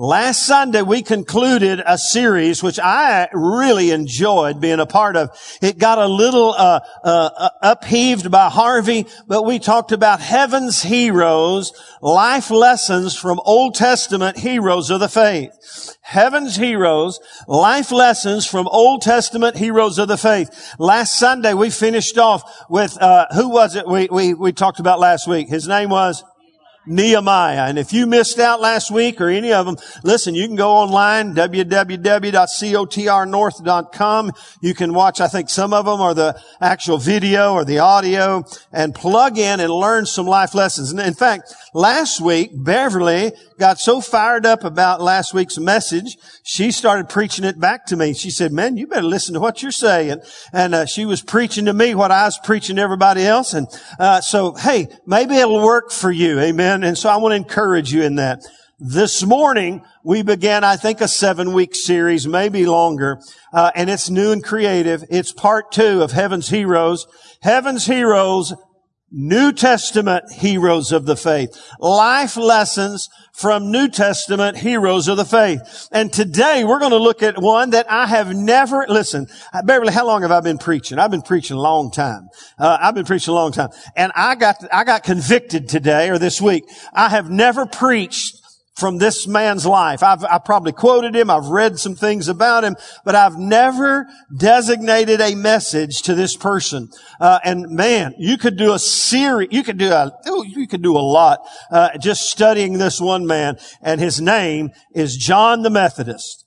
Last 0.00 0.46
Sunday 0.46 0.82
we 0.82 1.02
concluded 1.02 1.82
a 1.84 1.98
series 1.98 2.62
which 2.62 2.78
I 2.78 3.28
really 3.32 3.90
enjoyed 3.90 4.60
being 4.60 4.78
a 4.78 4.86
part 4.86 5.16
of. 5.16 5.30
It 5.60 5.76
got 5.76 5.98
a 5.98 6.06
little 6.06 6.54
uh, 6.56 6.78
uh, 7.02 7.50
upheaved 7.60 8.30
by 8.30 8.48
Harvey, 8.48 9.06
but 9.26 9.42
we 9.42 9.58
talked 9.58 9.90
about 9.90 10.20
heaven's 10.20 10.84
heroes, 10.84 11.72
life 12.00 12.52
lessons 12.52 13.16
from 13.16 13.40
Old 13.44 13.74
Testament 13.74 14.38
heroes 14.38 14.88
of 14.90 15.00
the 15.00 15.08
faith. 15.08 15.96
Heaven's 16.02 16.54
heroes, 16.54 17.18
life 17.48 17.90
lessons 17.90 18.46
from 18.46 18.68
Old 18.68 19.02
Testament 19.02 19.56
heroes 19.56 19.98
of 19.98 20.06
the 20.06 20.16
faith. 20.16 20.76
Last 20.78 21.18
Sunday 21.18 21.54
we 21.54 21.70
finished 21.70 22.18
off 22.18 22.48
with 22.70 22.96
uh, 23.02 23.26
who 23.34 23.48
was 23.48 23.74
it 23.74 23.88
we, 23.88 24.06
we 24.12 24.32
we 24.32 24.52
talked 24.52 24.78
about 24.78 25.00
last 25.00 25.26
week? 25.26 25.48
His 25.48 25.66
name 25.66 25.90
was 25.90 26.22
Nehemiah. 26.88 27.66
And 27.68 27.78
if 27.78 27.92
you 27.92 28.06
missed 28.06 28.38
out 28.38 28.60
last 28.60 28.90
week 28.90 29.20
or 29.20 29.28
any 29.28 29.52
of 29.52 29.66
them, 29.66 29.76
listen, 30.02 30.34
you 30.34 30.46
can 30.46 30.56
go 30.56 30.72
online, 30.72 31.34
www.cotrnorth.com. 31.34 34.32
You 34.60 34.74
can 34.74 34.94
watch, 34.94 35.20
I 35.20 35.28
think 35.28 35.50
some 35.50 35.72
of 35.72 35.84
them 35.84 36.00
are 36.00 36.14
the 36.14 36.40
actual 36.60 36.98
video 36.98 37.52
or 37.52 37.64
the 37.64 37.78
audio 37.78 38.44
and 38.72 38.92
plug 38.94 39.38
in 39.38 39.60
and 39.60 39.72
learn 39.72 40.06
some 40.06 40.26
life 40.26 40.54
lessons. 40.54 40.90
And 40.90 40.98
in 41.00 41.14
fact, 41.14 41.54
last 41.74 42.20
week, 42.20 42.50
Beverly 42.54 43.32
got 43.58 43.78
so 43.78 44.00
fired 44.00 44.46
up 44.46 44.64
about 44.64 45.00
last 45.00 45.34
week's 45.34 45.58
message, 45.58 46.16
she 46.44 46.70
started 46.70 47.08
preaching 47.08 47.44
it 47.44 47.60
back 47.60 47.86
to 47.86 47.96
me. 47.96 48.14
She 48.14 48.30
said, 48.30 48.52
man, 48.52 48.76
you 48.76 48.86
better 48.86 49.02
listen 49.02 49.34
to 49.34 49.40
what 49.40 49.62
you're 49.62 49.72
saying. 49.72 50.20
And 50.52 50.74
uh, 50.74 50.86
she 50.86 51.04
was 51.04 51.22
preaching 51.22 51.66
to 51.66 51.72
me 51.72 51.94
what 51.94 52.10
I 52.10 52.24
was 52.24 52.38
preaching 52.42 52.76
to 52.76 52.82
everybody 52.82 53.26
else. 53.26 53.52
And 53.52 53.66
uh, 53.98 54.20
so, 54.20 54.54
hey, 54.54 54.88
maybe 55.06 55.36
it'll 55.36 55.62
work 55.62 55.90
for 55.90 56.10
you. 56.10 56.40
Amen. 56.40 56.77
And 56.84 56.96
so 56.96 57.08
I 57.08 57.16
want 57.16 57.32
to 57.32 57.36
encourage 57.36 57.92
you 57.92 58.02
in 58.02 58.16
that. 58.16 58.42
This 58.80 59.24
morning, 59.24 59.82
we 60.04 60.22
began, 60.22 60.62
I 60.62 60.76
think, 60.76 61.00
a 61.00 61.08
seven 61.08 61.52
week 61.52 61.74
series, 61.74 62.28
maybe 62.28 62.64
longer, 62.64 63.20
uh, 63.52 63.72
and 63.74 63.90
it's 63.90 64.08
new 64.08 64.30
and 64.30 64.42
creative. 64.42 65.02
It's 65.10 65.32
part 65.32 65.72
two 65.72 66.00
of 66.00 66.12
Heaven's 66.12 66.48
Heroes. 66.48 67.06
Heaven's 67.42 67.86
Heroes, 67.86 68.54
New 69.10 69.52
Testament 69.52 70.24
heroes 70.32 70.92
of 70.92 71.06
the 71.06 71.16
faith. 71.16 71.58
Life 71.78 72.36
lessons 72.36 73.08
from 73.32 73.70
New 73.70 73.88
Testament 73.88 74.58
heroes 74.58 75.08
of 75.08 75.16
the 75.16 75.24
faith. 75.24 75.88
And 75.92 76.12
today 76.12 76.64
we're 76.64 76.80
going 76.80 76.90
to 76.90 76.98
look 76.98 77.22
at 77.22 77.40
one 77.40 77.70
that 77.70 77.90
I 77.90 78.06
have 78.06 78.34
never, 78.34 78.84
listen, 78.88 79.26
Beverly, 79.64 79.92
how 79.92 80.06
long 80.06 80.22
have 80.22 80.32
I 80.32 80.40
been 80.40 80.58
preaching? 80.58 80.98
I've 80.98 81.10
been 81.10 81.22
preaching 81.22 81.56
a 81.56 81.60
long 81.60 81.90
time. 81.90 82.28
Uh, 82.58 82.76
I've 82.80 82.94
been 82.94 83.06
preaching 83.06 83.32
a 83.32 83.34
long 83.34 83.52
time. 83.52 83.70
And 83.96 84.12
I 84.14 84.34
got, 84.34 84.56
I 84.72 84.84
got 84.84 85.04
convicted 85.04 85.68
today 85.68 86.10
or 86.10 86.18
this 86.18 86.40
week. 86.40 86.64
I 86.92 87.08
have 87.08 87.30
never 87.30 87.64
preached 87.64 88.36
from 88.78 88.98
this 88.98 89.26
man's 89.26 89.66
life. 89.66 90.02
I've, 90.02 90.24
I 90.24 90.38
probably 90.38 90.72
quoted 90.72 91.16
him. 91.16 91.30
I've 91.30 91.46
read 91.46 91.78
some 91.78 91.96
things 91.96 92.28
about 92.28 92.62
him, 92.62 92.76
but 93.04 93.14
I've 93.16 93.36
never 93.36 94.06
designated 94.36 95.20
a 95.20 95.34
message 95.34 96.02
to 96.02 96.14
this 96.14 96.36
person. 96.36 96.88
Uh, 97.20 97.40
and 97.44 97.70
man, 97.70 98.14
you 98.18 98.38
could 98.38 98.56
do 98.56 98.72
a 98.72 98.78
series. 98.78 99.48
You 99.50 99.64
could 99.64 99.78
do 99.78 99.90
a. 99.90 100.12
You 100.26 100.68
could 100.68 100.82
do 100.82 100.96
a 100.96 101.00
lot 101.00 101.40
uh, 101.70 101.98
just 101.98 102.30
studying 102.30 102.74
this 102.74 103.00
one 103.00 103.26
man. 103.26 103.58
And 103.82 104.00
his 104.00 104.20
name 104.20 104.70
is 104.94 105.16
John 105.16 105.62
the 105.62 105.70
Methodist. 105.70 106.46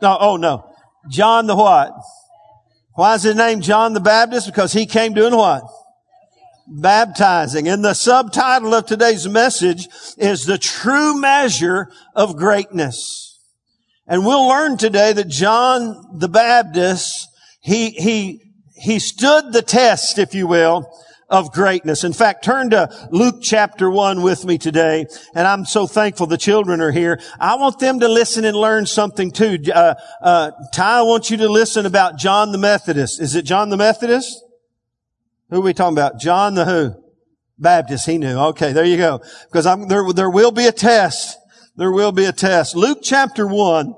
No, 0.00 0.16
oh 0.20 0.36
no, 0.36 0.70
John 1.10 1.46
the 1.46 1.56
what? 1.56 1.92
Why 2.94 3.14
is 3.14 3.24
his 3.24 3.34
name 3.34 3.60
John 3.60 3.92
the 3.92 4.00
Baptist? 4.00 4.46
Because 4.46 4.72
he 4.72 4.86
came 4.86 5.14
doing 5.14 5.34
what? 5.34 5.64
Baptizing. 6.66 7.68
And 7.68 7.84
the 7.84 7.94
subtitle 7.94 8.74
of 8.74 8.86
today's 8.86 9.28
message 9.28 9.88
is 10.16 10.44
the 10.44 10.58
true 10.58 11.20
measure 11.20 11.90
of 12.14 12.36
greatness. 12.36 13.38
And 14.06 14.26
we'll 14.26 14.48
learn 14.48 14.76
today 14.76 15.12
that 15.12 15.28
John 15.28 16.18
the 16.18 16.28
Baptist, 16.28 17.26
he, 17.60 17.90
he, 17.90 18.40
he 18.74 18.98
stood 18.98 19.52
the 19.52 19.62
test, 19.62 20.18
if 20.18 20.34
you 20.34 20.46
will, 20.46 20.86
of 21.30 21.52
greatness. 21.52 22.04
In 22.04 22.12
fact, 22.12 22.44
turn 22.44 22.70
to 22.70 23.08
Luke 23.10 23.36
chapter 23.42 23.90
one 23.90 24.22
with 24.22 24.44
me 24.44 24.58
today. 24.58 25.06
And 25.34 25.46
I'm 25.46 25.64
so 25.64 25.86
thankful 25.86 26.26
the 26.26 26.36
children 26.36 26.82
are 26.82 26.92
here. 26.92 27.18
I 27.40 27.56
want 27.56 27.78
them 27.78 28.00
to 28.00 28.08
listen 28.08 28.44
and 28.44 28.54
learn 28.54 28.84
something 28.84 29.30
too. 29.30 29.58
Uh, 29.74 29.94
uh, 30.20 30.50
Ty, 30.72 30.98
I 30.98 31.02
want 31.02 31.30
you 31.30 31.38
to 31.38 31.48
listen 31.48 31.86
about 31.86 32.18
John 32.18 32.52
the 32.52 32.58
Methodist. 32.58 33.22
Is 33.22 33.34
it 33.34 33.46
John 33.46 33.70
the 33.70 33.78
Methodist? 33.78 34.43
Who 35.50 35.58
are 35.58 35.62
we 35.62 35.74
talking 35.74 35.96
about? 35.96 36.18
John 36.18 36.54
the 36.54 36.64
who? 36.64 36.94
Baptist. 37.58 38.06
He 38.06 38.18
knew. 38.18 38.36
Okay, 38.36 38.72
there 38.72 38.84
you 38.84 38.96
go. 38.96 39.20
Because 39.46 39.66
I'm, 39.66 39.88
there, 39.88 40.12
there 40.12 40.30
will 40.30 40.50
be 40.50 40.66
a 40.66 40.72
test. 40.72 41.36
There 41.76 41.92
will 41.92 42.12
be 42.12 42.24
a 42.24 42.32
test. 42.32 42.74
Luke 42.74 42.98
chapter 43.02 43.46
one. 43.46 43.94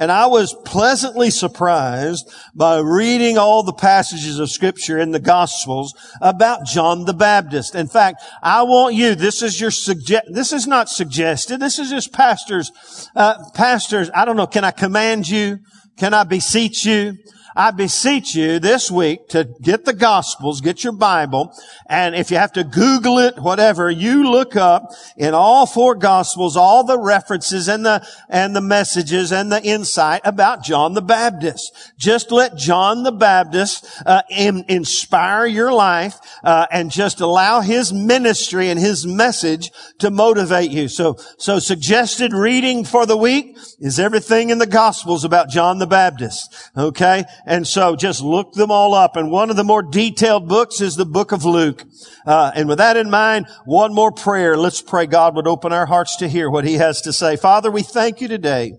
And 0.00 0.10
I 0.10 0.26
was 0.26 0.56
pleasantly 0.64 1.28
surprised 1.28 2.32
by 2.54 2.78
reading 2.78 3.36
all 3.36 3.62
the 3.62 3.74
passages 3.74 4.38
of 4.38 4.50
scripture 4.50 4.98
in 4.98 5.10
the 5.10 5.20
gospels 5.20 5.92
about 6.22 6.64
John 6.64 7.04
the 7.04 7.12
Baptist. 7.12 7.74
In 7.74 7.86
fact, 7.86 8.22
I 8.42 8.62
want 8.62 8.94
you, 8.94 9.14
this 9.14 9.42
is 9.42 9.60
your 9.60 9.70
suggest, 9.70 10.24
this 10.32 10.54
is 10.54 10.66
not 10.66 10.88
suggested. 10.88 11.60
This 11.60 11.78
is 11.78 11.90
just 11.90 12.14
pastors, 12.14 12.72
uh, 13.14 13.34
pastors. 13.54 14.10
I 14.14 14.24
don't 14.24 14.38
know. 14.38 14.46
Can 14.46 14.64
I 14.64 14.70
command 14.70 15.28
you? 15.28 15.58
Can 15.98 16.14
I 16.14 16.24
beseech 16.24 16.86
you? 16.86 17.18
I 17.56 17.70
beseech 17.72 18.34
you 18.34 18.58
this 18.58 18.90
week 18.90 19.28
to 19.28 19.44
get 19.60 19.84
the 19.84 19.92
Gospels, 19.92 20.60
get 20.60 20.84
your 20.84 20.92
Bible, 20.92 21.52
and 21.86 22.14
if 22.14 22.30
you 22.30 22.36
have 22.36 22.52
to 22.52 22.64
Google 22.64 23.18
it, 23.18 23.38
whatever, 23.38 23.90
you 23.90 24.30
look 24.30 24.54
up 24.56 24.92
in 25.16 25.34
all 25.34 25.66
four 25.66 25.94
Gospels 25.94 26.56
all 26.56 26.84
the 26.84 26.98
references 26.98 27.68
and 27.68 27.84
the, 27.84 28.06
and 28.28 28.54
the 28.54 28.60
messages 28.60 29.32
and 29.32 29.50
the 29.50 29.62
insight 29.62 30.20
about 30.24 30.62
John 30.62 30.94
the 30.94 31.02
Baptist. 31.02 31.72
Just 31.98 32.30
let 32.30 32.56
John 32.56 33.02
the 33.02 33.12
Baptist 33.12 33.86
uh, 34.06 34.22
in, 34.30 34.64
inspire 34.68 35.46
your 35.46 35.72
life 35.72 36.18
uh, 36.44 36.66
and 36.70 36.90
just 36.90 37.20
allow 37.20 37.60
his 37.60 37.92
ministry 37.92 38.68
and 38.68 38.78
his 38.78 39.06
message 39.06 39.72
to 39.98 40.10
motivate 40.10 40.70
you. 40.70 40.88
So, 40.88 41.16
so 41.38 41.58
suggested 41.58 42.32
reading 42.32 42.84
for 42.84 43.06
the 43.06 43.16
week 43.16 43.56
is 43.80 43.98
everything 43.98 44.50
in 44.50 44.58
the 44.58 44.66
Gospels 44.66 45.24
about 45.24 45.48
John 45.48 45.78
the 45.78 45.86
Baptist. 45.86 46.54
Okay? 46.76 47.24
And 47.46 47.66
so 47.66 47.96
just 47.96 48.22
look 48.22 48.52
them 48.52 48.70
all 48.70 48.94
up. 48.94 49.16
And 49.16 49.30
one 49.30 49.50
of 49.50 49.56
the 49.56 49.64
more 49.64 49.82
detailed 49.82 50.48
books 50.48 50.80
is 50.80 50.96
the 50.96 51.06
book 51.06 51.32
of 51.32 51.44
Luke. 51.44 51.84
Uh, 52.26 52.52
and 52.54 52.68
with 52.68 52.78
that 52.78 52.96
in 52.96 53.10
mind, 53.10 53.46
one 53.64 53.94
more 53.94 54.12
prayer. 54.12 54.56
Let's 54.56 54.82
pray 54.82 55.06
God 55.06 55.36
would 55.36 55.46
open 55.46 55.72
our 55.72 55.86
hearts 55.86 56.16
to 56.16 56.28
hear 56.28 56.50
what 56.50 56.64
he 56.64 56.74
has 56.74 57.00
to 57.02 57.12
say. 57.12 57.36
Father, 57.36 57.70
we 57.70 57.82
thank 57.82 58.20
you 58.20 58.28
today 58.28 58.74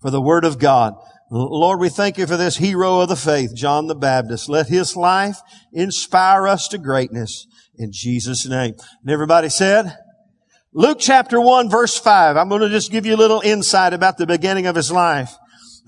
for 0.00 0.10
the 0.10 0.22
word 0.22 0.44
of 0.44 0.58
God. 0.58 0.94
Lord, 1.30 1.78
we 1.78 1.90
thank 1.90 2.16
you 2.16 2.26
for 2.26 2.38
this 2.38 2.56
hero 2.56 3.00
of 3.00 3.10
the 3.10 3.16
faith, 3.16 3.54
John 3.54 3.86
the 3.86 3.94
Baptist. 3.94 4.48
Let 4.48 4.68
his 4.68 4.96
life 4.96 5.36
inspire 5.72 6.48
us 6.48 6.68
to 6.68 6.78
greatness 6.78 7.46
in 7.76 7.92
Jesus' 7.92 8.46
name. 8.46 8.74
And 9.02 9.10
everybody 9.10 9.50
said, 9.50 9.94
Luke 10.72 10.98
chapter 11.00 11.40
1 11.40 11.68
verse 11.68 11.98
5. 11.98 12.36
I'm 12.36 12.48
going 12.48 12.62
to 12.62 12.70
just 12.70 12.90
give 12.90 13.04
you 13.04 13.14
a 13.14 13.16
little 13.16 13.42
insight 13.42 13.92
about 13.92 14.16
the 14.16 14.26
beginning 14.26 14.66
of 14.66 14.76
his 14.76 14.90
life. 14.90 15.34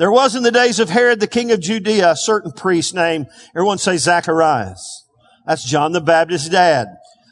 There 0.00 0.10
was 0.10 0.34
in 0.34 0.42
the 0.42 0.50
days 0.50 0.80
of 0.80 0.88
Herod, 0.88 1.20
the 1.20 1.26
king 1.26 1.52
of 1.52 1.60
Judea, 1.60 2.12
a 2.12 2.16
certain 2.16 2.52
priest 2.52 2.94
named, 2.94 3.26
everyone 3.54 3.76
say 3.76 3.98
Zacharias. 3.98 5.04
That's 5.46 5.62
John 5.62 5.92
the 5.92 6.00
Baptist's 6.00 6.48
dad. 6.48 6.86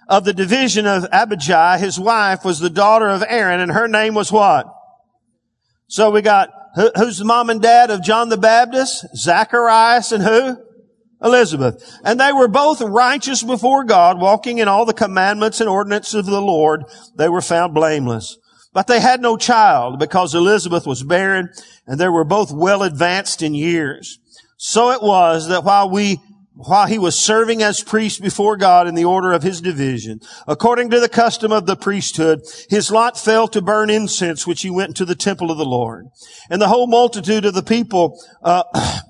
Of 0.07 0.25
the 0.25 0.35
division 0.35 0.87
of 0.87 1.07
Abijah, 1.11 1.79
his 1.79 1.99
wife 1.99 2.45
was 2.45 2.61
the 2.61 2.69
daughter 2.69 3.09
of 3.09 3.25
Aaron, 3.27 3.61
and 3.61 3.73
her 3.73 3.89
name 3.89 4.13
was 4.13 4.31
what? 4.31 4.67
So 5.87 6.11
we 6.11 6.21
got, 6.21 6.51
who's 6.95 7.17
the 7.17 7.25
mom 7.25 7.49
and 7.49 7.63
dad 7.63 7.91
of 7.91 8.03
John 8.03 8.29
the 8.29 8.37
Baptist? 8.37 9.07
Zacharias 9.17 10.13
and 10.13 10.23
who? 10.23 10.59
Elizabeth. 11.23 11.83
And 12.05 12.21
they 12.21 12.35
were 12.35 12.49
both 12.49 12.83
righteous 12.83 13.43
before 13.43 13.85
God, 13.85 14.21
walking 14.21 14.59
in 14.59 14.69
all 14.69 14.85
the 14.85 14.93
commandments 14.93 15.63
and 15.63 15.71
ordinances 15.71 16.17
of 16.17 16.27
the 16.27 16.43
Lord. 16.43 16.85
They 17.17 17.31
were 17.31 17.41
found 17.41 17.73
blameless. 17.73 18.37
But 18.79 18.87
they 18.87 19.01
had 19.01 19.21
no 19.21 19.37
child 19.37 19.99
because 19.99 20.37
Elizabeth 20.37 20.87
was 20.87 21.03
barren 21.03 21.51
and 21.89 21.99
they 21.99 22.09
were 22.09 22.23
both 22.23 22.53
well 22.53 22.85
advanced 22.85 23.43
in 23.43 23.53
years. 23.53 24.21
So 24.57 24.93
it 24.93 25.03
was 25.03 25.49
that 25.49 25.65
while 25.65 25.91
we 25.91 26.21
while 26.55 26.87
he 26.87 26.97
was 26.97 27.19
serving 27.19 27.61
as 27.61 27.83
priest 27.83 28.23
before 28.23 28.57
God 28.57 28.87
in 28.87 28.95
the 28.95 29.05
order 29.05 29.33
of 29.33 29.43
his 29.43 29.61
division, 29.61 30.21
according 30.47 30.91
to 30.91 31.01
the 31.01 31.09
custom 31.09 31.51
of 31.51 31.67
the 31.67 31.75
priesthood, 31.75 32.43
his 32.71 32.93
lot 32.93 33.19
fell 33.19 33.49
to 33.49 33.61
burn 33.61 33.91
incense, 33.91 34.47
which 34.47 34.63
he 34.63 34.71
went 34.71 34.91
into 34.91 35.05
the 35.05 35.17
temple 35.17 35.51
of 35.51 35.59
the 35.59 35.65
Lord. 35.65 36.07
And 36.49 36.63
the 36.63 36.69
whole 36.69 36.87
multitude 36.87 37.47
of 37.47 37.55
the 37.55 37.65
people 37.65 38.17
uh, 38.45 38.63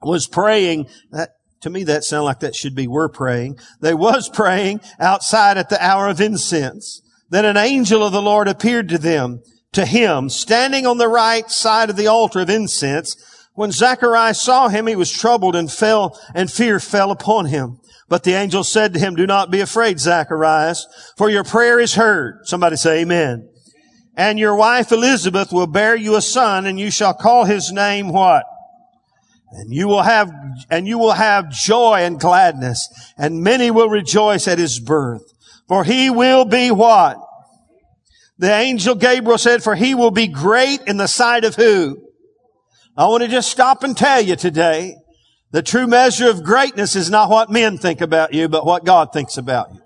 was 0.00 0.28
praying. 0.28 0.86
That, 1.10 1.30
to 1.62 1.70
me, 1.70 1.82
that 1.82 2.04
sounded 2.04 2.26
like 2.26 2.38
that 2.38 2.54
should 2.54 2.76
be 2.76 2.86
we're 2.86 3.08
praying. 3.08 3.58
They 3.80 3.94
was 3.94 4.28
praying 4.28 4.80
outside 5.00 5.58
at 5.58 5.70
the 5.70 5.84
hour 5.84 6.06
of 6.06 6.20
incense. 6.20 7.01
Then 7.32 7.46
an 7.46 7.56
angel 7.56 8.04
of 8.04 8.12
the 8.12 8.20
Lord 8.20 8.46
appeared 8.46 8.90
to 8.90 8.98
them, 8.98 9.40
to 9.72 9.86
him, 9.86 10.28
standing 10.28 10.86
on 10.86 10.98
the 10.98 11.08
right 11.08 11.50
side 11.50 11.88
of 11.88 11.96
the 11.96 12.06
altar 12.06 12.40
of 12.40 12.50
incense. 12.50 13.16
When 13.54 13.72
Zacharias 13.72 14.42
saw 14.42 14.68
him, 14.68 14.86
he 14.86 14.96
was 14.96 15.10
troubled 15.10 15.56
and 15.56 15.72
fell, 15.72 16.20
and 16.34 16.52
fear 16.52 16.78
fell 16.78 17.10
upon 17.10 17.46
him. 17.46 17.78
But 18.06 18.24
the 18.24 18.34
angel 18.34 18.64
said 18.64 18.92
to 18.92 19.00
him, 19.00 19.14
do 19.14 19.26
not 19.26 19.50
be 19.50 19.60
afraid, 19.60 19.98
Zacharias, 19.98 20.86
for 21.16 21.30
your 21.30 21.42
prayer 21.42 21.80
is 21.80 21.94
heard. 21.94 22.40
Somebody 22.44 22.76
say 22.76 23.00
amen. 23.00 23.48
And 24.14 24.38
your 24.38 24.54
wife 24.54 24.92
Elizabeth 24.92 25.54
will 25.54 25.66
bear 25.66 25.96
you 25.96 26.16
a 26.16 26.20
son 26.20 26.66
and 26.66 26.78
you 26.78 26.90
shall 26.90 27.14
call 27.14 27.46
his 27.46 27.72
name 27.72 28.12
what? 28.12 28.44
And 29.52 29.72
you 29.72 29.88
will 29.88 30.02
have, 30.02 30.30
and 30.68 30.86
you 30.86 30.98
will 30.98 31.12
have 31.12 31.50
joy 31.50 32.00
and 32.02 32.20
gladness 32.20 32.90
and 33.16 33.42
many 33.42 33.70
will 33.70 33.88
rejoice 33.88 34.46
at 34.46 34.58
his 34.58 34.78
birth. 34.78 35.31
For 35.72 35.84
he 35.84 36.10
will 36.10 36.44
be 36.44 36.70
what? 36.70 37.16
The 38.36 38.52
angel 38.52 38.94
Gabriel 38.94 39.38
said, 39.38 39.62
for 39.62 39.74
he 39.74 39.94
will 39.94 40.10
be 40.10 40.26
great 40.26 40.82
in 40.86 40.98
the 40.98 41.06
sight 41.06 41.46
of 41.46 41.54
who? 41.54 42.10
I 42.94 43.06
want 43.06 43.22
to 43.22 43.28
just 43.30 43.50
stop 43.50 43.82
and 43.82 43.96
tell 43.96 44.20
you 44.20 44.36
today, 44.36 44.96
the 45.50 45.62
true 45.62 45.86
measure 45.86 46.28
of 46.28 46.44
greatness 46.44 46.94
is 46.94 47.08
not 47.08 47.30
what 47.30 47.48
men 47.48 47.78
think 47.78 48.02
about 48.02 48.34
you, 48.34 48.50
but 48.50 48.66
what 48.66 48.84
God 48.84 49.14
thinks 49.14 49.38
about 49.38 49.72
you. 49.72 49.80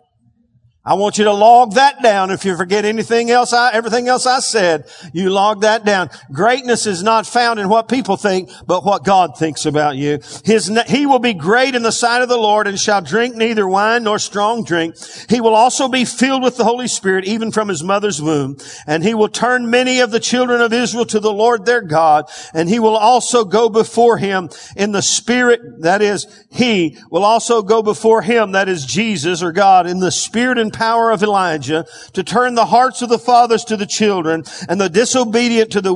I 0.87 0.95
want 0.95 1.19
you 1.19 1.25
to 1.25 1.33
log 1.33 1.75
that 1.75 2.01
down. 2.01 2.31
If 2.31 2.45
you 2.45 2.57
forget 2.57 2.85
anything 2.85 3.29
else, 3.29 3.53
I, 3.53 3.73
everything 3.73 4.07
else 4.07 4.25
I 4.25 4.39
said, 4.39 4.89
you 5.13 5.31
log 5.31 5.63
that 5.63 5.85
down. 5.85 6.11
Greatness 6.31 6.87
is 6.87 7.03
not 7.03 7.27
found 7.27 7.59
in 7.59 7.69
what 7.69 7.89
people 7.89 8.17
think, 8.17 8.51
but 8.69 8.85
what 8.85 9.05
God 9.05 9.37
thinks 9.37 9.67
about 9.67 9.97
you. 9.97 10.21
His, 10.45 10.71
he 10.87 11.07
will 11.07 11.19
be 11.19 11.35
great 11.35 11.75
in 11.75 11.83
the 11.83 11.91
sight 11.91 12.23
of 12.23 12.29
the 12.29 12.37
Lord 12.37 12.69
and 12.69 12.79
shall 12.79 13.03
drink 13.03 13.35
neither 13.35 13.67
wine 13.67 14.05
nor 14.05 14.21
strong 14.21 14.63
drink. 14.63 14.95
He 15.29 15.41
will 15.41 15.57
also 15.57 15.89
be 15.89 16.05
filled 16.05 16.45
with 16.45 16.57
the 16.57 16.63
Holy 16.63 16.87
Spirit 16.87 17.25
even 17.25 17.51
from 17.51 17.67
his 17.67 17.83
mother's 17.83 18.23
womb. 18.23 18.57
And 18.87 19.03
he 19.03 19.15
will 19.15 19.29
turn 19.29 19.69
many 19.69 19.99
of 19.99 20.13
the 20.13 20.21
children 20.21 20.61
of 20.61 20.73
Israel 20.73 21.07
to 21.07 21.19
the 21.19 21.33
Lord 21.33 21.67
their 21.67 21.83
God. 21.83 22.31
And 22.55 22.69
he 22.69 22.79
will 22.79 22.97
also 22.97 23.45
go 23.45 23.69
before 23.69 24.19
him 24.19 24.51
in 24.77 24.93
the 24.93 25.03
spirit, 25.03 25.61
that 25.81 26.01
is, 26.01 26.47
he 26.53 26.97
will 27.11 27.25
also 27.25 27.63
go 27.63 27.83
before 27.83 28.23
him, 28.23 28.53
that 28.53 28.69
is 28.69 28.87
Jesus 28.87 29.43
or 29.43 29.51
God, 29.51 29.89
in 29.89 29.99
the 29.99 30.13
spirit 30.13 30.59
and 30.59 30.76
power 30.77 31.11
of 31.11 31.23
Elijah 31.23 31.87
to 32.13 32.23
turn 32.23 32.55
the 32.55 32.67
hearts 32.67 33.03
of 33.03 33.09
the 33.09 33.19
fathers 33.19 33.65
to 33.65 33.77
the 33.77 33.87
children 33.87 34.45
and 34.69 34.81
the 34.81 34.91
disobedient 34.91 35.73
to 35.73 35.81
the, 35.81 35.95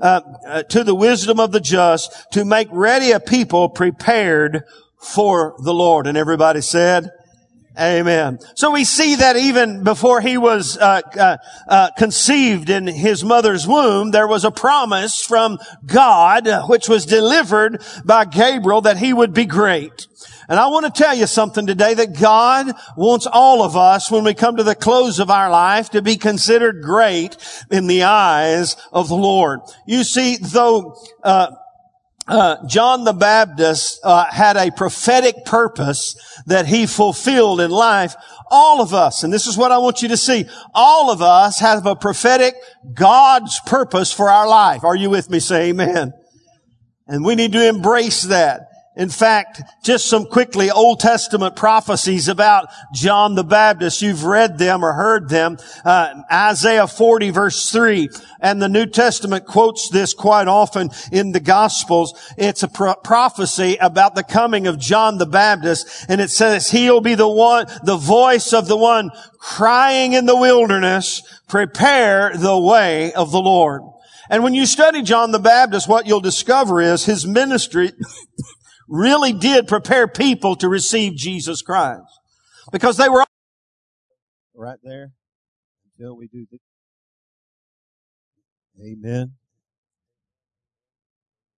uh, 0.00 0.20
uh, 0.46 0.62
to 0.64 0.84
the 0.84 0.94
wisdom 0.94 1.40
of 1.40 1.52
the 1.52 1.60
just 1.60 2.12
to 2.32 2.44
make 2.44 2.68
ready 2.70 3.12
a 3.12 3.20
people 3.20 3.68
prepared 3.68 4.62
for 5.00 5.54
the 5.64 5.72
Lord. 5.72 6.06
And 6.06 6.18
everybody 6.18 6.60
said, 6.60 7.10
Amen. 7.78 8.40
So 8.56 8.72
we 8.72 8.84
see 8.84 9.14
that 9.16 9.36
even 9.36 9.84
before 9.84 10.20
he 10.20 10.36
was 10.36 10.76
uh, 10.76 11.00
uh, 11.16 11.36
uh, 11.68 11.90
conceived 11.96 12.68
in 12.68 12.86
his 12.86 13.24
mother's 13.24 13.66
womb, 13.66 14.10
there 14.10 14.26
was 14.26 14.44
a 14.44 14.50
promise 14.50 15.24
from 15.24 15.58
God, 15.86 16.48
which 16.68 16.88
was 16.88 17.06
delivered 17.06 17.80
by 18.04 18.24
Gabriel, 18.26 18.82
that 18.82 18.98
he 18.98 19.14
would 19.14 19.32
be 19.32 19.46
great. 19.46 20.08
And 20.50 20.58
I 20.58 20.66
want 20.66 20.84
to 20.84 21.02
tell 21.02 21.14
you 21.14 21.28
something 21.28 21.64
today 21.64 21.94
that 21.94 22.18
God 22.18 22.72
wants 22.96 23.28
all 23.30 23.62
of 23.62 23.76
us 23.76 24.10
when 24.10 24.24
we 24.24 24.34
come 24.34 24.56
to 24.56 24.64
the 24.64 24.74
close 24.74 25.20
of 25.20 25.30
our 25.30 25.48
life 25.48 25.90
to 25.90 26.02
be 26.02 26.16
considered 26.16 26.82
great 26.82 27.36
in 27.70 27.86
the 27.86 28.02
eyes 28.02 28.76
of 28.92 29.08
the 29.08 29.14
Lord. 29.14 29.60
You 29.86 30.02
see, 30.02 30.38
though, 30.38 30.96
uh, 31.22 31.52
uh, 32.26 32.66
John 32.66 33.04
the 33.04 33.12
Baptist 33.12 34.00
uh, 34.02 34.24
had 34.28 34.56
a 34.56 34.72
prophetic 34.72 35.44
purpose 35.44 36.16
that 36.46 36.66
he 36.66 36.88
fulfilled 36.88 37.60
in 37.60 37.70
life. 37.70 38.16
All 38.50 38.82
of 38.82 38.92
us, 38.92 39.22
and 39.22 39.32
this 39.32 39.46
is 39.46 39.56
what 39.56 39.70
I 39.70 39.78
want 39.78 40.02
you 40.02 40.08
to 40.08 40.16
see, 40.16 40.46
all 40.74 41.12
of 41.12 41.22
us 41.22 41.60
have 41.60 41.86
a 41.86 41.94
prophetic 41.94 42.56
God's 42.92 43.60
purpose 43.66 44.12
for 44.12 44.28
our 44.28 44.48
life. 44.48 44.82
Are 44.82 44.96
you 44.96 45.10
with 45.10 45.30
me? 45.30 45.38
Say 45.38 45.68
amen. 45.68 46.12
And 47.06 47.24
we 47.24 47.36
need 47.36 47.52
to 47.52 47.68
embrace 47.68 48.24
that. 48.24 48.69
In 48.96 49.08
fact, 49.08 49.62
just 49.84 50.08
some 50.08 50.26
quickly 50.26 50.68
Old 50.68 50.98
Testament 50.98 51.54
prophecies 51.54 52.26
about 52.26 52.66
John 52.92 53.36
the 53.36 53.44
Baptist. 53.44 54.02
You've 54.02 54.24
read 54.24 54.58
them 54.58 54.84
or 54.84 54.92
heard 54.92 55.28
them. 55.28 55.58
Uh, 55.84 56.22
Isaiah 56.30 56.88
40 56.88 57.30
verse 57.30 57.70
3. 57.70 58.08
And 58.40 58.60
the 58.60 58.68
New 58.68 58.86
Testament 58.86 59.46
quotes 59.46 59.90
this 59.90 60.12
quite 60.12 60.48
often 60.48 60.90
in 61.12 61.30
the 61.30 61.38
Gospels. 61.38 62.14
It's 62.36 62.64
a 62.64 62.68
pro- 62.68 62.96
prophecy 62.96 63.76
about 63.80 64.16
the 64.16 64.24
coming 64.24 64.66
of 64.66 64.80
John 64.80 65.18
the 65.18 65.26
Baptist. 65.26 66.06
And 66.08 66.20
it 66.20 66.30
says, 66.30 66.72
he'll 66.72 67.00
be 67.00 67.14
the 67.14 67.28
one, 67.28 67.66
the 67.84 67.96
voice 67.96 68.52
of 68.52 68.66
the 68.66 68.76
one 68.76 69.12
crying 69.38 70.14
in 70.14 70.26
the 70.26 70.36
wilderness, 70.36 71.22
prepare 71.46 72.36
the 72.36 72.58
way 72.58 73.12
of 73.12 73.30
the 73.30 73.40
Lord. 73.40 73.82
And 74.28 74.42
when 74.42 74.54
you 74.54 74.66
study 74.66 75.02
John 75.02 75.30
the 75.30 75.38
Baptist, 75.38 75.88
what 75.88 76.06
you'll 76.06 76.20
discover 76.20 76.80
is 76.80 77.04
his 77.04 77.24
ministry 77.24 77.92
really 78.90 79.32
did 79.32 79.68
prepare 79.68 80.06
people 80.08 80.56
to 80.56 80.68
receive 80.68 81.16
Jesus 81.16 81.62
Christ. 81.62 82.02
Because 82.72 82.96
they 82.96 83.08
were 83.08 83.24
right 84.54 84.78
there 84.82 85.12
until 85.98 86.16
we 86.16 86.26
do 86.26 86.46
this. 86.50 86.60
Amen. 88.84 89.32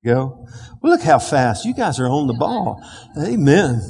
Go. 0.05 0.46
Well, 0.81 0.93
look 0.93 1.02
how 1.02 1.19
fast. 1.19 1.64
You 1.64 1.75
guys 1.75 1.99
are 2.00 2.06
on 2.06 2.26
the 2.26 2.34
ball. 2.34 2.82
Amen. 3.19 3.81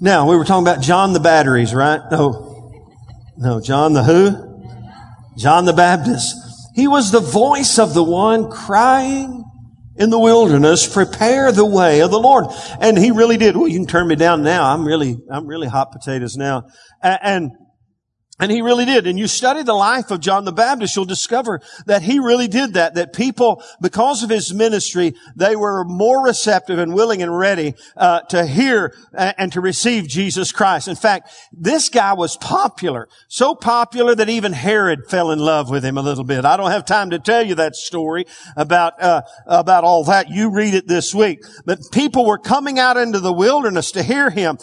Now, 0.00 0.28
we 0.28 0.36
were 0.36 0.44
talking 0.44 0.66
about 0.66 0.82
John 0.82 1.12
the 1.12 1.20
Batteries, 1.20 1.74
right? 1.74 2.00
No. 2.10 2.72
No, 3.36 3.60
John 3.60 3.94
the 3.94 4.04
who? 4.04 4.62
John 5.36 5.64
the 5.64 5.72
Baptist. 5.72 6.36
He 6.74 6.86
was 6.86 7.10
the 7.10 7.20
voice 7.20 7.78
of 7.78 7.94
the 7.94 8.04
one 8.04 8.50
crying 8.50 9.44
in 9.96 10.10
the 10.10 10.18
wilderness, 10.18 10.92
prepare 10.92 11.52
the 11.52 11.64
way 11.64 12.00
of 12.00 12.10
the 12.10 12.18
Lord. 12.18 12.46
And 12.80 12.98
he 12.98 13.10
really 13.10 13.36
did. 13.36 13.56
Well, 13.56 13.68
you 13.68 13.78
can 13.78 13.86
turn 13.86 14.08
me 14.08 14.16
down 14.16 14.42
now. 14.42 14.72
I'm 14.72 14.84
really, 14.84 15.18
I'm 15.30 15.46
really 15.46 15.68
hot 15.68 15.92
potatoes 15.92 16.36
now. 16.36 16.64
And, 17.02 17.52
and 18.40 18.50
he 18.50 18.62
really 18.62 18.84
did. 18.84 19.06
And 19.06 19.16
you 19.16 19.28
study 19.28 19.62
the 19.62 19.74
life 19.74 20.10
of 20.10 20.18
John 20.18 20.44
the 20.44 20.52
Baptist, 20.52 20.96
you'll 20.96 21.04
discover 21.04 21.60
that 21.86 22.02
he 22.02 22.18
really 22.18 22.48
did 22.48 22.74
that. 22.74 22.94
That 22.94 23.12
people, 23.12 23.62
because 23.80 24.24
of 24.24 24.30
his 24.30 24.52
ministry, 24.52 25.14
they 25.36 25.54
were 25.54 25.84
more 25.84 26.24
receptive 26.24 26.80
and 26.80 26.94
willing 26.94 27.22
and 27.22 27.36
ready 27.36 27.74
uh, 27.96 28.22
to 28.30 28.44
hear 28.44 28.92
and 29.12 29.52
to 29.52 29.60
receive 29.60 30.08
Jesus 30.08 30.50
Christ. 30.50 30.88
In 30.88 30.96
fact, 30.96 31.30
this 31.52 31.88
guy 31.88 32.14
was 32.14 32.36
popular, 32.36 33.08
so 33.28 33.54
popular 33.54 34.16
that 34.16 34.28
even 34.28 34.52
Herod 34.52 35.06
fell 35.08 35.30
in 35.30 35.38
love 35.38 35.70
with 35.70 35.84
him 35.84 35.96
a 35.96 36.02
little 36.02 36.24
bit. 36.24 36.44
I 36.44 36.56
don't 36.56 36.72
have 36.72 36.84
time 36.84 37.10
to 37.10 37.20
tell 37.20 37.46
you 37.46 37.54
that 37.54 37.76
story 37.76 38.26
about 38.56 39.00
uh, 39.00 39.22
about 39.46 39.84
all 39.84 40.02
that. 40.04 40.28
You 40.28 40.52
read 40.52 40.74
it 40.74 40.88
this 40.88 41.14
week. 41.14 41.44
But 41.64 41.78
people 41.92 42.26
were 42.26 42.38
coming 42.38 42.80
out 42.80 42.96
into 42.96 43.20
the 43.20 43.32
wilderness 43.32 43.92
to 43.92 44.02
hear 44.02 44.30
him, 44.30 44.58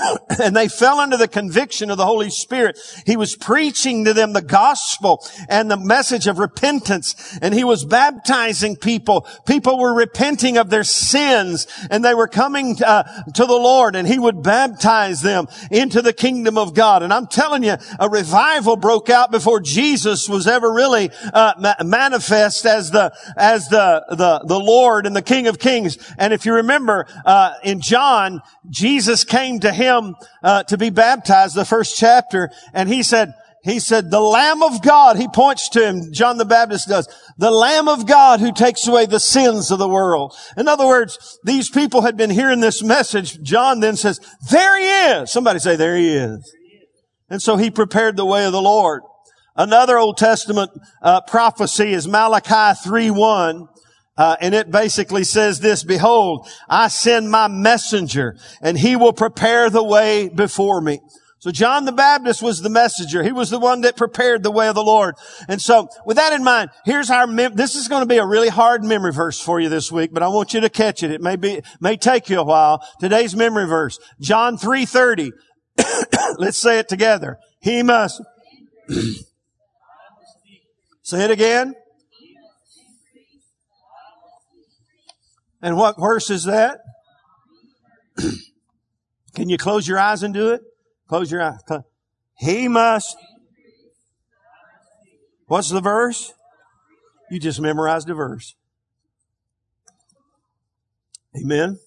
and 0.42 0.54
they 0.54 0.68
fell 0.68 1.00
under 1.00 1.16
the 1.16 1.28
conviction 1.28 1.90
of 1.90 1.96
the 1.96 2.06
Holy 2.06 2.30
Spirit. 2.30 2.78
He 3.04 3.16
was 3.16 3.36
preaching 3.36 4.04
to 4.04 4.14
them 4.14 4.32
the 4.32 4.42
gospel 4.42 5.24
and 5.48 5.70
the 5.70 5.76
message 5.76 6.26
of 6.26 6.38
repentance. 6.38 7.38
And 7.40 7.54
he 7.54 7.64
was 7.64 7.84
baptizing 7.84 8.76
people. 8.76 9.26
People 9.46 9.78
were 9.78 9.94
repenting 9.94 10.58
of 10.58 10.70
their 10.70 10.84
sins 10.84 11.66
and 11.90 12.04
they 12.04 12.14
were 12.14 12.28
coming 12.28 12.82
uh, 12.82 13.02
to 13.34 13.46
the 13.46 13.52
Lord 13.52 13.96
and 13.96 14.06
he 14.06 14.18
would 14.18 14.42
baptize 14.42 15.22
them 15.22 15.46
into 15.70 16.02
the 16.02 16.12
kingdom 16.12 16.58
of 16.58 16.74
God. 16.74 17.02
And 17.02 17.12
I'm 17.12 17.26
telling 17.26 17.62
you, 17.62 17.76
a 17.98 18.08
revival 18.08 18.76
broke 18.76 19.10
out 19.10 19.30
before 19.30 19.60
Jesus 19.60 20.28
was 20.28 20.46
ever 20.46 20.72
really 20.72 21.10
uh, 21.32 21.54
ma- 21.58 21.74
manifest 21.84 22.66
as 22.66 22.90
the 22.90 23.12
as 23.36 23.68
the, 23.68 24.04
the 24.10 24.40
the 24.46 24.58
Lord 24.58 25.06
and 25.06 25.14
the 25.14 25.22
King 25.22 25.46
of 25.46 25.58
Kings. 25.58 25.98
And 26.18 26.32
if 26.32 26.46
you 26.46 26.54
remember 26.54 27.06
uh, 27.24 27.54
in 27.62 27.80
John, 27.80 28.42
Jesus 28.68 29.24
came 29.24 29.60
to 29.60 29.72
him 29.72 29.85
uh, 29.88 30.62
to 30.64 30.78
be 30.78 30.90
baptized, 30.90 31.54
the 31.54 31.64
first 31.64 31.96
chapter, 31.96 32.50
and 32.72 32.88
he 32.88 33.02
said, 33.02 33.34
he 33.66 33.80
said, 33.80 34.12
the 34.12 34.20
Lamb 34.20 34.62
of 34.62 34.80
God, 34.80 35.16
he 35.16 35.26
points 35.26 35.68
to 35.70 35.84
him, 35.84 36.12
John 36.12 36.38
the 36.38 36.44
Baptist 36.44 36.88
does, 36.88 37.08
the 37.36 37.50
Lamb 37.50 37.88
of 37.88 38.06
God 38.06 38.38
who 38.38 38.52
takes 38.52 38.86
away 38.86 39.06
the 39.06 39.18
sins 39.18 39.72
of 39.72 39.80
the 39.80 39.88
world. 39.88 40.36
In 40.56 40.68
other 40.68 40.86
words, 40.86 41.38
these 41.42 41.68
people 41.68 42.02
had 42.02 42.16
been 42.16 42.30
hearing 42.30 42.60
this 42.60 42.80
message. 42.80 43.42
John 43.42 43.80
then 43.80 43.96
says, 43.96 44.20
there 44.50 44.78
he 44.78 45.20
is. 45.20 45.32
Somebody 45.32 45.58
say, 45.58 45.74
there 45.74 45.96
he 45.96 46.14
is. 46.14 46.54
And 47.28 47.42
so 47.42 47.56
he 47.56 47.72
prepared 47.72 48.16
the 48.16 48.24
way 48.24 48.46
of 48.46 48.52
the 48.52 48.62
Lord. 48.62 49.02
Another 49.56 49.98
Old 49.98 50.16
Testament 50.16 50.70
uh, 51.02 51.22
prophecy 51.22 51.92
is 51.92 52.06
Malachi 52.06 52.78
3.1. 52.88 53.66
Uh, 54.16 54.36
and 54.40 54.54
it 54.54 54.70
basically 54.70 55.24
says 55.24 55.60
this, 55.60 55.84
behold, 55.84 56.48
I 56.68 56.88
send 56.88 57.30
my 57.30 57.48
messenger 57.48 58.36
and 58.62 58.78
he 58.78 58.96
will 58.96 59.12
prepare 59.12 59.68
the 59.68 59.84
way 59.84 60.28
before 60.28 60.80
me. 60.80 61.00
So 61.38 61.50
John 61.50 61.84
the 61.84 61.92
Baptist 61.92 62.42
was 62.42 62.62
the 62.62 62.70
messenger. 62.70 63.22
He 63.22 63.30
was 63.30 63.50
the 63.50 63.58
one 63.58 63.82
that 63.82 63.96
prepared 63.96 64.42
the 64.42 64.50
way 64.50 64.68
of 64.68 64.74
the 64.74 64.82
Lord. 64.82 65.14
And 65.48 65.60
so 65.60 65.88
with 66.06 66.16
that 66.16 66.32
in 66.32 66.42
mind, 66.42 66.70
here's 66.84 67.10
our, 67.10 67.26
mem- 67.26 67.54
this 67.54 67.74
is 67.76 67.88
going 67.88 68.02
to 68.02 68.08
be 68.08 68.16
a 68.16 68.26
really 68.26 68.48
hard 68.48 68.82
memory 68.82 69.12
verse 69.12 69.38
for 69.38 69.60
you 69.60 69.68
this 69.68 69.92
week, 69.92 70.12
but 70.12 70.22
I 70.22 70.28
want 70.28 70.54
you 70.54 70.60
to 70.62 70.70
catch 70.70 71.02
it. 71.02 71.10
It 71.10 71.20
may 71.20 71.36
be, 71.36 71.60
may 71.78 71.98
take 71.98 72.30
you 72.30 72.40
a 72.40 72.44
while. 72.44 72.84
Today's 72.98 73.36
memory 73.36 73.66
verse, 73.66 73.98
John 74.18 74.56
3.30. 74.56 75.30
Let's 76.38 76.58
say 76.58 76.78
it 76.78 76.88
together. 76.88 77.38
He 77.60 77.82
must. 77.82 78.22
say 81.02 81.24
it 81.24 81.30
again. 81.30 81.74
And 85.66 85.76
what 85.76 85.98
verse 85.98 86.30
is 86.30 86.44
that? 86.44 86.78
Can 89.34 89.48
you 89.48 89.58
close 89.58 89.88
your 89.88 89.98
eyes 89.98 90.22
and 90.22 90.32
do 90.32 90.52
it? 90.52 90.60
Close 91.08 91.28
your 91.28 91.42
eyes. 91.42 91.58
He 92.38 92.68
must. 92.68 93.16
What's 95.46 95.68
the 95.70 95.80
verse? 95.80 96.32
You 97.32 97.40
just 97.40 97.60
memorized 97.60 98.08
a 98.08 98.14
verse. 98.14 98.54
Amen. 101.36 101.80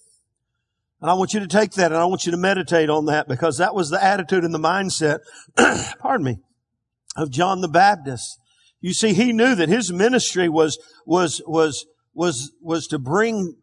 And 1.00 1.10
I 1.10 1.14
want 1.14 1.34
you 1.34 1.40
to 1.40 1.48
take 1.48 1.72
that 1.76 1.94
and 1.94 2.02
I 2.02 2.04
want 2.04 2.26
you 2.26 2.34
to 2.34 2.38
meditate 2.38 2.90
on 2.90 3.06
that 3.06 3.30
because 3.30 3.60
that 3.60 3.74
was 3.74 3.90
the 3.90 4.04
attitude 4.04 4.44
and 4.44 4.54
the 4.54 4.60
mindset, 4.60 5.20
pardon 6.00 6.26
me, 6.26 6.40
of 7.16 7.32
John 7.32 7.62
the 7.62 7.70
Baptist. 7.70 8.40
You 8.82 8.92
see, 8.92 9.14
he 9.14 9.32
knew 9.32 9.56
that 9.56 9.70
his 9.70 9.94
ministry 9.94 10.50
was, 10.50 10.78
was, 11.06 11.42
was, 11.48 11.86
was, 12.14 12.52
was 12.62 12.86
to 12.88 13.00
bring 13.00 13.56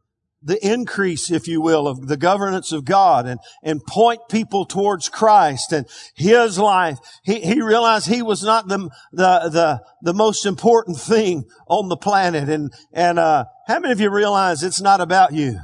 the 0.46 0.64
increase, 0.66 1.30
if 1.30 1.46
you 1.46 1.60
will, 1.60 1.86
of 1.86 2.06
the 2.06 2.16
governance 2.16 2.72
of 2.72 2.84
God 2.84 3.26
and, 3.26 3.40
and 3.62 3.84
point 3.84 4.20
people 4.30 4.64
towards 4.64 5.08
Christ 5.08 5.72
and 5.72 5.86
his 6.14 6.58
life. 6.58 6.98
He, 7.24 7.40
he 7.40 7.60
realized 7.60 8.06
he 8.06 8.22
was 8.22 8.42
not 8.42 8.68
the, 8.68 8.88
the, 9.12 9.50
the, 9.50 9.80
the 10.02 10.14
most 10.14 10.46
important 10.46 10.98
thing 10.98 11.44
on 11.68 11.88
the 11.88 11.96
planet. 11.96 12.48
And, 12.48 12.72
and, 12.92 13.18
uh, 13.18 13.44
how 13.66 13.80
many 13.80 13.92
of 13.92 14.00
you 14.00 14.10
realize 14.10 14.62
it's 14.62 14.80
not 14.80 15.00
about 15.00 15.32
you? 15.32 15.58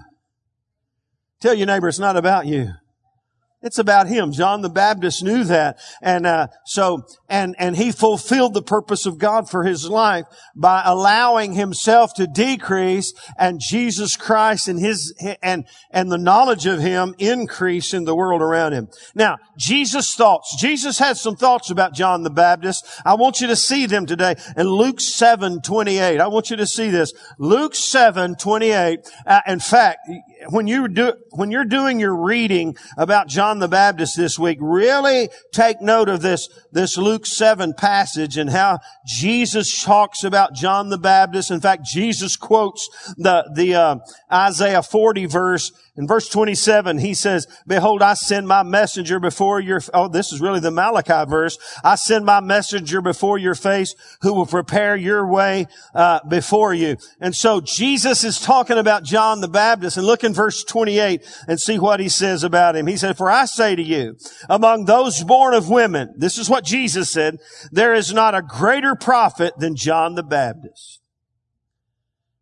Tell 1.40 1.54
your 1.54 1.68
neighbor 1.68 1.88
it's 1.88 2.00
not 2.00 2.16
about 2.16 2.46
you. 2.46 2.72
It's 3.62 3.78
about 3.78 4.08
him. 4.08 4.32
John 4.32 4.60
the 4.60 4.68
Baptist 4.68 5.22
knew 5.22 5.44
that. 5.44 5.78
And, 6.02 6.26
uh, 6.26 6.48
so, 6.64 7.04
and, 7.28 7.54
and 7.58 7.76
he 7.76 7.92
fulfilled 7.92 8.54
the 8.54 8.62
purpose 8.62 9.06
of 9.06 9.18
God 9.18 9.48
for 9.48 9.62
his 9.62 9.88
life 9.88 10.24
by 10.56 10.82
allowing 10.84 11.52
himself 11.52 12.12
to 12.14 12.26
decrease 12.26 13.14
and 13.38 13.60
Jesus 13.60 14.16
Christ 14.16 14.66
and 14.66 14.80
his, 14.80 15.14
and, 15.42 15.64
and 15.90 16.10
the 16.10 16.18
knowledge 16.18 16.66
of 16.66 16.80
him 16.80 17.14
increase 17.18 17.94
in 17.94 18.04
the 18.04 18.16
world 18.16 18.42
around 18.42 18.72
him. 18.72 18.88
Now, 19.14 19.38
Jesus' 19.56 20.14
thoughts. 20.14 20.56
Jesus 20.58 20.98
had 20.98 21.16
some 21.16 21.36
thoughts 21.36 21.70
about 21.70 21.94
John 21.94 22.24
the 22.24 22.30
Baptist. 22.30 22.84
I 23.04 23.14
want 23.14 23.40
you 23.40 23.46
to 23.46 23.56
see 23.56 23.86
them 23.86 24.06
today 24.06 24.34
in 24.56 24.66
Luke 24.66 25.00
7, 25.00 25.62
28. 25.62 26.20
I 26.20 26.26
want 26.26 26.50
you 26.50 26.56
to 26.56 26.66
see 26.66 26.90
this. 26.90 27.12
Luke 27.38 27.76
7, 27.76 28.34
28. 28.34 28.98
Uh, 29.24 29.40
in 29.46 29.60
fact, 29.60 30.08
when 30.50 30.66
you 30.66 30.88
do, 30.88 31.14
when 31.30 31.50
you're 31.50 31.64
doing 31.64 32.00
your 32.00 32.14
reading 32.14 32.76
about 32.96 33.28
John 33.28 33.58
the 33.58 33.68
Baptist 33.68 34.16
this 34.16 34.38
week, 34.38 34.58
really 34.60 35.28
take 35.52 35.80
note 35.80 36.08
of 36.08 36.22
this, 36.22 36.48
this 36.72 36.96
Luke 36.96 37.26
7 37.26 37.74
passage 37.74 38.36
and 38.36 38.50
how 38.50 38.80
Jesus 39.06 39.82
talks 39.82 40.24
about 40.24 40.54
John 40.54 40.88
the 40.88 40.98
Baptist. 40.98 41.50
In 41.50 41.60
fact, 41.60 41.84
Jesus 41.84 42.36
quotes 42.36 42.88
the, 43.16 43.50
the, 43.54 43.74
uh, 43.74 43.96
Isaiah 44.30 44.82
40 44.82 45.26
verse 45.26 45.72
in 45.94 46.06
verse 46.06 46.26
27, 46.30 46.98
he 46.98 47.12
says, 47.12 47.46
behold, 47.66 48.00
I 48.00 48.14
send 48.14 48.48
my 48.48 48.62
messenger 48.62 49.20
before 49.20 49.60
your, 49.60 49.82
oh, 49.92 50.08
this 50.08 50.32
is 50.32 50.40
really 50.40 50.60
the 50.60 50.70
Malachi 50.70 51.28
verse. 51.28 51.58
I 51.84 51.96
send 51.96 52.24
my 52.24 52.40
messenger 52.40 53.02
before 53.02 53.36
your 53.36 53.54
face 53.54 53.94
who 54.22 54.32
will 54.32 54.46
prepare 54.46 54.96
your 54.96 55.26
way, 55.26 55.66
uh, 55.94 56.20
before 56.26 56.72
you. 56.72 56.96
And 57.20 57.36
so 57.36 57.60
Jesus 57.60 58.24
is 58.24 58.40
talking 58.40 58.78
about 58.78 59.04
John 59.04 59.42
the 59.42 59.48
Baptist 59.48 59.98
and 59.98 60.06
look 60.06 60.24
in 60.32 60.34
verse 60.34 60.64
28 60.64 61.22
and 61.46 61.60
see 61.60 61.78
what 61.78 62.00
he 62.00 62.08
says 62.08 62.42
about 62.42 62.74
him. 62.74 62.86
He 62.86 62.96
said, 62.96 63.18
for 63.18 63.30
I 63.30 63.44
say 63.44 63.76
to 63.76 63.82
you, 63.82 64.16
among 64.48 64.86
those 64.86 65.22
born 65.22 65.54
of 65.54 65.68
women, 65.68 66.14
this 66.16 66.38
is 66.38 66.48
what 66.48 66.64
Jesus 66.64 67.10
said, 67.10 67.38
there 67.70 67.94
is 67.94 68.12
not 68.12 68.34
a 68.34 68.42
greater 68.42 68.94
prophet 68.94 69.52
than 69.58 69.76
John 69.76 70.14
the 70.14 70.22
Baptist. 70.22 71.00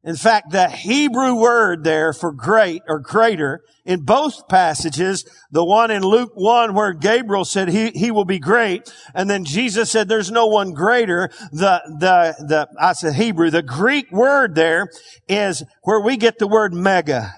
In 0.02 0.16
fact, 0.16 0.50
the 0.50 0.68
Hebrew 0.68 1.34
word 1.34 1.84
there 1.84 2.14
for 2.14 2.32
great 2.32 2.82
or 2.88 3.00
greater 3.00 3.62
in 3.84 4.00
both 4.02 4.48
passages, 4.48 5.26
the 5.50 5.64
one 5.64 5.90
in 5.90 6.02
Luke 6.02 6.32
1 6.34 6.74
where 6.74 6.94
Gabriel 6.94 7.44
said 7.44 7.68
he, 7.68 7.90
he 7.90 8.10
will 8.10 8.24
be 8.24 8.38
great, 8.38 8.90
and 9.14 9.28
then 9.28 9.44
Jesus 9.44 9.90
said 9.90 10.08
there's 10.08 10.30
no 10.30 10.46
one 10.46 10.72
greater, 10.72 11.28
the, 11.52 11.82
the, 11.98 12.34
the, 12.46 12.68
I 12.78 12.94
said 12.94 13.14
Hebrew, 13.14 13.50
the 13.50 13.62
Greek 13.62 14.10
word 14.10 14.54
there 14.54 14.88
is 15.28 15.62
where 15.82 16.00
we 16.00 16.16
get 16.16 16.38
the 16.38 16.48
word 16.48 16.72
mega. 16.72 17.34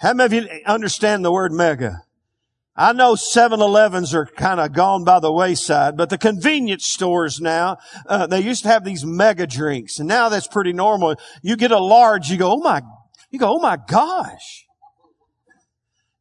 How 0.00 0.14
many 0.14 0.38
of 0.38 0.44
you 0.44 0.60
understand 0.64 1.22
the 1.22 1.30
word 1.30 1.52
mega? 1.52 2.04
I 2.74 2.94
know 2.94 3.14
7-Elevens 3.14 4.14
are 4.14 4.24
kind 4.24 4.58
of 4.58 4.72
gone 4.72 5.04
by 5.04 5.20
the 5.20 5.30
wayside, 5.30 5.98
but 5.98 6.08
the 6.08 6.16
convenience 6.16 6.86
stores 6.86 7.38
now, 7.38 7.76
uh, 8.06 8.26
they 8.26 8.40
used 8.40 8.62
to 8.62 8.70
have 8.70 8.82
these 8.82 9.04
mega 9.04 9.46
drinks, 9.46 9.98
and 9.98 10.08
now 10.08 10.30
that's 10.30 10.46
pretty 10.46 10.72
normal. 10.72 11.16
You 11.42 11.56
get 11.56 11.70
a 11.70 11.78
large, 11.78 12.30
you 12.30 12.38
go, 12.38 12.52
oh 12.52 12.56
my, 12.56 12.80
you 13.30 13.38
go, 13.38 13.56
oh 13.56 13.60
my 13.60 13.76
gosh. 13.76 14.64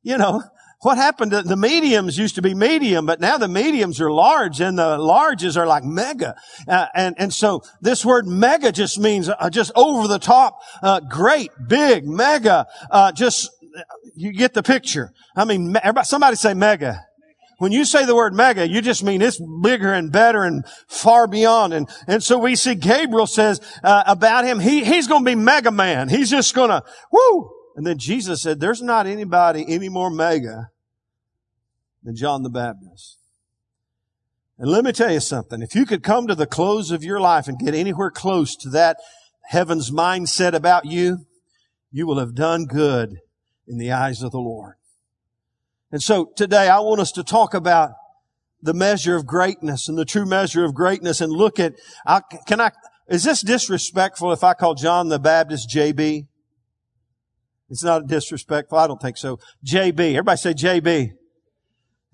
You 0.01 0.17
know, 0.17 0.43
what 0.81 0.98
happened 0.98 1.31
to 1.31 1.41
the 1.43 1.55
mediums 1.55 2.17
used 2.17 2.36
to 2.36 2.41
be 2.41 2.53
medium, 2.53 3.05
but 3.05 3.19
now 3.19 3.38
the 3.38 3.48
mediums 3.48 4.01
are 4.01 4.12
large 4.12 4.59
and 4.59 4.77
the 4.77 4.98
larges 4.98 5.57
are 5.57 5.67
like 5.67 5.83
mega. 5.83 6.36
Uh, 6.67 6.88
and, 6.95 7.15
and 7.17 7.33
so 7.33 7.62
this 7.81 8.03
word 8.05 8.27
mega 8.27 8.71
just 8.71 9.00
means 9.00 9.29
uh, 9.29 9.50
just 9.50 9.71
over 9.75 10.07
the 10.07 10.19
top, 10.19 10.59
uh, 10.81 11.00
great, 11.01 11.51
big, 11.67 12.05
mega, 12.05 12.65
uh, 12.91 13.12
just 13.12 13.50
you 14.15 14.33
get 14.33 14.53
the 14.53 14.63
picture. 14.63 15.12
I 15.36 15.45
mean, 15.45 15.75
somebody 16.03 16.36
say 16.36 16.53
mega. 16.53 17.05
When 17.59 17.74
you 17.74 17.83
say 17.83 18.05
the 18.05 18.15
word 18.15 18.33
mega, 18.33 18.67
you 18.67 18.81
just 18.81 19.03
mean 19.03 19.21
it's 19.21 19.41
bigger 19.62 19.93
and 19.93 20.12
better 20.12 20.43
and 20.43 20.65
far 20.88 21.27
beyond. 21.27 21.74
And, 21.74 21.89
and 22.07 22.24
so 22.24 22.38
we 22.38 22.55
see 22.55 22.74
Gabriel 22.74 23.27
says 23.27 23.59
uh, 23.83 24.03
about 24.07 24.45
him, 24.45 24.62
he, 24.62 24.86
he's 24.86 25.07
going 25.07 25.25
to 25.25 25.29
be 25.29 25.36
mega 25.36 25.69
man. 25.69 26.07
He's 26.07 26.29
just 26.29 26.55
going 26.55 26.69
to, 26.69 26.83
whoo. 27.12 27.51
And 27.75 27.86
then 27.86 27.98
Jesus 27.98 28.41
said, 28.41 28.62
there's 28.62 28.81
not 28.81 29.07
anybody 29.07 29.65
any 29.67 29.89
more 29.89 30.09
mega 30.09 30.69
than 32.03 32.15
John 32.15 32.43
the 32.43 32.50
Baptist. 32.50 33.17
And 34.57 34.71
let 34.71 34.86
me 34.86 34.93
tell 34.93 35.12
you 35.12 35.19
something. 35.19 35.62
If 35.62 35.75
you 35.75 35.86
could 35.86 36.03
come 36.03 36.27
to 36.27 36.36
the 36.36 36.48
close 36.48 36.91
of 36.91 37.03
your 37.03 37.19
life 37.19 37.50
and 37.50 37.59
get 37.59 37.75
anywhere 37.75 38.12
close 38.12 38.55
to 38.57 38.69
that 38.69 38.98
heaven's 39.50 39.91
mindset 39.91 40.53
about 40.53 40.86
you, 40.86 41.25
you 41.91 42.07
will 42.07 42.19
have 42.19 42.36
done 42.36 42.65
good 42.65 43.17
in 43.69 43.77
the 43.77 43.91
eyes 43.91 44.21
of 44.21 44.31
the 44.31 44.39
Lord. 44.39 44.75
And 45.91 46.01
so 46.01 46.31
today 46.35 46.67
I 46.67 46.79
want 46.79 46.99
us 46.99 47.11
to 47.13 47.23
talk 47.23 47.53
about 47.53 47.91
the 48.61 48.73
measure 48.73 49.15
of 49.15 49.25
greatness 49.25 49.88
and 49.88 49.97
the 49.97 50.05
true 50.05 50.25
measure 50.25 50.65
of 50.65 50.73
greatness 50.73 51.21
and 51.21 51.31
look 51.31 51.59
at, 51.59 51.75
I, 52.05 52.21
can 52.47 52.59
I, 52.59 52.71
is 53.07 53.23
this 53.23 53.41
disrespectful 53.41 54.33
if 54.33 54.43
I 54.43 54.53
call 54.53 54.75
John 54.75 55.07
the 55.07 55.19
Baptist 55.19 55.69
JB? 55.69 56.27
It's 57.69 57.83
not 57.83 58.07
disrespectful. 58.07 58.77
I 58.77 58.88
don't 58.88 59.01
think 59.01 59.17
so. 59.17 59.39
JB. 59.65 59.99
Everybody 59.99 60.38
say 60.38 60.53
JB. 60.53 61.11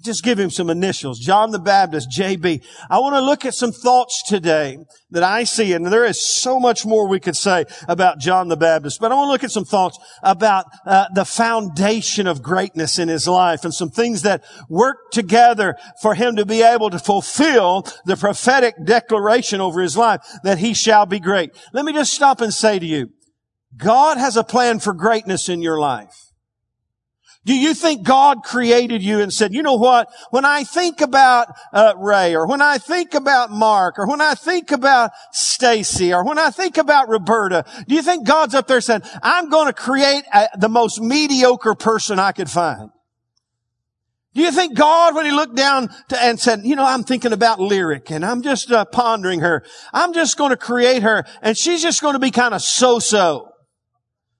Just 0.04 0.24
give 0.24 0.38
him 0.38 0.50
some 0.50 0.70
initials. 0.70 1.20
John 1.20 1.52
the 1.52 1.60
Baptist, 1.60 2.10
JB. 2.16 2.64
I 2.90 3.00
want 3.00 3.16
to 3.16 3.22
look 3.22 3.46
at 3.46 3.54
some 3.54 3.72
thoughts 3.72 4.24
today 4.28 4.78
that 5.12 5.24
I 5.24 5.46
see, 5.46 5.72
and 5.72 5.86
there 5.86 6.04
is 6.04 6.22
so 6.22 6.60
much 6.60 6.86
more 6.86 7.08
we 7.08 7.22
could 7.22 7.38
say 7.38 7.66
about 7.88 8.20
John 8.20 8.50
the 8.50 8.58
Baptist, 8.58 9.00
but 9.00 9.12
I 9.12 9.16
want 9.16 9.28
to 9.30 9.32
look 9.32 9.46
at 9.46 9.52
some 9.52 9.64
thoughts 9.64 9.98
about 10.22 10.66
uh, 10.86 11.06
the 11.14 11.24
foundation 11.24 12.28
of 12.28 12.44
greatness 12.44 13.00
in 13.00 13.08
his 13.08 13.26
life 13.26 13.64
and 13.64 13.74
some 13.74 13.90
things 13.90 14.24
that 14.24 14.44
work 14.70 14.98
together 15.12 15.78
for 16.02 16.14
him 16.14 16.36
to 16.36 16.46
be 16.46 16.62
able 16.62 16.90
to 16.90 17.00
fulfill 17.00 17.88
the 18.06 18.18
prophetic 18.18 18.76
declaration 18.84 19.62
over 19.62 19.82
his 19.82 19.96
life 19.96 20.20
that 20.44 20.58
he 20.58 20.74
shall 20.74 21.06
be 21.06 21.22
great. 21.22 21.52
Let 21.72 21.86
me 21.86 21.94
just 21.94 22.14
stop 22.14 22.42
and 22.42 22.54
say 22.54 22.80
to 22.80 22.86
you, 22.86 23.12
God 23.78 24.18
has 24.18 24.36
a 24.36 24.44
plan 24.44 24.80
for 24.80 24.94
greatness 24.94 25.48
in 25.48 25.62
your 25.62 25.80
life. 25.80 26.25
Do 27.46 27.56
you 27.56 27.76
think 27.76 28.02
God 28.02 28.44
created 28.44 29.04
you 29.04 29.20
and 29.20 29.32
said, 29.32 29.54
you 29.54 29.62
know 29.62 29.76
what? 29.76 30.10
When 30.32 30.46
I 30.46 30.64
think 30.64 31.00
about 31.00 31.48
uh, 31.72 31.94
Ray, 31.96 32.36
or 32.36 32.48
when 32.48 32.60
I 32.60 32.80
think 32.80 33.14
about 33.14 33.52
Mark, 33.52 34.00
or 34.00 34.08
when 34.08 34.20
I 34.20 34.34
think 34.34 34.72
about 34.72 35.12
Stacy, 35.32 36.12
or 36.12 36.26
when 36.26 36.40
I 36.40 36.50
think 36.50 36.78
about 36.78 37.08
Roberta, 37.08 37.64
do 37.88 37.94
you 37.94 38.02
think 38.02 38.26
God's 38.26 38.56
up 38.56 38.68
there 38.68 38.82
saying, 38.82 39.04
I'm 39.22 39.50
going 39.50 39.68
to 39.68 39.74
create 39.74 40.24
a, 40.34 40.48
the 40.58 40.70
most 40.70 41.00
mediocre 41.00 41.76
person 41.76 42.18
I 42.18 42.32
could 42.32 42.50
find? 42.50 42.90
Do 44.34 44.42
you 44.42 44.52
think 44.52 44.76
God, 44.76 45.16
when 45.16 45.26
He 45.26 45.32
looked 45.32 45.56
down 45.56 45.90
to, 46.10 46.22
and 46.22 46.40
said, 46.40 46.62
you 46.64 46.76
know, 46.76 46.84
I'm 46.84 47.04
thinking 47.04 47.32
about 47.32 47.60
Lyric 47.60 48.10
and 48.10 48.26
I'm 48.26 48.42
just 48.42 48.72
uh, 48.72 48.86
pondering 48.86 49.42
her. 49.42 49.64
I'm 49.94 50.14
just 50.14 50.36
going 50.36 50.50
to 50.50 50.58
create 50.58 51.04
her 51.04 51.26
and 51.44 51.56
she's 51.56 51.84
just 51.84 52.02
going 52.02 52.14
to 52.14 52.20
be 52.20 52.32
kind 52.32 52.56
of 52.56 52.64
so-so. 52.64 53.50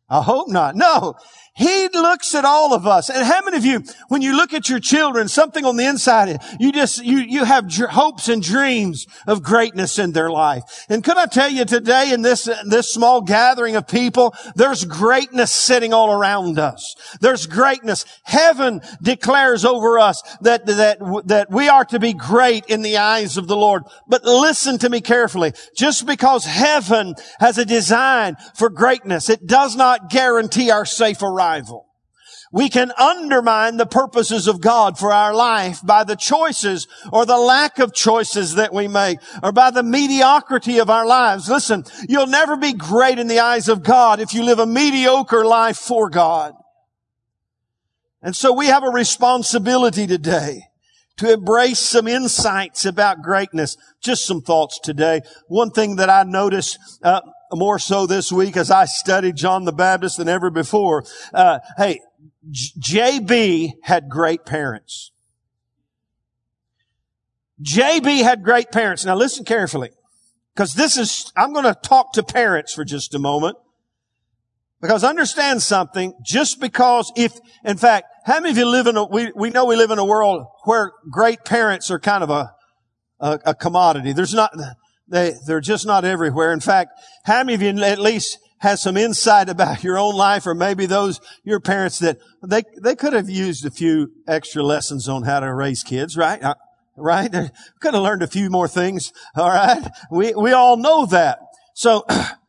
I 0.10 0.22
hope 0.22 0.50
not. 0.50 0.76
No. 0.76 1.16
He 1.58 1.88
looks 1.94 2.36
at 2.36 2.44
all 2.44 2.74
of 2.74 2.86
us. 2.86 3.10
And 3.10 3.26
how 3.26 3.42
many 3.42 3.56
of 3.56 3.64
you, 3.64 3.82
when 4.10 4.22
you 4.22 4.36
look 4.36 4.54
at 4.54 4.68
your 4.68 4.82
children, 4.82 5.30
something 5.30 5.64
on 5.64 5.78
the 5.78 5.86
inside, 5.86 6.38
you 6.60 6.74
just, 6.74 7.02
you, 7.02 7.20
you 7.20 7.46
have 7.46 7.74
hopes 7.74 8.28
and 8.28 8.44
dreams 8.44 9.08
of 9.26 9.42
greatness 9.42 9.98
in 9.98 10.12
their 10.12 10.30
life. 10.30 10.86
And 10.90 11.02
could 11.02 11.16
I 11.16 11.28
tell 11.28 11.50
you 11.50 11.64
today 11.64 12.12
in 12.12 12.24
this, 12.24 12.50
this 12.66 12.92
small 12.92 13.22
gathering 13.22 13.78
of 13.78 13.88
people, 13.88 14.36
there's 14.56 14.84
greatness 14.84 15.50
sitting 15.54 15.94
all 15.94 16.12
around 16.12 16.60
us. 16.60 16.94
There's 17.22 17.48
greatness. 17.48 18.04
Heaven 18.24 18.82
declares 19.02 19.64
over 19.64 19.98
us 19.98 20.24
that, 20.42 20.66
that, 20.66 21.00
that 21.28 21.50
we 21.50 21.70
are 21.70 21.86
to 21.86 22.00
be 22.00 22.12
great 22.12 22.66
in 22.66 22.82
the 22.82 22.98
eyes 22.98 23.38
of 23.38 23.48
the 23.48 23.56
Lord. 23.56 23.84
But 24.10 24.26
listen 24.26 24.78
to 24.80 24.90
me 24.90 25.00
carefully. 25.00 25.54
Just 25.78 26.06
because 26.06 26.44
heaven 26.44 27.16
has 27.40 27.58
a 27.58 27.64
design 27.64 28.36
for 28.56 28.70
greatness, 28.70 29.30
it 29.30 29.48
does 29.48 29.78
not 29.78 30.10
guarantee 30.10 30.70
our 30.70 30.86
safe 30.86 31.24
arrival 31.24 31.45
arrival. 31.46 31.86
we 32.52 32.70
can 32.70 32.92
undermine 32.98 33.78
the 33.78 33.86
purposes 33.86 34.48
of 34.48 34.62
God 34.62 34.98
for 34.98 35.12
our 35.12 35.34
life 35.34 35.80
by 35.84 36.04
the 36.04 36.16
choices 36.16 36.88
or 37.12 37.26
the 37.26 37.38
lack 37.38 37.80
of 37.80 37.94
choices 37.94 38.56
that 38.56 38.74
we 38.74 38.88
make 38.88 39.20
or 39.44 39.52
by 39.52 39.72
the 39.72 39.84
mediocrity 39.84 40.78
of 40.80 40.90
our 40.90 41.06
lives. 41.06 41.50
Listen, 41.50 41.84
you'll 42.08 42.28
never 42.28 42.56
be 42.56 42.74
great 42.74 43.20
in 43.20 43.28
the 43.28 43.40
eyes 43.40 43.68
of 43.68 43.84
God 43.84 44.20
if 44.20 44.34
you 44.34 44.44
live 44.44 44.60
a 44.60 44.66
mediocre 44.66 45.46
life 45.46 45.78
for 45.78 46.10
God. 46.10 46.54
And 48.22 48.36
so 48.36 48.54
we 48.54 48.68
have 48.68 48.84
a 48.84 48.90
responsibility 48.90 50.08
today 50.08 50.62
to 51.18 51.34
embrace 51.34 51.80
some 51.80 52.08
insights 52.08 52.86
about 52.86 53.22
greatness. 53.22 53.78
Just 54.02 54.26
some 54.26 54.42
thoughts 54.42 54.80
today. 54.80 55.22
One 55.48 55.72
thing 55.72 55.98
that 55.98 56.10
I 56.10 56.24
notice 56.24 56.78
uh, 57.04 57.22
more 57.54 57.80
so 57.80 58.06
this 58.06 58.32
week 58.32 58.58
as 58.58 58.72
I 58.72 58.86
studied 58.86 59.36
John 59.36 59.66
the 59.66 59.74
Baptist 59.74 60.18
than 60.18 60.28
ever 60.28 60.50
before. 60.50 61.06
Uh, 61.34 61.60
hey, 61.78 62.02
JB 62.50 63.74
had 63.84 64.10
great 64.10 64.46
parents. 64.46 65.12
JB 67.62 68.24
had 68.24 68.44
great 68.44 68.72
parents. 68.72 69.06
Now 69.06 69.16
listen 69.16 69.46
carefully. 69.46 69.92
Because 70.54 70.74
this 70.74 70.98
is, 70.98 71.32
I'm 71.36 71.52
going 71.52 71.66
to 71.66 71.76
talk 71.76 72.14
to 72.14 72.24
parents 72.24 72.74
for 72.74 72.86
just 72.86 73.14
a 73.14 73.20
moment. 73.20 73.58
Because 74.82 75.04
understand 75.04 75.62
something, 75.62 76.14
just 76.24 76.62
because 76.62 77.12
if, 77.16 77.34
in 77.64 77.78
fact, 77.78 78.08
how 78.26 78.40
many 78.40 78.52
of 78.52 78.58
you 78.58 78.68
live 78.68 78.88
in 78.88 78.98
a, 78.98 79.06
we, 79.06 79.32
we 79.36 79.50
know 79.50 79.66
we 79.66 79.76
live 79.76 79.92
in 79.92 80.00
a 80.00 80.06
world 80.06 80.46
where 80.64 80.92
great 81.10 81.44
parents 81.44 81.90
are 81.92 82.00
kind 82.00 82.24
of 82.24 82.30
a, 82.30 82.54
a, 83.20 83.40
a 83.48 83.56
commodity. 83.56 84.14
There's 84.14 84.34
not, 84.34 84.52
they, 85.08 85.34
they're 85.46 85.62
just 85.62 85.86
not 85.86 86.06
everywhere. 86.06 86.52
In 86.52 86.60
fact, 86.60 87.00
how 87.26 87.44
many 87.44 87.54
of 87.54 87.62
you 87.62 87.84
at 87.84 88.00
least 88.00 88.40
has 88.60 88.82
some 88.82 88.98
insight 88.98 89.50
about 89.50 89.84
your 89.84 89.98
own 89.98 90.16
life 90.16 90.48
or 90.48 90.56
maybe 90.56 90.86
those, 90.86 91.20
your 91.44 91.60
parents 91.60 92.00
that 92.00 92.18
they, 92.44 92.64
they 92.82 92.96
could 92.96 93.14
have 93.14 93.30
used 93.30 93.66
a 93.66 93.72
few 93.72 94.12
extra 94.28 94.64
lessons 94.64 95.08
on 95.08 95.24
how 95.24 95.40
to 95.40 95.54
raise 95.54 95.84
kids, 95.84 96.18
right? 96.18 96.42
Uh, 96.42 96.56
right? 96.96 97.32
They 97.32 97.50
could 97.80 97.94
have 97.94 98.04
learned 98.04 98.24
a 98.24 98.28
few 98.28 98.50
more 98.50 98.68
things. 98.68 99.12
All 99.36 99.50
right. 99.50 99.88
We, 100.10 100.34
we 100.34 100.52
all 100.52 100.78
know 100.78 101.06
that. 101.08 101.40
So 101.74 102.06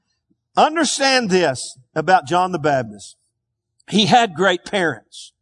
understand 0.57 1.31
this 1.31 1.77
about 1.95 2.27
John 2.27 2.53
the 2.53 2.59
Baptist. 2.59 3.17
He 3.89 4.07
had 4.07 4.35
great 4.35 4.65
parents. 4.65 5.33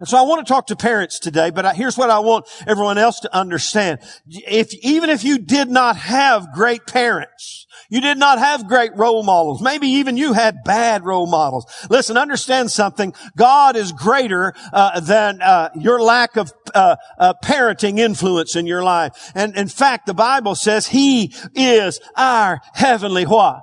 And 0.00 0.08
so 0.08 0.16
I 0.16 0.22
want 0.22 0.46
to 0.46 0.52
talk 0.52 0.68
to 0.68 0.76
parents 0.76 1.18
today, 1.18 1.50
but 1.50 1.74
here's 1.74 1.98
what 1.98 2.08
I 2.08 2.20
want 2.20 2.46
everyone 2.68 2.98
else 2.98 3.18
to 3.20 3.36
understand. 3.36 3.98
If, 4.28 4.72
even 4.74 5.10
if 5.10 5.24
you 5.24 5.38
did 5.38 5.68
not 5.68 5.96
have 5.96 6.52
great 6.52 6.86
parents, 6.86 7.66
you 7.90 8.00
did 8.00 8.16
not 8.16 8.38
have 8.38 8.68
great 8.68 8.96
role 8.96 9.24
models. 9.24 9.60
Maybe 9.60 9.88
even 9.88 10.16
you 10.16 10.34
had 10.34 10.62
bad 10.64 11.04
role 11.04 11.26
models. 11.26 11.66
Listen, 11.90 12.16
understand 12.16 12.70
something. 12.70 13.12
God 13.36 13.76
is 13.76 13.90
greater 13.90 14.54
uh, 14.72 15.00
than 15.00 15.42
uh, 15.42 15.70
your 15.74 16.00
lack 16.00 16.36
of 16.36 16.52
uh, 16.74 16.96
uh 17.18 17.34
parenting 17.42 17.98
influence 17.98 18.54
in 18.54 18.66
your 18.66 18.82
life. 18.82 19.32
And 19.34 19.56
in 19.56 19.68
fact, 19.68 20.06
the 20.06 20.14
Bible 20.14 20.54
says 20.54 20.88
He 20.88 21.34
is 21.54 22.00
our 22.16 22.60
heavenly 22.74 23.24
what? 23.24 23.62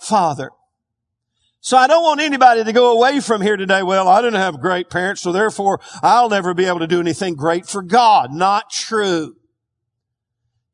Father. 0.00 0.50
So 1.62 1.76
I 1.76 1.86
don't 1.86 2.02
want 2.02 2.20
anybody 2.20 2.64
to 2.64 2.72
go 2.72 2.92
away 2.92 3.20
from 3.20 3.42
here 3.42 3.56
today. 3.56 3.82
Well, 3.82 4.08
I 4.08 4.22
didn't 4.22 4.40
have 4.40 4.60
great 4.60 4.88
parents, 4.88 5.20
so 5.20 5.30
therefore 5.30 5.80
I'll 6.02 6.30
never 6.30 6.54
be 6.54 6.64
able 6.64 6.78
to 6.78 6.86
do 6.86 7.00
anything 7.00 7.34
great 7.34 7.66
for 7.66 7.82
God. 7.82 8.32
Not 8.32 8.70
true. 8.70 9.36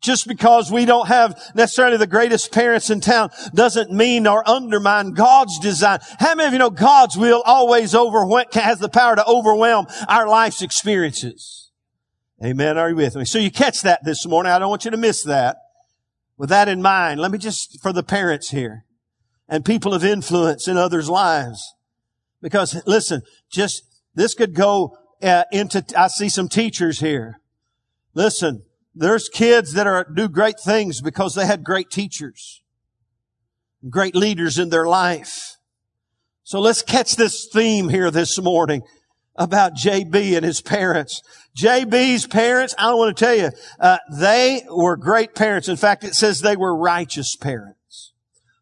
Just 0.01 0.29
because 0.29 0.71
we 0.71 0.85
don't 0.85 1.09
have 1.09 1.37
necessarily 1.57 1.97
the 1.97 2.07
greatest 2.07 2.53
parents 2.53 2.91
in 2.91 3.01
town 3.01 3.31
doesn't 3.53 3.91
mean 3.91 4.29
or 4.29 4.49
undermine 4.49 5.13
God's 5.13 5.59
design. 5.59 5.99
How 6.21 6.37
many 6.37 6.47
of 6.47 6.53
you 6.53 6.61
know 6.61 6.71
God's 6.71 7.17
will 7.17 7.43
always 7.45 7.93
overwhelm, 7.93 8.45
has 8.53 8.79
the 8.79 8.89
power 8.89 9.17
to 9.17 9.27
overwhelm 9.27 9.87
our 10.07 10.29
life's 10.29 10.63
experiences? 10.63 11.73
Amen. 12.45 12.79
Are 12.79 12.91
you 12.91 12.97
with 12.97 13.17
me? 13.17 13.25
So 13.25 13.39
you 13.39 13.51
catch 13.51 13.83
that 13.83 14.05
this 14.05 14.25
morning. 14.27 14.53
I 14.53 14.61
don't 14.61 14.71
want 14.71 14.85
you 14.85 14.93
to 14.93 14.97
miss 14.97 15.25
that. 15.25 15.57
With 16.37 16.51
that 16.51 16.69
in 16.69 16.83
mind, 16.83 17.19
let 17.19 17.33
me 17.33 17.39
just, 17.39 17.81
for 17.83 17.93
the 17.93 18.05
parents 18.05 18.51
here 18.51 18.86
and 19.49 19.65
people 19.65 19.95
of 19.95 20.05
influence 20.05 20.69
in 20.69 20.77
others' 20.77 21.09
lives. 21.09 21.75
Because 22.43 22.81
listen, 22.87 23.23
just, 23.51 23.83
this 24.15 24.35
could 24.35 24.55
go 24.55 24.97
uh, 25.23 25.45
into, 25.53 25.85
I 25.97 26.09
see 26.09 26.29
some 26.29 26.49
teachers 26.49 27.01
here. 27.01 27.41
Listen, 28.15 28.63
there's 28.95 29.29
kids 29.29 29.75
that 29.75 29.87
are, 29.87 30.05
do 30.05 30.29
great 30.29 30.59
things 30.59 31.01
because 31.01 31.35
they 31.35 31.47
had 31.47 31.65
great 31.65 31.91
teachers, 31.91 32.63
great 33.89 34.15
leaders 34.15 34.59
in 34.59 34.71
their 34.71 34.87
life. 34.87 35.57
So 36.43 36.61
let's 36.61 36.83
catch 36.83 37.17
this 37.17 37.49
theme 37.53 37.89
here 37.89 38.11
this 38.11 38.41
morning 38.41 38.83
about 39.35 39.75
JB 39.75 40.37
and 40.37 40.45
his 40.45 40.61
parents. 40.61 41.23
JB's 41.57 42.27
parents, 42.27 42.75
I 42.79 42.95
want 42.95 43.17
to 43.17 43.25
tell 43.25 43.35
you, 43.35 43.51
uh, 43.79 43.99
they 44.13 44.63
were 44.71 44.97
great 44.97 45.35
parents. 45.35 45.69
In 45.69 45.77
fact, 45.77 46.05
it 46.05 46.15
says 46.15 46.41
they 46.41 46.57
were 46.57 46.75
righteous 46.75 47.37
parents. 47.37 47.76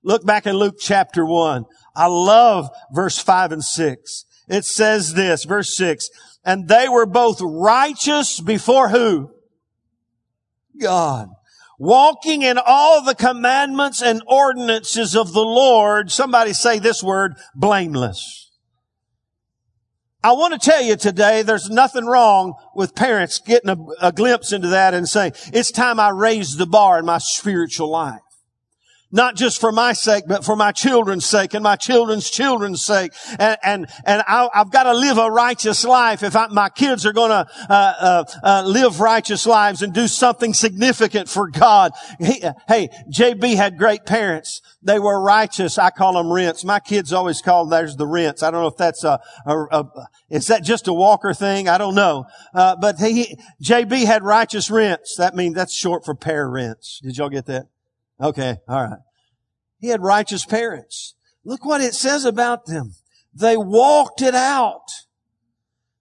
Look 0.05 0.27
back 0.27 0.47
in 0.47 0.57
Luke 0.57 0.77
chapter 0.79 1.25
one. 1.25 1.65
I 1.97 2.07
love 2.07 2.69
verse 2.93 3.19
five 3.19 3.53
and 3.53 3.65
six. 3.65 4.27
It 4.49 4.67
says 4.67 5.15
this, 5.15 5.45
verse 5.45 5.75
six, 5.75 6.11
and 6.45 6.69
they 6.69 6.89
were 6.89 7.07
both 7.07 7.41
righteous 7.41 8.39
before 8.39 8.91
who? 8.91 9.31
God. 10.79 11.29
Walking 11.79 12.43
in 12.43 12.59
all 12.59 13.03
the 13.03 13.15
commandments 13.15 14.03
and 14.03 14.23
ordinances 14.27 15.17
of 15.17 15.33
the 15.33 15.41
Lord. 15.41 16.13
Somebody 16.13 16.53
say 16.53 16.79
this 16.79 17.03
word, 17.03 17.35
blameless. 17.55 18.51
I 20.23 20.33
want 20.33 20.53
to 20.53 20.71
tell 20.71 20.83
you 20.83 20.97
today, 20.97 21.43
there's 21.43 21.71
nothing 21.71 22.07
wrong 22.07 22.55
with 22.75 22.95
parents 22.95 23.39
getting 23.39 23.71
a, 23.71 23.77
a 24.01 24.13
glimpse 24.13 24.53
into 24.53 24.69
that 24.69 24.95
and 24.95 25.09
saying, 25.09 25.33
it's 25.53 25.71
time 25.71 25.99
I 25.99 26.11
raise 26.11 26.57
the 26.57 26.67
bar 26.67 26.99
in 26.99 27.07
my 27.07 27.19
spiritual 27.19 27.91
life 27.91 28.21
not 29.15 29.37
just 29.37 29.61
for 29.61 29.71
my 29.71 29.93
sake, 29.93 30.25
but 30.27 30.45
for 30.45 30.57
my 30.57 30.73
children's 30.73 31.25
sake 31.25 31.55
and 31.55 31.63
my 31.63 31.77
children's 31.77 32.29
children's 32.29 32.85
sake. 32.85 33.13
And, 33.39 33.57
and, 33.63 33.87
and 34.05 34.25
I, 34.27 34.49
have 34.53 34.73
got 34.73 34.83
to 34.83 34.93
live 34.93 35.19
a 35.19 35.31
righteous 35.31 35.85
life 35.85 36.25
if 36.25 36.35
I, 36.35 36.49
my 36.49 36.69
kids 36.69 37.07
are 37.07 37.13
going 37.13 37.31
to 37.31 37.47
uh, 37.71 37.95
uh, 38.01 38.25
uh, 38.43 38.65
live 38.67 38.99
righteous 38.99 39.47
lives 39.47 39.83
and 39.83 39.95
do 39.95 40.09
something 40.09 40.53
significant 40.53 41.29
for 41.29 41.49
God. 41.49 41.93
He, 42.19 42.43
hey, 42.67 42.89
JB 43.09 43.55
had 43.55 43.79
great 43.79 44.05
parents. 44.05 44.61
They 44.83 44.99
were 44.99 45.23
righteous. 45.23 45.79
I 45.79 45.91
call 45.91 46.15
them 46.15 46.33
rents. 46.33 46.65
My 46.65 46.81
kids 46.81 47.13
always 47.13 47.41
call 47.41 47.67
theirs 47.67 47.95
the 47.95 48.09
rents. 48.09 48.43
I 48.43 48.51
don't 48.51 48.63
know 48.63 48.69
if 48.69 48.77
that's 48.77 49.05
a, 49.05 49.21
a, 49.47 49.57
a 49.71 49.85
is 50.29 50.49
that 50.49 50.65
just 50.65 50.89
a 50.89 50.93
Walker 50.93 51.33
thing? 51.33 51.69
I 51.69 51.79
don't 51.79 51.95
know. 51.95 52.25
Uh, 52.53 52.75
but 52.75 52.99
he, 52.99 53.39
JB 53.63 54.07
had 54.07 54.25
righteous 54.25 54.73
rents. 54.73 55.15
That 55.19 55.37
means 55.37 55.55
that's 55.55 55.73
short 55.73 56.05
for 56.05 56.17
parents. 56.17 56.99
Did 57.01 57.17
y'all 57.17 57.29
get 57.29 57.47
that? 57.47 57.69
Okay, 58.21 58.57
all 58.69 58.83
right. 58.83 59.04
He 59.85 59.91
had 59.91 60.01
righteous 60.01 60.47
parents. 60.47 61.15
Look 61.45 61.63
what 61.67 61.83
it 61.83 61.93
says 61.93 62.25
about 62.25 62.65
them. 62.65 62.95
They 63.35 63.55
walked 63.55 64.23
it 64.23 64.35
out. 64.35 64.89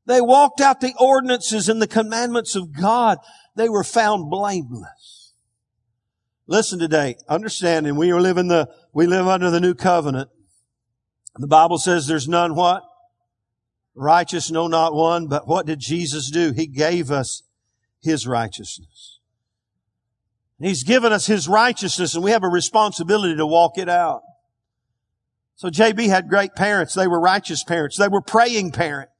They 0.06 0.22
walked 0.22 0.62
out 0.62 0.80
the 0.80 0.94
ordinances 0.98 1.68
and 1.68 1.82
the 1.82 1.88
commandments 1.88 2.56
of 2.56 2.72
God. 2.72 3.18
They 3.58 3.68
were 3.68 3.84
found 3.84 4.32
blameless. 4.32 5.34
Listen 6.48 6.80
today, 6.80 7.18
understanding 7.28 7.98
we 7.98 8.10
are 8.14 8.22
living 8.22 8.48
the, 8.48 8.70
we 8.94 9.06
live 9.06 9.28
under 9.28 9.52
the 9.52 9.60
new 9.60 9.74
covenant. 9.74 10.30
The 11.36 11.48
Bible 11.48 11.78
says 11.78 12.08
there's 12.08 12.30
none 12.30 12.56
what? 12.56 12.84
Righteous, 13.96 14.50
no, 14.50 14.68
not 14.68 14.94
one. 14.94 15.28
But 15.28 15.46
what 15.46 15.66
did 15.66 15.82
Jesus 15.82 16.32
do? 16.32 16.54
He 16.54 16.68
gave 16.68 17.12
us 17.12 17.44
His 18.02 18.26
righteousness. 18.26 19.13
He's 20.64 20.84
given 20.84 21.12
us 21.12 21.26
His 21.26 21.48
righteousness 21.48 22.16
and 22.16 22.24
we 22.24 22.32
have 22.32 22.44
a 22.44 22.50
responsibility 22.50 23.36
to 23.36 23.46
walk 23.46 23.78
it 23.78 23.90
out. 23.90 24.22
So 25.56 25.70
JB 25.70 26.08
had 26.08 26.30
great 26.30 26.56
parents. 26.56 26.94
They 26.94 27.08
were 27.08 27.20
righteous 27.20 27.64
parents. 27.64 27.98
They 27.98 28.08
were 28.08 28.22
praying 28.22 28.72
parents. 28.72 29.13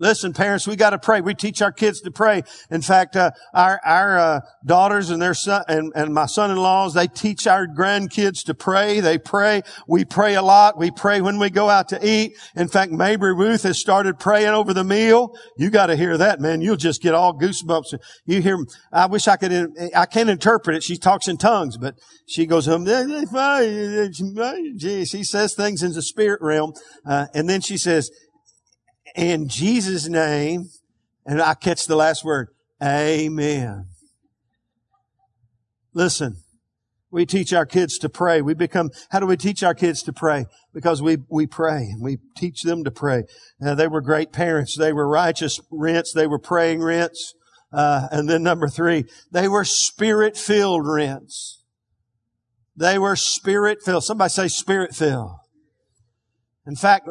Listen, 0.00 0.32
parents, 0.32 0.66
we 0.66 0.74
got 0.74 0.90
to 0.90 0.98
pray. 0.98 1.20
We 1.20 1.34
teach 1.34 1.62
our 1.62 1.70
kids 1.70 2.00
to 2.00 2.10
pray. 2.10 2.42
In 2.68 2.82
fact, 2.82 3.14
uh, 3.14 3.30
our 3.52 3.80
our 3.84 4.18
uh, 4.18 4.40
daughters 4.66 5.10
and 5.10 5.22
their 5.22 5.34
son 5.34 5.62
and, 5.68 5.92
and 5.94 6.12
my 6.12 6.26
son-in-laws, 6.26 6.94
they 6.94 7.06
teach 7.06 7.46
our 7.46 7.68
grandkids 7.68 8.44
to 8.46 8.54
pray. 8.54 8.98
They 8.98 9.18
pray. 9.18 9.62
We 9.86 10.04
pray 10.04 10.34
a 10.34 10.42
lot. 10.42 10.76
We 10.76 10.90
pray 10.90 11.20
when 11.20 11.38
we 11.38 11.48
go 11.48 11.70
out 11.70 11.90
to 11.90 12.04
eat. 12.04 12.36
In 12.56 12.66
fact, 12.66 12.90
Mabry 12.90 13.34
Ruth 13.34 13.62
has 13.62 13.78
started 13.78 14.18
praying 14.18 14.48
over 14.48 14.74
the 14.74 14.82
meal. 14.82 15.36
You 15.56 15.70
got 15.70 15.86
to 15.86 15.96
hear 15.96 16.18
that, 16.18 16.40
man. 16.40 16.60
You'll 16.60 16.74
just 16.74 17.00
get 17.00 17.14
all 17.14 17.38
goosebumps. 17.38 17.96
You 18.26 18.42
hear. 18.42 18.58
I 18.92 19.06
wish 19.06 19.28
I 19.28 19.36
could. 19.36 19.70
I 19.94 20.06
can't 20.06 20.28
interpret 20.28 20.74
it. 20.76 20.82
She 20.82 20.96
talks 20.96 21.28
in 21.28 21.36
tongues, 21.36 21.76
but 21.76 21.94
she 22.26 22.46
goes 22.46 22.66
home. 22.66 22.84
She 22.84 22.92
says 25.22 25.54
things 25.54 25.82
in 25.84 25.92
the 25.92 26.02
spirit 26.02 26.40
realm, 26.42 26.72
uh, 27.06 27.26
and 27.32 27.48
then 27.48 27.60
she 27.60 27.76
says 27.76 28.10
in 29.14 29.48
Jesus' 29.48 30.08
name, 30.08 30.70
and 31.24 31.40
I 31.40 31.54
catch 31.54 31.86
the 31.86 31.96
last 31.96 32.24
word, 32.24 32.48
Amen. 32.82 33.86
Listen, 35.94 36.42
We 37.14 37.26
teach 37.26 37.52
our 37.52 37.64
kids 37.64 37.96
to 37.98 38.08
pray. 38.08 38.42
We 38.42 38.54
become, 38.54 38.90
how 39.10 39.20
do 39.20 39.26
we 39.26 39.36
teach 39.36 39.62
our 39.62 39.72
kids 39.72 40.02
to 40.02 40.12
pray? 40.12 40.46
Because 40.72 41.00
we, 41.00 41.18
we 41.30 41.46
pray 41.46 41.82
and 41.82 42.02
we 42.02 42.18
teach 42.36 42.62
them 42.62 42.82
to 42.82 42.90
pray. 42.90 43.22
Uh, 43.64 43.76
they 43.76 43.86
were 43.86 44.00
great 44.00 44.32
parents. 44.32 44.76
They 44.76 44.92
were 44.92 45.06
righteous 45.06 45.60
rents. 45.70 46.12
They 46.12 46.26
were 46.26 46.40
praying 46.40 46.82
rents. 46.82 47.34
Uh, 47.72 48.08
and 48.10 48.28
then 48.28 48.42
number 48.42 48.66
three, 48.66 49.04
they 49.30 49.46
were 49.46 49.64
spirit 49.64 50.36
filled 50.36 50.88
rents. 50.88 51.62
They 52.76 52.98
were 52.98 53.14
spirit 53.14 53.78
filled. 53.84 54.02
Somebody 54.02 54.30
say 54.30 54.48
spirit 54.48 54.92
filled. 54.92 55.36
In 56.66 56.74
fact, 56.74 57.08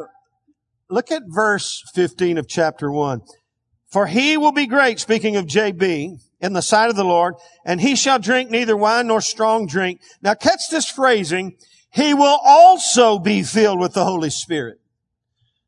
look 0.94 1.10
at 1.10 1.22
verse 1.26 1.82
15 1.94 2.38
of 2.38 2.46
chapter 2.48 2.90
1. 2.90 3.20
For 3.90 4.06
he 4.06 4.36
will 4.36 4.52
be 4.52 4.66
great, 4.66 5.00
speaking 5.00 5.36
of 5.36 5.46
JB, 5.46 6.20
in 6.40 6.52
the 6.52 6.62
sight 6.62 6.90
of 6.90 6.96
the 6.96 7.04
Lord, 7.04 7.34
and 7.64 7.80
he 7.80 7.96
shall 7.96 8.18
drink 8.18 8.50
neither 8.50 8.76
wine 8.76 9.08
nor 9.08 9.20
strong 9.20 9.66
drink. 9.66 10.00
Now 10.22 10.34
catch 10.34 10.68
this 10.70 10.88
phrasing. 10.88 11.56
He 11.92 12.14
will 12.14 12.38
also 12.44 13.18
be 13.18 13.42
filled 13.42 13.80
with 13.80 13.94
the 13.94 14.04
Holy 14.04 14.30
Spirit. 14.30 14.78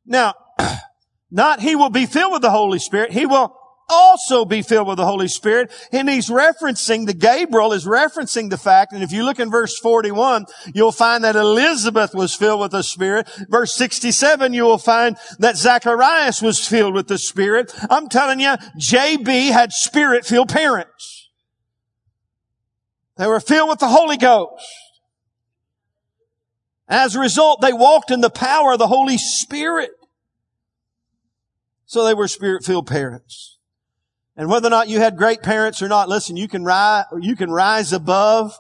Now, 0.05 0.35
not 1.31 1.61
he 1.61 1.75
will 1.77 1.91
be 1.91 2.07
filled 2.07 2.33
with 2.33 2.43
the 2.43 2.51
Holy 2.51 2.79
Spirit. 2.79 3.12
He 3.12 3.27
will 3.27 3.56
also 3.88 4.44
be 4.44 4.62
filled 4.62 4.88
with 4.88 4.96
the 4.96 5.07
Holy 5.07 5.29
Spirit. 5.29 5.70
And 5.92 6.09
he's 6.09 6.29
referencing, 6.29 7.07
the 7.07 7.14
Gabriel 7.14 7.72
is 7.72 7.87
referencing 7.87 8.51
the 8.51 8.59
fact, 8.59 8.92
and 8.92 9.03
if 9.03 9.12
you 9.12 9.25
look 9.25 9.38
in 9.38 9.51
verse 9.51 9.79
41, 9.79 10.46
you'll 10.75 10.92
find 10.92 11.25
that 11.25 11.37
Elizabeth 11.37 12.14
was 12.14 12.35
filled 12.35 12.61
with 12.61 12.72
the 12.72 12.83
Spirit. 12.83 13.29
Verse 13.49 13.75
67, 13.75 14.53
you 14.53 14.64
will 14.64 14.79
find 14.79 15.16
that 15.38 15.57
Zacharias 15.57 16.42
was 16.42 16.66
filled 16.66 16.94
with 16.94 17.09
the 17.09 17.18
Spirit. 17.18 17.72
I'm 17.90 18.09
telling 18.09 18.40
you, 18.40 18.57
JB 18.79 19.51
had 19.51 19.72
Spirit-filled 19.72 20.49
parents. 20.49 21.31
They 23.16 23.27
were 23.27 23.40
filled 23.40 23.70
with 23.70 23.79
the 23.79 23.88
Holy 23.88 24.16
Ghost. 24.16 24.66
As 26.88 27.16
a 27.16 27.20
result, 27.20 27.61
they 27.62 27.72
walked 27.72 28.11
in 28.11 28.20
the 28.20 28.31
power 28.31 28.72
of 28.72 28.79
the 28.79 28.87
Holy 28.87 29.18
Spirit. 29.18 29.90
So 31.87 32.05
they 32.05 32.14
were 32.14 32.29
Spirit-filled 32.29 32.87
parents. 32.87 33.56
And 34.37 34.49
whether 34.49 34.66
or 34.66 34.70
not 34.70 34.88
you 34.88 35.01
had 35.01 35.16
great 35.16 35.42
parents 35.42 35.81
or 35.81 35.88
not, 35.88 36.09
listen, 36.09 36.37
you 36.37 36.49
can 36.49 36.64
rise, 36.64 37.05
you 37.20 37.37
can 37.37 37.51
rise 37.51 37.92
above 37.92 38.57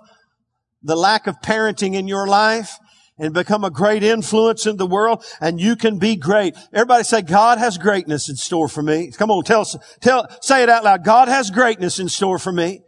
the 0.82 0.96
lack 0.96 1.26
of 1.26 1.40
parenting 1.40 1.94
in 1.94 2.08
your 2.08 2.26
life 2.26 2.78
and 3.18 3.32
become 3.32 3.64
a 3.64 3.70
great 3.70 4.02
influence 4.02 4.66
in 4.66 4.76
the 4.76 4.86
world 4.86 5.24
and 5.40 5.60
you 5.60 5.76
can 5.76 5.98
be 5.98 6.16
great. 6.16 6.56
Everybody 6.72 7.04
say, 7.04 7.22
God 7.22 7.58
has 7.58 7.78
greatness 7.78 8.28
in 8.28 8.36
store 8.36 8.68
for 8.68 8.82
me. 8.82 9.10
Come 9.10 9.30
on, 9.30 9.44
tell, 9.44 9.64
tell, 10.00 10.26
say 10.40 10.62
it 10.62 10.68
out 10.68 10.84
loud. 10.84 11.04
God 11.04 11.28
has 11.28 11.50
greatness 11.50 11.98
in 11.98 12.08
store 12.08 12.38
for 12.38 12.52
me. 12.52 12.80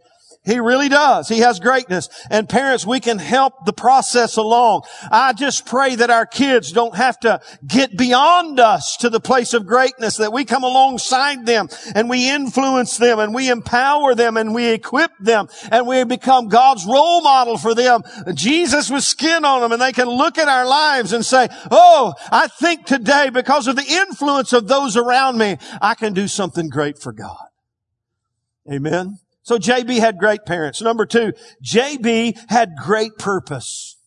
He 0.45 0.57
really 0.59 0.87
does. 0.87 1.27
He 1.27 1.39
has 1.39 1.59
greatness. 1.59 2.07
And 2.29 2.47
parents, 2.47 2.85
we 2.85 3.01
can 3.01 3.19
help 3.19 3.65
the 3.65 3.73
process 3.73 4.37
along. 4.37 4.83
I 5.11 5.33
just 5.33 5.65
pray 5.65 5.95
that 5.95 6.09
our 6.09 6.25
kids 6.25 6.71
don't 6.71 6.95
have 6.95 7.19
to 7.19 7.41
get 7.67 7.97
beyond 7.97 8.57
us 8.57 8.95
to 9.01 9.09
the 9.09 9.19
place 9.19 9.53
of 9.53 9.65
greatness, 9.65 10.15
that 10.15 10.31
we 10.31 10.45
come 10.45 10.63
alongside 10.63 11.45
them 11.45 11.67
and 11.93 12.09
we 12.09 12.29
influence 12.29 12.97
them 12.97 13.19
and 13.19 13.33
we 13.33 13.49
empower 13.49 14.15
them 14.15 14.37
and 14.37 14.55
we 14.55 14.69
equip 14.69 15.11
them 15.19 15.49
and 15.71 15.85
we 15.85 16.05
become 16.05 16.47
God's 16.47 16.85
role 16.85 17.21
model 17.21 17.57
for 17.57 17.75
them. 17.75 18.01
Jesus 18.33 18.89
with 18.89 19.03
skin 19.03 19.43
on 19.43 19.59
them 19.59 19.73
and 19.73 19.81
they 19.81 19.91
can 19.91 20.07
look 20.07 20.37
at 20.37 20.47
our 20.47 20.65
lives 20.65 21.11
and 21.11 21.25
say, 21.25 21.49
Oh, 21.69 22.13
I 22.31 22.47
think 22.47 22.85
today 22.85 23.29
because 23.29 23.67
of 23.67 23.75
the 23.75 23.85
influence 23.85 24.53
of 24.53 24.69
those 24.69 24.95
around 24.95 25.37
me, 25.37 25.57
I 25.81 25.95
can 25.95 26.13
do 26.13 26.29
something 26.29 26.69
great 26.69 26.97
for 26.97 27.11
God. 27.11 27.45
Amen. 28.71 29.19
So 29.49 29.57
JB 29.57 29.97
had 29.97 30.19
great 30.19 30.45
parents. 30.45 30.79
Number 30.79 31.07
two, 31.07 31.33
JB 31.65 32.37
had 32.51 32.75
great 32.77 33.17
purpose. 33.17 33.97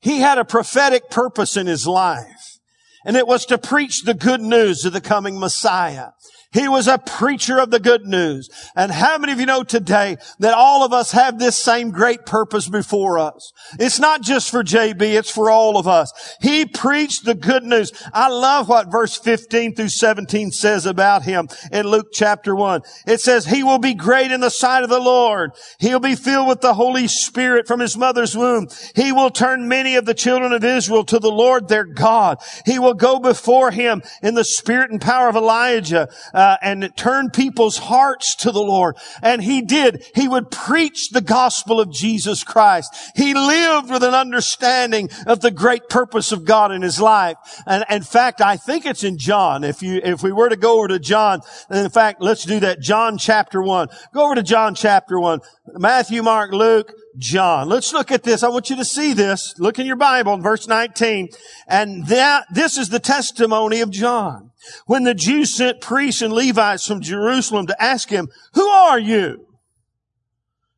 He 0.00 0.18
had 0.18 0.38
a 0.38 0.44
prophetic 0.44 1.08
purpose 1.08 1.56
in 1.56 1.68
his 1.68 1.86
life. 1.86 2.58
And 3.06 3.16
it 3.16 3.28
was 3.28 3.46
to 3.46 3.58
preach 3.58 4.02
the 4.02 4.12
good 4.12 4.40
news 4.40 4.84
of 4.84 4.92
the 4.92 5.00
coming 5.00 5.38
Messiah. 5.38 6.08
He 6.52 6.66
was 6.66 6.88
a 6.88 6.98
preacher 6.98 7.60
of 7.60 7.70
the 7.70 7.78
good 7.78 8.06
news. 8.06 8.50
And 8.74 8.90
how 8.90 9.18
many 9.18 9.32
of 9.32 9.38
you 9.38 9.46
know 9.46 9.62
today 9.62 10.16
that 10.40 10.52
all 10.52 10.84
of 10.84 10.92
us 10.92 11.12
have 11.12 11.38
this 11.38 11.56
same 11.56 11.92
great 11.92 12.26
purpose 12.26 12.68
before 12.68 13.20
us? 13.20 13.52
It's 13.78 14.00
not 14.00 14.22
just 14.22 14.50
for 14.50 14.64
JB, 14.64 15.00
it's 15.00 15.30
for 15.30 15.48
all 15.48 15.78
of 15.78 15.86
us. 15.86 16.12
He 16.40 16.66
preached 16.66 17.24
the 17.24 17.36
good 17.36 17.62
news. 17.62 17.92
I 18.12 18.28
love 18.28 18.68
what 18.68 18.90
verse 18.90 19.16
15 19.16 19.76
through 19.76 19.90
17 19.90 20.50
says 20.50 20.86
about 20.86 21.22
him 21.22 21.46
in 21.70 21.86
Luke 21.86 22.08
chapter 22.12 22.56
1. 22.56 22.82
It 23.06 23.20
says, 23.20 23.46
He 23.46 23.62
will 23.62 23.78
be 23.78 23.94
great 23.94 24.32
in 24.32 24.40
the 24.40 24.50
sight 24.50 24.82
of 24.82 24.90
the 24.90 24.98
Lord. 24.98 25.52
He'll 25.78 26.00
be 26.00 26.16
filled 26.16 26.48
with 26.48 26.62
the 26.62 26.74
Holy 26.74 27.06
Spirit 27.06 27.68
from 27.68 27.78
his 27.78 27.96
mother's 27.96 28.36
womb. 28.36 28.66
He 28.96 29.12
will 29.12 29.30
turn 29.30 29.68
many 29.68 29.94
of 29.94 30.04
the 30.04 30.14
children 30.14 30.52
of 30.52 30.64
Israel 30.64 31.04
to 31.04 31.20
the 31.20 31.30
Lord 31.30 31.68
their 31.68 31.84
God. 31.84 32.38
He 32.66 32.80
will 32.80 32.94
go 32.94 33.20
before 33.20 33.70
him 33.70 34.02
in 34.20 34.34
the 34.34 34.44
spirit 34.44 34.90
and 34.90 35.00
power 35.00 35.28
of 35.28 35.36
Elijah 35.36 36.08
uh, 36.34 36.39
Uh, 36.40 36.56
and 36.62 36.96
turn 36.96 37.28
people's 37.28 37.76
hearts 37.76 38.34
to 38.34 38.50
the 38.50 38.62
Lord. 38.62 38.96
And 39.22 39.42
he 39.42 39.60
did. 39.60 40.02
He 40.14 40.26
would 40.26 40.50
preach 40.50 41.10
the 41.10 41.20
gospel 41.20 41.80
of 41.80 41.92
Jesus 41.92 42.44
Christ. 42.44 42.96
He 43.14 43.34
lived 43.34 43.90
with 43.90 44.02
an 44.02 44.14
understanding 44.14 45.10
of 45.26 45.40
the 45.40 45.50
great 45.50 45.90
purpose 45.90 46.32
of 46.32 46.46
God 46.46 46.72
in 46.72 46.80
his 46.80 46.98
life. 46.98 47.36
And 47.66 47.84
in 47.90 48.02
fact, 48.02 48.40
I 48.40 48.56
think 48.56 48.86
it's 48.86 49.04
in 49.04 49.18
John. 49.18 49.64
If 49.64 49.82
you, 49.82 50.00
if 50.02 50.22
we 50.22 50.32
were 50.32 50.48
to 50.48 50.56
go 50.56 50.78
over 50.78 50.88
to 50.88 50.98
John, 50.98 51.42
in 51.70 51.90
fact, 51.90 52.22
let's 52.22 52.46
do 52.46 52.58
that. 52.60 52.80
John 52.80 53.18
chapter 53.18 53.60
one. 53.60 53.88
Go 54.14 54.24
over 54.24 54.36
to 54.36 54.42
John 54.42 54.74
chapter 54.74 55.20
one. 55.20 55.40
Matthew, 55.74 56.22
Mark, 56.22 56.52
Luke, 56.52 56.94
John. 57.18 57.68
Let's 57.68 57.92
look 57.92 58.10
at 58.10 58.22
this. 58.22 58.42
I 58.42 58.48
want 58.48 58.70
you 58.70 58.76
to 58.76 58.84
see 58.84 59.12
this. 59.12 59.54
Look 59.58 59.78
in 59.78 59.86
your 59.86 59.96
Bible 59.96 60.34
in 60.34 60.42
verse 60.42 60.68
19. 60.68 61.28
And 61.66 62.06
that, 62.06 62.46
this 62.52 62.78
is 62.78 62.88
the 62.88 63.00
testimony 63.00 63.80
of 63.80 63.90
John. 63.90 64.52
When 64.86 65.04
the 65.04 65.14
Jews 65.14 65.54
sent 65.54 65.80
priests 65.80 66.22
and 66.22 66.32
Levites 66.32 66.86
from 66.86 67.00
Jerusalem 67.00 67.66
to 67.66 67.82
ask 67.82 68.08
him, 68.08 68.28
who 68.54 68.66
are 68.66 68.98
you? 68.98 69.46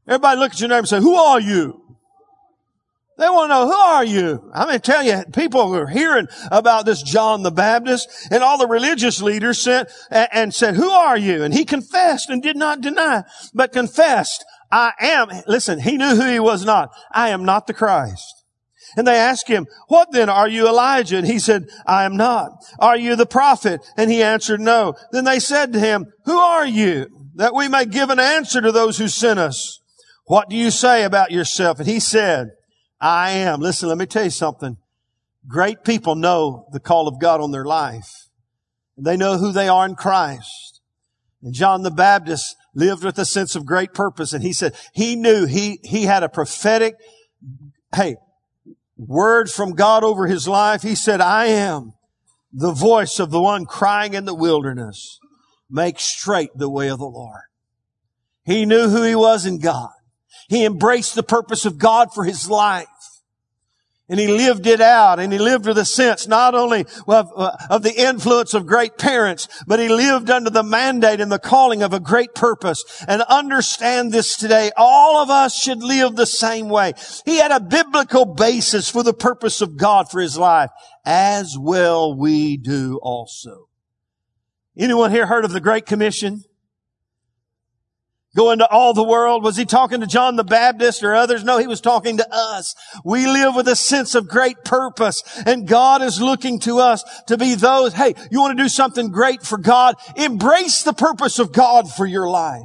Everybody 0.07 0.40
look 0.40 0.53
at 0.53 0.61
your 0.61 0.68
neighbor 0.68 0.79
and 0.79 0.88
say, 0.88 1.01
who 1.01 1.14
are 1.14 1.40
you? 1.40 1.79
They 3.18 3.29
want 3.29 3.51
to 3.51 3.55
know, 3.55 3.66
who 3.66 3.73
are 3.73 4.05
you? 4.05 4.51
I'm 4.55 4.68
going 4.68 4.81
to 4.81 4.90
tell 4.90 5.05
you, 5.05 5.23
people 5.33 5.61
are 5.61 5.87
hearing 5.87 6.29
about 6.51 6.87
this 6.87 7.03
John 7.03 7.42
the 7.42 7.51
Baptist 7.51 8.09
and 8.31 8.42
all 8.42 8.59
the 8.59 8.66
religious 8.66 9.21
leaders 9.21 9.61
sent 9.61 9.90
and 10.11 10.53
said, 10.55 10.77
who 10.77 10.90
are 10.90 11.16
you? 11.16 11.45
And 11.45 11.53
he 11.53 11.64
confessed 11.64 12.31
and 12.31 12.42
did 12.42 12.57
not 12.57 12.81
deny, 12.81 13.25
but 13.53 13.71
confessed, 13.71 14.45
I 14.73 14.93
am, 15.01 15.29
listen, 15.47 15.79
he 15.79 15.99
knew 15.99 16.17
who 16.17 16.27
he 16.27 16.41
was 16.41 16.65
not. 16.65 16.91
I 17.13 17.29
am 17.29 17.45
not 17.45 17.67
the 17.67 17.75
Christ. 17.75 18.43
And 18.97 19.07
they 19.07 19.17
asked 19.17 19.47
him, 19.47 19.67
what 19.89 20.09
then? 20.13 20.29
Are 20.29 20.49
you 20.49 20.67
Elijah? 20.67 21.19
And 21.19 21.27
he 21.27 21.39
said, 21.39 21.67
I 21.87 22.05
am 22.05 22.17
not. 22.17 22.53
Are 22.79 22.97
you 22.97 23.15
the 23.15 23.27
prophet? 23.27 23.81
And 23.97 24.11
he 24.11 24.23
answered, 24.23 24.61
no. 24.61 24.95
Then 25.13 25.25
they 25.25 25.39
said 25.39 25.73
to 25.73 25.79
him, 25.79 26.07
who 26.25 26.39
are 26.39 26.67
you? 26.67 27.07
That 27.37 27.55
we 27.55 27.69
may 27.69 27.85
give 27.85 28.11
an 28.11 28.19
answer 28.19 28.61
to 28.61 28.73
those 28.73 28.99
who 28.99 29.09
sent 29.09 29.39
us. 29.39 29.81
What 30.27 30.49
do 30.49 30.57
you 30.57 30.71
say 30.71 31.05
about 31.05 31.31
yourself? 31.31 31.79
And 31.79 31.89
he 31.89 32.01
said, 32.01 32.49
I 33.01 33.31
am. 33.31 33.61
Listen, 33.61 33.89
let 33.89 33.99
me 33.99 34.07
tell 34.07 34.25
you 34.25 34.31
something. 34.31 34.77
Great 35.47 35.85
people 35.85 36.15
know 36.15 36.67
the 36.73 36.81
call 36.81 37.09
of 37.09 37.21
God 37.21 37.41
on 37.41 37.51
their 37.51 37.65
life. 37.65 38.29
They 38.97 39.17
know 39.17 39.39
who 39.39 39.53
they 39.53 39.69
are 39.69 39.87
in 39.87 39.97
Christ. 39.97 40.81
And 41.43 41.53
John 41.53 41.83
the 41.83 41.91
Baptist 41.91 42.57
lived 42.75 43.05
with 43.05 43.19
a 43.19 43.25
sense 43.25 43.55
of 43.55 43.67
great 43.67 43.93
purpose. 43.93 44.33
And 44.33 44.43
he 44.43 44.53
said 44.53 44.75
he 44.93 45.17
knew 45.17 45.47
he, 45.47 45.81
he 45.83 46.05
had 46.05 46.23
a 46.23 46.29
prophetic, 46.29 46.95
hey, 47.95 48.17
word 48.97 49.51
from 49.51 49.73
God 49.73 50.05
over 50.05 50.27
his 50.27 50.49
life. 50.49 50.83
He 50.83 50.95
said, 50.95 51.21
I 51.21 51.47
am 51.47 51.93
the 52.53 52.73
voice 52.73 53.19
of 53.19 53.31
the 53.31 53.41
one 53.41 53.65
crying 53.65 54.15
in 54.15 54.25
the 54.25 54.35
wilderness. 54.35 55.19
Make 55.71 55.99
straight 55.99 56.51
the 56.55 56.71
way 56.71 56.89
of 56.89 56.99
the 56.99 57.07
Lord. 57.07 57.43
He 58.45 58.67
knew 58.67 58.89
who 58.89 59.03
he 59.03 59.15
was 59.15 59.47
in 59.47 59.59
God. 59.59 59.91
He 60.49 60.65
embraced 60.65 61.15
the 61.15 61.23
purpose 61.23 61.65
of 61.65 61.79
God 61.79 62.09
for 62.15 62.25
his 62.25 62.51
life. 62.51 62.87
And 64.09 64.19
he 64.19 64.27
lived 64.27 64.67
it 64.67 64.81
out 64.81 65.21
and 65.21 65.33
he 65.33 65.38
lived 65.38 65.65
with 65.65 65.79
a 65.79 65.85
sense 65.85 66.27
not 66.27 66.55
only 66.55 66.85
of, 67.07 67.31
uh, 67.35 67.57
of, 67.71 67.83
the 67.83 67.95
influence 67.95 68.53
of 68.53 68.67
great 68.67 68.99
parents, 68.99 69.49
but 69.67 69.79
he 69.79 69.88
lived 69.88 70.29
under 70.29 70.51
the 70.51 70.65
mandate 70.65 71.21
and 71.21 71.31
the 71.31 71.38
calling 71.38 71.83
of 71.83 71.93
a 71.93 72.01
great 72.01 72.35
purpose. 72.35 72.85
And 73.07 73.23
understand 73.23 74.12
this 74.12 74.37
today. 74.37 74.73
All 74.77 75.23
of 75.23 75.31
us 75.31 75.57
should 75.57 75.83
live 75.83 76.17
the 76.17 76.27
same 76.27 76.69
way. 76.69 76.95
He 77.25 77.38
had 77.38 77.53
a 77.53 77.61
biblical 77.61 78.27
basis 78.27 78.91
for 78.91 79.03
the 79.03 79.15
purpose 79.15 79.61
of 79.61 79.77
God 79.77 80.11
for 80.11 80.21
his 80.21 80.37
life, 80.37 80.71
as 81.07 81.57
well 81.59 82.15
we 82.15 82.57
do 82.57 82.99
also. 83.03 83.69
Anyone 84.77 85.11
here 85.11 85.27
heard 85.27 85.45
of 85.45 85.53
the 85.53 85.61
Great 85.61 85.87
Commission? 85.87 86.43
Go 88.35 88.51
into 88.51 88.66
all 88.66 88.95
the 88.95 89.03
world. 89.03 89.45
Was 89.45 89.59
he 89.59 89.66
talking 89.66 90.01
to 90.01 90.07
John 90.07 90.37
the 90.37 90.45
Baptist 90.45 91.03
or 91.05 91.14
others? 91.14 91.45
No, 91.45 91.59
he 91.59 91.66
was 91.66 91.83
talking 91.83 92.16
to 92.16 92.27
us. 92.33 92.75
We 93.05 93.27
live 93.27 93.55
with 93.55 93.68
a 93.68 93.77
sense 93.77 94.14
of 94.14 94.27
great 94.27 94.64
purpose 94.64 95.23
and 95.45 95.68
God 95.68 96.01
is 96.01 96.21
looking 96.21 96.59
to 96.61 96.79
us 96.79 97.05
to 97.27 97.37
be 97.37 97.55
those, 97.55 97.92
hey, 97.92 98.14
you 98.31 98.40
want 98.40 98.57
to 98.57 98.62
do 98.62 98.71
something 98.71 99.11
great 99.11 99.42
for 99.42 99.59
God? 99.59 99.97
Embrace 100.16 100.83
the 100.83 100.95
purpose 100.95 101.38
of 101.38 101.53
God 101.53 101.92
for 101.92 102.07
your 102.07 102.29
life. 102.29 102.62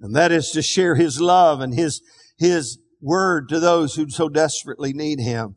And 0.00 0.16
that 0.16 0.32
is 0.32 0.50
to 0.52 0.62
share 0.62 0.94
his 0.94 1.20
love 1.20 1.60
and 1.60 1.74
his, 1.74 2.00
his 2.38 2.78
word 3.02 3.50
to 3.50 3.60
those 3.60 3.96
who 3.96 4.08
so 4.08 4.30
desperately 4.30 4.94
need 4.94 5.20
him. 5.20 5.56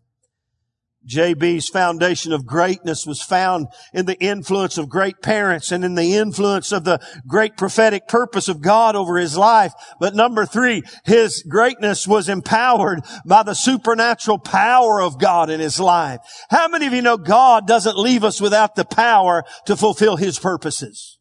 JB's 1.07 1.67
foundation 1.67 2.31
of 2.31 2.45
greatness 2.45 3.05
was 3.07 3.21
found 3.21 3.67
in 3.93 4.05
the 4.05 4.19
influence 4.19 4.77
of 4.77 4.87
great 4.87 5.21
parents 5.21 5.71
and 5.71 5.83
in 5.83 5.95
the 5.95 6.15
influence 6.15 6.71
of 6.71 6.83
the 6.83 6.99
great 7.27 7.57
prophetic 7.57 8.07
purpose 8.07 8.47
of 8.47 8.61
God 8.61 8.95
over 8.95 9.17
his 9.17 9.35
life. 9.35 9.73
But 9.99 10.15
number 10.15 10.45
three, 10.45 10.83
his 11.03 11.43
greatness 11.43 12.07
was 12.07 12.29
empowered 12.29 13.01
by 13.25 13.43
the 13.43 13.55
supernatural 13.55 14.39
power 14.39 15.01
of 15.01 15.19
God 15.19 15.49
in 15.49 15.59
his 15.59 15.79
life. 15.79 16.19
How 16.49 16.67
many 16.67 16.85
of 16.85 16.93
you 16.93 17.01
know 17.01 17.17
God 17.17 17.67
doesn't 17.67 17.97
leave 17.97 18.23
us 18.23 18.39
without 18.39 18.75
the 18.75 18.85
power 18.85 19.43
to 19.65 19.75
fulfill 19.75 20.17
his 20.17 20.37
purposes? 20.37 21.17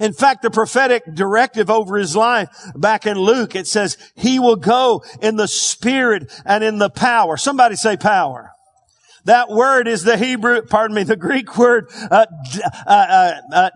In 0.00 0.14
fact, 0.14 0.40
the 0.42 0.50
prophetic 0.50 1.04
directive 1.14 1.68
over 1.70 1.98
his 1.98 2.16
life 2.16 2.48
back 2.74 3.06
in 3.06 3.18
Luke, 3.18 3.54
it 3.54 3.66
says, 3.66 3.98
he 4.16 4.38
will 4.38 4.56
go 4.56 5.04
in 5.20 5.36
the 5.36 5.46
spirit 5.46 6.32
and 6.46 6.64
in 6.64 6.78
the 6.78 6.88
power. 6.88 7.36
Somebody 7.36 7.76
say 7.76 7.98
power. 7.98 8.50
That 9.26 9.50
word 9.50 9.86
is 9.86 10.02
the 10.02 10.16
Hebrew, 10.16 10.62
pardon 10.62 10.94
me, 10.94 11.02
the 11.02 11.16
Greek 11.16 11.58
word, 11.58 11.90
uh, 12.10 12.24
uh, 12.86 12.86
uh, 12.86 13.34
uh 13.52 13.70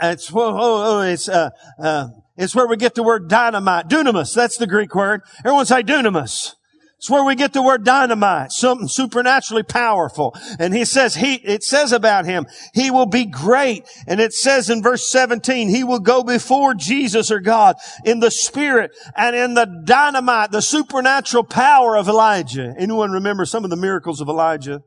it's, 0.00 0.32
it's, 0.32 1.28
uh, 1.28 1.50
uh, 1.78 2.08
it's 2.38 2.54
where 2.54 2.66
we 2.66 2.78
get 2.78 2.94
the 2.94 3.02
word 3.02 3.28
dynamite. 3.28 3.88
Dunamis, 3.88 4.34
that's 4.34 4.56
the 4.56 4.66
Greek 4.66 4.94
word. 4.94 5.20
Everyone 5.40 5.66
say 5.66 5.82
dunamis. 5.82 6.54
It's 6.98 7.08
where 7.08 7.22
we 7.22 7.36
get 7.36 7.52
the 7.52 7.62
word 7.62 7.84
dynamite, 7.84 8.50
something 8.50 8.88
supernaturally 8.88 9.62
powerful. 9.62 10.34
And 10.58 10.74
he 10.74 10.84
says, 10.84 11.14
he, 11.14 11.34
it 11.34 11.62
says 11.62 11.92
about 11.92 12.24
him, 12.24 12.46
he 12.74 12.90
will 12.90 13.06
be 13.06 13.24
great. 13.24 13.84
And 14.08 14.18
it 14.18 14.32
says 14.32 14.68
in 14.68 14.82
verse 14.82 15.08
17, 15.08 15.68
he 15.68 15.84
will 15.84 16.00
go 16.00 16.24
before 16.24 16.74
Jesus 16.74 17.30
or 17.30 17.38
God 17.38 17.76
in 18.04 18.18
the 18.18 18.32
spirit 18.32 18.90
and 19.16 19.36
in 19.36 19.54
the 19.54 19.82
dynamite, 19.84 20.50
the 20.50 20.60
supernatural 20.60 21.44
power 21.44 21.96
of 21.96 22.08
Elijah. 22.08 22.74
Anyone 22.76 23.12
remember 23.12 23.44
some 23.44 23.62
of 23.62 23.70
the 23.70 23.76
miracles 23.76 24.20
of 24.20 24.28
Elijah? 24.28 24.82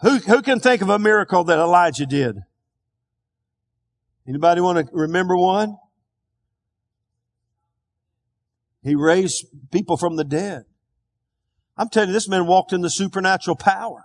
Who, 0.00 0.16
who 0.18 0.42
can 0.42 0.58
think 0.58 0.82
of 0.82 0.88
a 0.88 0.98
miracle 0.98 1.44
that 1.44 1.60
Elijah 1.60 2.06
did? 2.06 2.38
Anybody 4.26 4.60
want 4.60 4.84
to 4.84 4.92
remember 4.92 5.36
one? 5.36 5.76
He 8.82 8.96
raised 8.96 9.46
people 9.70 9.96
from 9.96 10.16
the 10.16 10.24
dead. 10.24 10.64
I'm 11.76 11.88
telling 11.88 12.10
you, 12.10 12.12
this 12.12 12.28
man 12.28 12.46
walked 12.46 12.72
in 12.72 12.82
the 12.82 12.90
supernatural 12.90 13.56
power. 13.56 14.04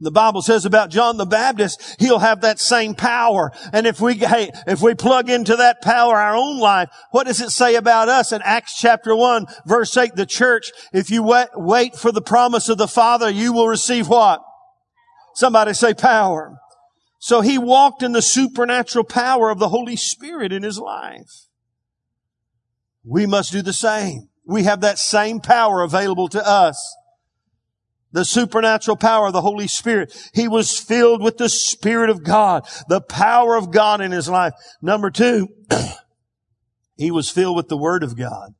The 0.00 0.10
Bible 0.10 0.42
says 0.42 0.66
about 0.66 0.90
John 0.90 1.16
the 1.16 1.24
Baptist, 1.24 1.96
he'll 2.00 2.18
have 2.18 2.40
that 2.40 2.58
same 2.58 2.94
power. 2.94 3.52
And 3.72 3.86
if 3.86 4.00
we, 4.00 4.14
hey, 4.14 4.50
if 4.66 4.82
we 4.82 4.94
plug 4.94 5.30
into 5.30 5.56
that 5.56 5.82
power 5.82 6.16
our 6.16 6.34
own 6.34 6.58
life, 6.58 6.88
what 7.12 7.26
does 7.26 7.40
it 7.40 7.50
say 7.50 7.76
about 7.76 8.08
us 8.08 8.32
in 8.32 8.42
Acts 8.42 8.78
chapter 8.78 9.14
1 9.14 9.46
verse 9.66 9.96
8, 9.96 10.16
the 10.16 10.26
church, 10.26 10.72
if 10.92 11.10
you 11.10 11.22
wait, 11.22 11.48
wait 11.54 11.94
for 11.94 12.10
the 12.10 12.20
promise 12.20 12.68
of 12.68 12.76
the 12.76 12.88
Father, 12.88 13.30
you 13.30 13.52
will 13.52 13.68
receive 13.68 14.08
what? 14.08 14.42
Somebody 15.36 15.74
say 15.74 15.94
power. 15.94 16.58
So 17.20 17.40
he 17.40 17.56
walked 17.56 18.02
in 18.02 18.12
the 18.12 18.20
supernatural 18.20 19.04
power 19.04 19.48
of 19.48 19.58
the 19.58 19.70
Holy 19.70 19.96
Spirit 19.96 20.52
in 20.52 20.64
his 20.64 20.78
life. 20.78 21.46
We 23.04 23.26
must 23.26 23.52
do 23.52 23.62
the 23.62 23.72
same. 23.72 24.28
We 24.46 24.64
have 24.64 24.82
that 24.82 24.98
same 24.98 25.40
power 25.40 25.82
available 25.82 26.28
to 26.28 26.46
us. 26.46 26.96
The 28.12 28.24
supernatural 28.24 28.96
power 28.96 29.26
of 29.26 29.32
the 29.32 29.40
Holy 29.40 29.66
Spirit. 29.66 30.14
He 30.32 30.46
was 30.46 30.78
filled 30.78 31.22
with 31.22 31.36
the 31.36 31.48
Spirit 31.48 32.10
of 32.10 32.22
God, 32.22 32.66
the 32.88 33.00
power 33.00 33.56
of 33.56 33.72
God 33.72 34.00
in 34.00 34.12
his 34.12 34.28
life. 34.28 34.52
Number 34.80 35.10
two, 35.10 35.48
he 36.96 37.10
was 37.10 37.28
filled 37.28 37.56
with 37.56 37.68
the 37.68 37.76
Word 37.76 38.04
of 38.04 38.16
God. 38.16 38.54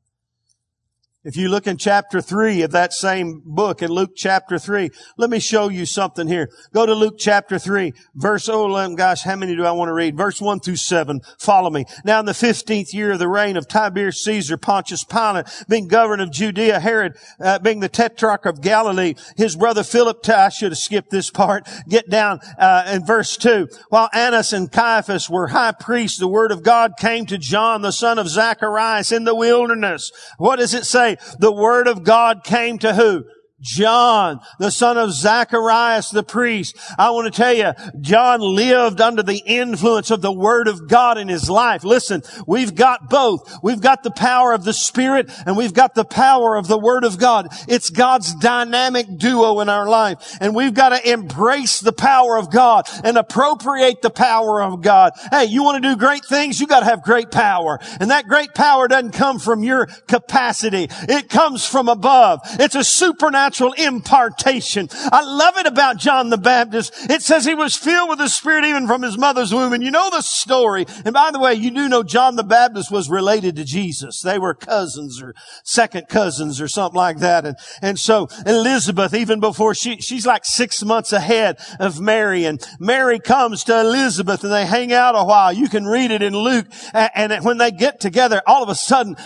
If 1.24 1.38
you 1.38 1.48
look 1.48 1.66
in 1.66 1.78
chapter 1.78 2.20
3 2.20 2.60
of 2.62 2.72
that 2.72 2.92
same 2.92 3.40
book 3.46 3.80
in 3.80 3.90
Luke 3.90 4.10
chapter 4.14 4.58
3, 4.58 4.90
let 5.16 5.30
me 5.30 5.40
show 5.40 5.70
you 5.70 5.86
something 5.86 6.28
here. 6.28 6.50
Go 6.74 6.84
to 6.84 6.92
Luke 6.92 7.14
chapter 7.18 7.58
3, 7.58 7.94
verse, 8.14 8.46
oh 8.50 8.94
gosh, 8.94 9.22
how 9.22 9.34
many 9.34 9.56
do 9.56 9.64
I 9.64 9.72
want 9.72 9.88
to 9.88 9.94
read? 9.94 10.18
Verse 10.18 10.38
1 10.38 10.60
through 10.60 10.76
7. 10.76 11.22
Follow 11.38 11.70
me. 11.70 11.86
Now 12.04 12.20
in 12.20 12.26
the 12.26 12.32
15th 12.32 12.92
year 12.92 13.12
of 13.12 13.20
the 13.20 13.28
reign 13.28 13.56
of 13.56 13.66
Tiberius 13.66 14.22
Caesar, 14.22 14.58
Pontius 14.58 15.02
Pilate, 15.04 15.46
being 15.66 15.88
governor 15.88 16.24
of 16.24 16.30
Judea, 16.30 16.78
Herod, 16.78 17.16
uh, 17.40 17.58
being 17.58 17.80
the 17.80 17.88
tetrarch 17.88 18.44
of 18.44 18.60
Galilee, 18.60 19.14
his 19.38 19.56
brother 19.56 19.82
Philip, 19.82 20.28
I 20.28 20.50
should 20.50 20.72
have 20.72 20.78
skipped 20.78 21.08
this 21.08 21.30
part, 21.30 21.66
get 21.88 22.10
down 22.10 22.40
uh, 22.58 22.90
in 22.92 23.06
verse 23.06 23.38
2. 23.38 23.68
While 23.88 24.10
Annas 24.12 24.52
and 24.52 24.70
Caiaphas 24.70 25.30
were 25.30 25.46
high 25.46 25.72
priests, 25.72 26.18
the 26.18 26.28
word 26.28 26.52
of 26.52 26.62
God 26.62 26.98
came 26.98 27.24
to 27.26 27.38
John, 27.38 27.80
the 27.80 27.92
son 27.92 28.18
of 28.18 28.28
Zacharias, 28.28 29.10
in 29.10 29.24
the 29.24 29.34
wilderness. 29.34 30.12
What 30.36 30.56
does 30.56 30.74
it 30.74 30.84
say? 30.84 31.13
The 31.38 31.52
word 31.52 31.88
of 31.88 32.04
God 32.04 32.44
came 32.44 32.78
to 32.78 32.94
who? 32.94 33.24
John, 33.64 34.40
the 34.58 34.70
son 34.70 34.98
of 34.98 35.10
Zacharias 35.10 36.10
the 36.10 36.22
priest. 36.22 36.76
I 36.98 37.10
want 37.10 37.32
to 37.32 37.36
tell 37.36 37.52
you, 37.54 37.72
John 37.98 38.40
lived 38.40 39.00
under 39.00 39.22
the 39.22 39.42
influence 39.46 40.10
of 40.10 40.20
the 40.20 40.30
Word 40.30 40.68
of 40.68 40.86
God 40.86 41.16
in 41.16 41.28
his 41.28 41.48
life. 41.48 41.82
Listen, 41.82 42.22
we've 42.46 42.74
got 42.74 43.08
both. 43.08 43.50
We've 43.62 43.80
got 43.80 44.02
the 44.02 44.10
power 44.10 44.52
of 44.52 44.64
the 44.64 44.74
Spirit 44.74 45.30
and 45.46 45.56
we've 45.56 45.72
got 45.72 45.94
the 45.94 46.04
power 46.04 46.56
of 46.56 46.68
the 46.68 46.78
Word 46.78 47.04
of 47.04 47.18
God. 47.18 47.48
It's 47.66 47.88
God's 47.88 48.34
dynamic 48.34 49.06
duo 49.16 49.60
in 49.60 49.70
our 49.70 49.88
life. 49.88 50.36
And 50.42 50.54
we've 50.54 50.74
got 50.74 50.90
to 50.90 51.10
embrace 51.10 51.80
the 51.80 51.94
power 51.94 52.36
of 52.36 52.52
God 52.52 52.86
and 53.02 53.16
appropriate 53.16 54.02
the 54.02 54.10
power 54.10 54.62
of 54.62 54.82
God. 54.82 55.12
Hey, 55.30 55.46
you 55.46 55.64
want 55.64 55.82
to 55.82 55.88
do 55.88 55.96
great 55.96 56.26
things? 56.26 56.60
You 56.60 56.66
got 56.66 56.80
to 56.80 56.86
have 56.86 57.02
great 57.02 57.30
power. 57.30 57.78
And 57.98 58.10
that 58.10 58.28
great 58.28 58.52
power 58.52 58.88
doesn't 58.88 59.12
come 59.12 59.38
from 59.38 59.64
your 59.64 59.86
capacity. 60.06 60.88
It 61.08 61.30
comes 61.30 61.66
from 61.66 61.88
above. 61.88 62.40
It's 62.60 62.74
a 62.74 62.84
supernatural 62.84 63.53
supernatural 63.54 63.72
impartation. 63.94 64.88
I 65.12 65.22
love 65.22 65.56
it 65.58 65.66
about 65.66 65.98
John 65.98 66.30
the 66.30 66.38
Baptist. 66.38 66.92
It 67.10 67.22
says 67.22 67.44
he 67.44 67.54
was 67.54 67.76
filled 67.76 68.08
with 68.08 68.18
the 68.18 68.28
Spirit 68.28 68.64
even 68.64 68.86
from 68.86 69.02
his 69.02 69.16
mother's 69.16 69.52
womb. 69.52 69.72
And 69.72 69.82
you 69.82 69.90
know 69.90 70.10
the 70.10 70.22
story. 70.22 70.86
And 71.04 71.12
by 71.12 71.30
the 71.30 71.38
way, 71.38 71.54
you 71.54 71.70
do 71.70 71.88
know 71.88 72.02
John 72.02 72.36
the 72.36 72.44
Baptist 72.44 72.90
was 72.90 73.08
related 73.08 73.56
to 73.56 73.64
Jesus. 73.64 74.20
They 74.20 74.38
were 74.38 74.54
cousins 74.54 75.22
or 75.22 75.34
second 75.62 76.08
cousins 76.08 76.60
or 76.60 76.68
something 76.68 76.96
like 76.96 77.18
that. 77.18 77.46
And, 77.46 77.56
and 77.82 77.98
so 77.98 78.28
Elizabeth, 78.46 79.14
even 79.14 79.40
before 79.40 79.74
she, 79.74 80.00
she's 80.00 80.26
like 80.26 80.44
six 80.44 80.82
months 80.84 81.12
ahead 81.12 81.58
of 81.78 82.00
Mary 82.00 82.44
and 82.44 82.66
Mary 82.78 83.18
comes 83.18 83.64
to 83.64 83.80
Elizabeth 83.80 84.42
and 84.44 84.52
they 84.52 84.66
hang 84.66 84.92
out 84.92 85.14
a 85.14 85.24
while. 85.24 85.52
You 85.52 85.68
can 85.68 85.84
read 85.84 86.10
it 86.10 86.22
in 86.22 86.36
Luke. 86.36 86.66
And, 86.92 87.32
and 87.32 87.44
when 87.44 87.58
they 87.58 87.70
get 87.70 88.00
together, 88.00 88.42
all 88.46 88.62
of 88.62 88.68
a 88.68 88.74
sudden, 88.74 89.16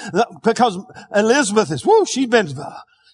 because 0.43 0.79
Elizabeth 1.15 1.71
is, 1.71 1.85
whoo, 1.85 2.05
she's 2.05 2.29
been 2.29 2.49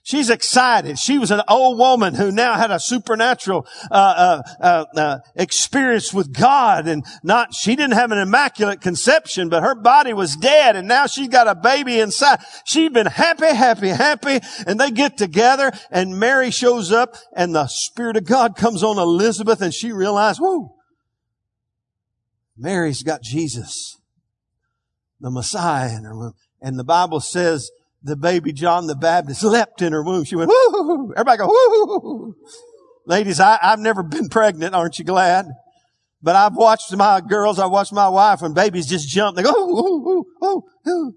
She's 0.06 0.28
excited. 0.28 0.98
She 0.98 1.16
was 1.16 1.30
an 1.30 1.40
old 1.48 1.78
woman 1.78 2.14
who 2.14 2.30
now 2.30 2.58
had 2.58 2.70
a 2.70 2.78
supernatural 2.78 3.66
uh, 3.90 3.94
uh, 3.94 4.42
uh, 4.60 4.84
uh, 4.94 5.18
experience 5.34 6.12
with 6.12 6.30
God, 6.30 6.86
and 6.86 7.06
not 7.22 7.54
she 7.54 7.74
didn't 7.74 7.94
have 7.94 8.12
an 8.12 8.18
immaculate 8.18 8.82
conception, 8.82 9.48
but 9.48 9.62
her 9.62 9.74
body 9.74 10.12
was 10.12 10.36
dead, 10.36 10.76
and 10.76 10.86
now 10.86 11.06
she's 11.06 11.28
got 11.28 11.48
a 11.48 11.54
baby 11.54 12.00
inside. 12.00 12.40
She'd 12.66 12.92
been 12.92 13.06
happy, 13.06 13.46
happy, 13.46 13.88
happy, 13.88 14.40
and 14.66 14.78
they 14.78 14.90
get 14.90 15.16
together, 15.16 15.72
and 15.90 16.20
Mary 16.20 16.50
shows 16.50 16.92
up, 16.92 17.16
and 17.34 17.54
the 17.54 17.66
Spirit 17.66 18.18
of 18.18 18.26
God 18.26 18.56
comes 18.56 18.82
on 18.82 18.98
Elizabeth, 18.98 19.62
and 19.62 19.72
she 19.72 19.90
realized, 19.90 20.38
whoa, 20.38 20.74
Mary's 22.58 23.02
got 23.02 23.22
Jesus, 23.22 23.96
the 25.18 25.30
Messiah 25.30 25.96
in 25.96 26.04
her 26.04 26.14
womb, 26.14 26.34
and 26.60 26.78
the 26.78 26.84
Bible 26.84 27.20
says 27.20 27.70
the 28.04 28.16
baby 28.16 28.52
John 28.52 28.86
the 28.86 28.94
Baptist 28.94 29.42
leapt 29.42 29.82
in 29.82 29.92
her 29.92 30.04
womb. 30.04 30.24
She 30.24 30.36
went, 30.36 30.50
woo! 30.50 31.12
Everybody 31.16 31.38
go, 31.38 31.46
woo! 31.48 32.36
Ladies, 33.06 33.40
I, 33.40 33.58
I've 33.60 33.80
never 33.80 34.02
been 34.02 34.28
pregnant. 34.28 34.74
Aren't 34.74 34.98
you 34.98 35.04
glad? 35.04 35.46
But 36.22 36.36
I've 36.36 36.54
watched 36.54 36.94
my 36.96 37.20
girls, 37.20 37.58
I've 37.58 37.70
watched 37.70 37.92
my 37.92 38.08
wife 38.08 38.42
when 38.42 38.54
babies 38.54 38.86
just 38.86 39.08
jump. 39.08 39.36
They 39.36 39.42
go, 39.42 39.50
ooh, 39.50 40.06
ooh, 40.08 40.24
ooh, 40.42 40.62
ooh. 40.88 41.12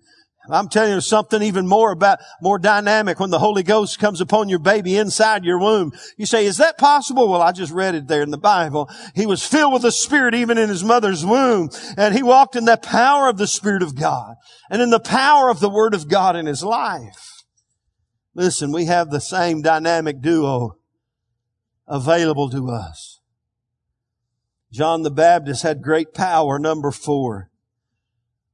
I'm 0.49 0.69
telling 0.69 0.93
you 0.93 1.01
something 1.01 1.41
even 1.41 1.67
more 1.67 1.91
about, 1.91 2.19
more 2.41 2.60
dynamic 2.60 3.19
when 3.19 3.29
the 3.29 3.39
Holy 3.39 3.63
Ghost 3.63 3.99
comes 3.99 4.21
upon 4.21 4.49
your 4.49 4.60
baby 4.60 4.97
inside 4.97 5.43
your 5.43 5.60
womb. 5.60 5.91
You 6.17 6.25
say, 6.25 6.45
is 6.45 6.57
that 6.57 6.77
possible? 6.77 7.29
Well, 7.29 7.41
I 7.41 7.51
just 7.51 7.71
read 7.71 7.95
it 7.95 8.07
there 8.07 8.21
in 8.21 8.31
the 8.31 8.38
Bible. 8.38 8.89
He 9.15 9.25
was 9.25 9.45
filled 9.45 9.73
with 9.73 9.81
the 9.81 9.91
Spirit 9.91 10.36
even 10.36 10.57
in 10.57 10.69
his 10.69 10.83
mother's 10.83 11.25
womb. 11.25 11.69
And 11.97 12.15
he 12.15 12.23
walked 12.23 12.55
in 12.55 12.65
the 12.65 12.77
power 12.77 13.29
of 13.29 13.38
the 13.38 13.47
Spirit 13.47 13.83
of 13.83 13.95
God 13.95 14.36
and 14.69 14.81
in 14.81 14.89
the 14.89 14.99
power 14.99 15.49
of 15.49 15.60
the 15.60 15.69
Word 15.69 15.93
of 15.93 16.07
God 16.07 16.36
in 16.36 16.45
his 16.45 16.63
life. 16.63 17.43
Listen, 18.33 18.71
we 18.71 18.86
have 18.86 19.10
the 19.10 19.19
same 19.19 19.62
dynamic 19.62 20.21
duo 20.21 20.77
available 21.88 22.49
to 22.51 22.69
us. 22.69 23.19
John 24.71 25.01
the 25.01 25.12
Baptist 25.12 25.63
had 25.63 25.81
great 25.81 26.13
power, 26.13 26.60
number 26.60 26.91
four. 26.91 27.49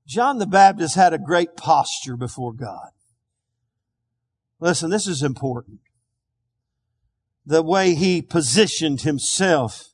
John 0.06 0.38
the 0.38 0.46
Baptist 0.46 0.96
had 0.96 1.14
a 1.14 1.18
great 1.18 1.56
posture 1.56 2.18
before 2.18 2.54
God. 2.54 2.90
Listen, 4.60 4.90
this 4.90 5.08
is 5.08 5.24
important. 5.24 5.80
The 7.46 7.64
way 7.64 7.96
he 7.96 8.22
positioned 8.22 9.02
himself 9.02 9.90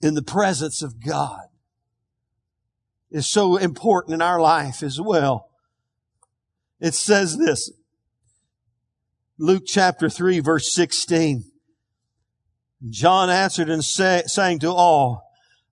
in 0.00 0.14
the 0.14 0.22
presence 0.22 0.82
of 0.82 1.04
God 1.04 1.46
is 3.10 3.26
so 3.26 3.56
important 3.56 4.14
in 4.14 4.22
our 4.22 4.40
life 4.40 4.82
as 4.82 5.00
well. 5.00 5.50
It 6.80 6.94
says 6.94 7.36
this. 7.38 7.70
Luke 9.38 9.64
chapter 9.66 10.08
3 10.08 10.40
verse 10.40 10.72
16. 10.72 11.44
John 12.90 13.30
answered 13.30 13.70
and 13.70 13.84
say, 13.84 14.22
saying 14.26 14.60
to 14.60 14.70
all, 14.70 15.27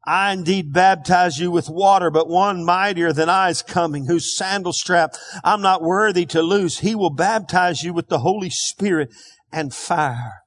I 0.06 0.32
indeed 0.32 0.72
baptize 0.72 1.38
you 1.38 1.50
with 1.50 1.68
water, 1.68 2.10
but 2.10 2.28
one 2.28 2.64
mightier 2.64 3.12
than 3.12 3.28
I 3.28 3.50
is 3.50 3.62
coming, 3.62 4.06
whose 4.06 4.36
sandal 4.36 4.72
strap 4.72 5.14
I'm 5.42 5.60
not 5.60 5.82
worthy 5.82 6.24
to 6.26 6.42
loose. 6.42 6.78
He 6.78 6.94
will 6.94 7.10
baptize 7.10 7.82
you 7.82 7.92
with 7.92 8.08
the 8.08 8.20
Holy 8.20 8.50
Spirit 8.50 9.12
and 9.52 9.74
fire. 9.74 10.42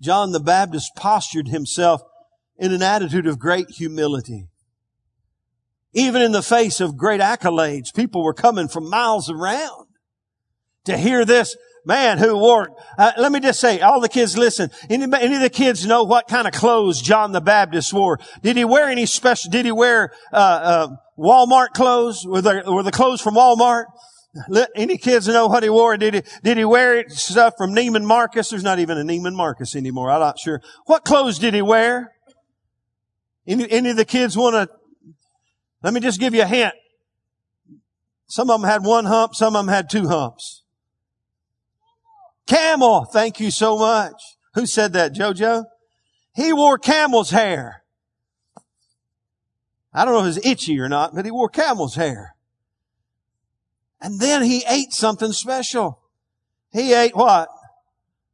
John 0.00 0.32
the 0.32 0.40
Baptist 0.40 0.92
postured 0.96 1.48
himself 1.48 2.00
in 2.56 2.72
an 2.72 2.82
attitude 2.82 3.26
of 3.26 3.38
great 3.38 3.68
humility. 3.70 4.48
Even 5.92 6.22
in 6.22 6.32
the 6.32 6.42
face 6.42 6.80
of 6.80 6.96
great 6.96 7.20
accolades, 7.20 7.94
people 7.94 8.22
were 8.22 8.34
coming 8.34 8.68
from 8.68 8.88
miles 8.88 9.30
around 9.30 9.88
to 10.84 10.96
hear 10.96 11.24
this 11.24 11.56
man 11.88 12.18
who 12.18 12.36
wore, 12.36 12.68
uh, 12.98 13.12
let 13.16 13.32
me 13.32 13.40
just 13.40 13.58
say, 13.58 13.80
all 13.80 14.00
the 14.00 14.10
kids 14.10 14.36
listen. 14.36 14.70
Any, 14.90 15.04
any 15.04 15.34
of 15.34 15.40
the 15.40 15.50
kids 15.50 15.86
know 15.86 16.04
what 16.04 16.28
kind 16.28 16.46
of 16.46 16.52
clothes 16.52 17.00
John 17.00 17.32
the 17.32 17.40
Baptist 17.40 17.92
wore? 17.94 18.20
Did 18.42 18.58
he 18.58 18.64
wear 18.64 18.88
any 18.88 19.06
special, 19.06 19.50
did 19.50 19.64
he 19.64 19.72
wear, 19.72 20.12
uh, 20.32 20.36
uh, 20.36 20.88
Walmart 21.18 21.70
clothes? 21.70 22.24
Were 22.26 22.42
the, 22.42 22.62
were 22.66 22.82
the 22.82 22.92
clothes 22.92 23.22
from 23.22 23.34
Walmart? 23.34 23.86
Let 24.48 24.68
any 24.76 24.98
kids 24.98 25.26
know 25.26 25.46
what 25.48 25.62
he 25.62 25.70
wore? 25.70 25.96
Did 25.96 26.14
he, 26.14 26.22
did 26.44 26.58
he 26.58 26.64
wear 26.64 27.08
stuff 27.08 27.54
from 27.56 27.74
Neiman 27.74 28.04
Marcus? 28.04 28.50
There's 28.50 28.62
not 28.62 28.78
even 28.78 28.98
a 28.98 29.02
Neiman 29.02 29.34
Marcus 29.34 29.74
anymore. 29.74 30.10
I'm 30.10 30.20
not 30.20 30.38
sure. 30.38 30.60
What 30.84 31.04
clothes 31.04 31.38
did 31.38 31.54
he 31.54 31.62
wear? 31.62 32.12
Any, 33.46 33.68
any 33.70 33.90
of 33.90 33.96
the 33.96 34.04
kids 34.04 34.36
want 34.36 34.54
to, 34.54 34.68
let 35.82 35.94
me 35.94 36.00
just 36.00 36.20
give 36.20 36.34
you 36.34 36.42
a 36.42 36.46
hint. 36.46 36.74
Some 38.26 38.50
of 38.50 38.60
them 38.60 38.68
had 38.68 38.84
one 38.84 39.06
hump, 39.06 39.34
some 39.34 39.56
of 39.56 39.64
them 39.64 39.74
had 39.74 39.88
two 39.88 40.08
humps. 40.08 40.64
Camel. 42.48 43.04
Thank 43.04 43.38
you 43.38 43.50
so 43.50 43.78
much. 43.78 44.14
Who 44.54 44.66
said 44.66 44.94
that, 44.94 45.14
Jojo? 45.14 45.64
He 46.34 46.52
wore 46.52 46.78
camel's 46.78 47.30
hair. 47.30 47.84
I 49.92 50.04
don't 50.04 50.14
know 50.14 50.24
if 50.24 50.36
it's 50.36 50.46
itchy 50.46 50.80
or 50.80 50.88
not, 50.88 51.14
but 51.14 51.24
he 51.24 51.30
wore 51.30 51.48
camel's 51.48 51.94
hair. 51.94 52.34
And 54.00 54.20
then 54.20 54.42
he 54.42 54.64
ate 54.68 54.92
something 54.92 55.32
special. 55.32 56.00
He 56.72 56.94
ate 56.94 57.16
what? 57.16 57.48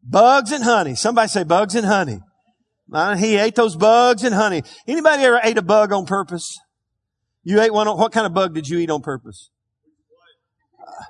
Bugs 0.03 0.53
and 0.53 0.63
honey. 0.63 0.95
Somebody 0.95 1.29
say 1.29 1.45
bugs 1.45 1.75
and 1.75 1.87
honey. 1.87 2.21
Uh, 2.93 3.17
he 3.17 3.37
ate 3.37 3.55
those 3.55 3.75
bugs 3.77 4.23
and 4.23 4.35
honey. 4.35 4.63
Anybody 4.87 5.23
ever 5.25 5.41
ate 5.43 5.59
a 5.59 5.63
bug 5.63 5.93
on 5.93 6.05
purpose? 6.05 6.59
You 7.43 7.61
ate 7.61 7.73
one. 7.73 7.87
What 7.87 8.13
kind 8.13 8.27
of 8.27 8.35
bug 8.35 8.55
did 8.55 8.69
you 8.69 8.79
eat 8.79 8.91
on 8.91 9.01
purpose? 9.03 9.51
Uh, 10.79 11.05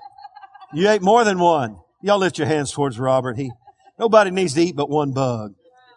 you 0.72 0.88
ate 0.88 1.02
more 1.02 1.24
than 1.24 1.38
one. 1.38 1.78
Y'all 2.04 2.18
lift 2.18 2.36
your 2.36 2.46
hands 2.46 2.70
towards 2.70 2.98
Robert. 2.98 3.38
He, 3.38 3.50
nobody 3.98 4.30
needs 4.30 4.52
to 4.52 4.60
eat 4.60 4.76
but 4.76 4.90
one 4.90 5.12
bug. 5.12 5.54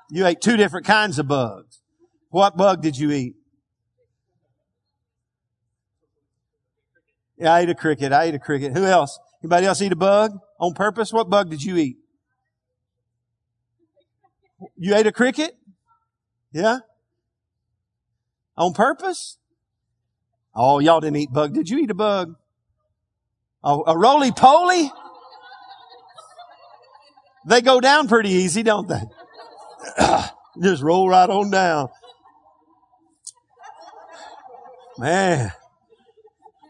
You 0.10 0.26
ate 0.26 0.40
two 0.40 0.56
different 0.56 0.86
kinds 0.86 1.20
of 1.20 1.28
bugs. 1.28 1.82
What 2.30 2.56
bug 2.56 2.82
did 2.82 2.98
you 2.98 3.12
eat? 3.12 3.36
Yeah, 7.38 7.54
I 7.54 7.60
ate 7.60 7.70
a 7.70 7.76
cricket. 7.76 8.14
I 8.14 8.24
ate 8.24 8.36
a 8.36 8.40
cricket. 8.40 8.72
Who 8.72 8.86
else? 8.86 9.20
Anybody 9.44 9.66
else 9.66 9.82
eat 9.82 9.92
a 9.92 9.98
bug 9.98 10.32
on 10.62 10.74
purpose? 10.76 11.12
What 11.12 11.30
bug 11.30 11.50
did 11.50 11.62
you 11.62 11.76
eat? 11.76 11.98
You 14.78 14.96
ate 14.96 15.08
a 15.08 15.12
cricket? 15.12 15.58
Yeah? 16.54 16.78
On 18.56 18.74
purpose? 18.74 19.40
Oh, 20.56 20.80
y'all 20.80 21.02
didn't 21.02 21.18
eat 21.18 21.34
bug. 21.34 21.54
Did 21.54 21.68
you 21.68 21.80
eat 21.80 21.92
a 21.92 21.96
bug? 21.96 22.36
Oh, 23.62 23.84
a 23.86 23.98
roly 23.98 24.32
poly? 24.32 24.90
They 27.48 27.62
go 27.62 27.80
down 27.80 28.10
pretty 28.10 28.30
easy, 28.32 28.62
don't 28.62 28.90
they? 28.90 29.02
Just 30.62 30.84
roll 30.84 31.08
right 31.08 31.30
on 31.30 31.50
down. 31.50 31.88
Man, 34.98 35.54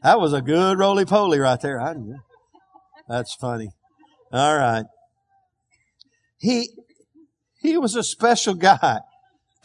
that 0.03 0.19
was 0.19 0.33
a 0.33 0.41
good 0.41 0.77
roly 0.77 1.05
poly 1.05 1.39
right 1.39 1.59
there. 1.59 1.81
I, 1.81 1.95
that's 3.07 3.33
funny. 3.33 3.69
All 4.31 4.55
right. 4.55 4.85
He, 6.37 6.69
he 7.59 7.77
was 7.77 7.95
a 7.95 8.03
special 8.03 8.53
guy. 8.53 8.99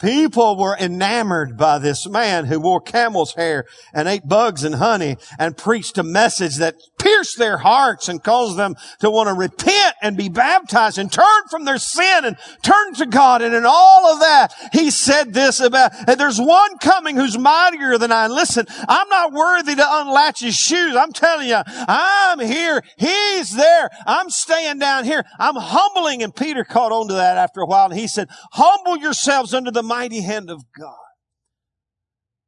People 0.01 0.57
were 0.57 0.75
enamored 0.77 1.57
by 1.57 1.77
this 1.77 2.09
man 2.09 2.45
who 2.45 2.59
wore 2.59 2.81
camel's 2.81 3.35
hair 3.35 3.65
and 3.93 4.07
ate 4.07 4.27
bugs 4.27 4.63
and 4.63 4.75
honey 4.75 5.17
and 5.37 5.55
preached 5.55 5.97
a 5.97 6.03
message 6.03 6.55
that 6.57 6.75
pierced 7.23 7.37
their 7.37 7.57
hearts 7.57 8.09
and 8.09 8.23
caused 8.23 8.57
them 8.57 8.75
to 8.99 9.09
want 9.09 9.29
to 9.29 9.33
repent 9.33 9.95
and 10.01 10.17
be 10.17 10.29
baptized 10.29 10.97
and 10.97 11.11
turn 11.11 11.23
from 11.49 11.63
their 11.65 11.77
sin 11.77 12.25
and 12.25 12.37
turn 12.61 12.93
to 12.95 13.05
God. 13.05 13.41
And 13.41 13.53
in 13.53 13.65
all 13.65 14.13
of 14.13 14.19
that, 14.19 14.53
he 14.73 14.91
said 14.91 15.33
this 15.33 15.59
about, 15.59 15.91
there's 16.17 16.39
one 16.39 16.77
coming 16.79 17.15
who's 17.15 17.37
mightier 17.37 17.97
than 17.97 18.11
I. 18.11 18.27
Listen, 18.27 18.65
I'm 18.87 19.07
not 19.09 19.31
worthy 19.31 19.75
to 19.75 19.85
unlatch 19.85 20.41
his 20.41 20.55
shoes. 20.55 20.95
I'm 20.95 21.13
telling 21.13 21.47
you, 21.47 21.61
I'm 21.65 22.39
here. 22.39 22.83
He's 22.97 23.55
there. 23.55 23.89
I'm 24.05 24.29
staying 24.29 24.79
down 24.79 25.05
here. 25.05 25.23
I'm 25.39 25.55
humbling. 25.55 26.23
And 26.23 26.35
Peter 26.35 26.63
caught 26.63 26.91
on 26.91 27.07
to 27.07 27.13
that 27.13 27.37
after 27.37 27.61
a 27.61 27.65
while. 27.65 27.89
And 27.89 27.99
he 27.99 28.07
said, 28.07 28.27
humble 28.51 28.97
yourselves 28.97 29.53
under 29.53 29.71
the 29.71 29.83
mighty 29.83 30.21
hand 30.21 30.49
of 30.49 30.63
God 30.77 30.95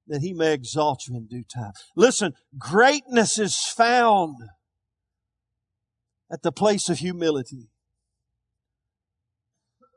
that 0.08 0.22
he 0.22 0.34
may 0.34 0.54
exalt 0.54 1.00
you 1.08 1.16
in 1.18 1.26
due 1.26 1.44
time. 1.52 1.72
Listen, 1.96 2.34
greatness 2.60 3.40
is 3.40 3.56
found 3.56 4.36
at 6.32 6.42
the 6.42 6.52
place 6.52 6.90
of 6.90 7.00
humility. 7.00 7.70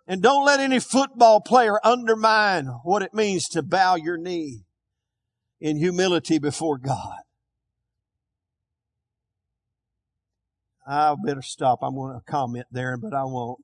And 0.07 0.23
don't 0.23 0.45
let 0.45 0.61
any 0.61 0.81
football 0.81 1.41
player 1.41 1.79
undermine 1.85 2.67
what 2.83 3.03
it 3.03 3.12
means 3.12 3.49
to 3.51 3.62
bow 3.62 3.97
your 3.97 4.17
knee 4.17 4.64
in 5.61 5.77
humility 5.77 6.38
before 6.38 6.79
God. 6.79 7.19
I 10.87 11.14
better 11.23 11.43
stop. 11.43 11.81
I'm 11.83 11.95
going 11.95 12.14
to 12.14 12.23
comment 12.31 12.67
there, 12.73 12.97
but 12.97 13.12
I 13.12 13.25
won't. 13.25 13.59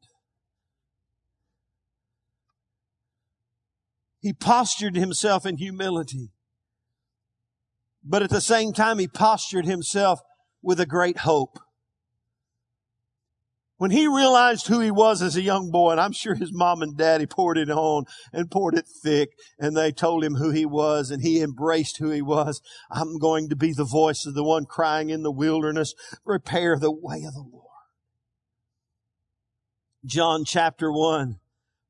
He 4.21 4.35
postured 4.35 4.97
himself 4.97 5.47
in 5.47 5.57
humility. 5.57 6.31
But 8.03 8.23
at 8.23 8.31
the 8.31 8.43
same 8.43 8.75
time, 8.75 8.99
he 8.99 9.09
postured 9.09 9.65
himself 9.65 10.21
with 10.63 10.79
a 10.79 10.87
great 10.87 11.19
hope. 11.21 11.59
When 13.77 13.91
he 13.91 14.07
realized 14.07 14.69
who 14.69 14.81
he 14.81 14.91
was 14.91 15.21
as 15.21 15.37
a 15.37 15.43
young 15.43 15.71
boy, 15.71 15.93
and 15.93 16.01
I'm 16.01 16.13
sure 16.13 16.35
his 16.35 16.53
mom 16.53 16.81
and 16.81 16.97
daddy 16.97 17.27
poured 17.27 17.59
it 17.59 17.71
on 17.71 18.05
and 18.33 18.51
poured 18.51 18.75
it 18.75 18.87
thick, 19.03 19.31
and 19.59 19.77
they 19.77 19.91
told 19.91 20.23
him 20.23 20.37
who 20.37 20.51
he 20.51 20.65
was, 20.65 21.11
and 21.11 21.23
he 21.23 21.43
embraced 21.43 21.99
who 21.99 22.11
he 22.11 22.23
was. 22.23 22.61
I'm 22.91 23.19
going 23.19 23.49
to 23.49 23.57
be 23.57 23.73
the 23.73 23.85
voice 23.85 24.27
of 24.27 24.35
the 24.35 24.45
one 24.45 24.65
crying 24.65 25.11
in 25.11 25.23
the 25.23 25.33
wilderness, 25.33 25.95
prepare 26.25 26.79
the 26.79 26.93
way 26.93 27.25
of 27.27 27.35
the 27.35 27.45
Lord. 27.51 27.65
John 30.05 30.45
chapter 30.45 30.93
1, 30.93 31.41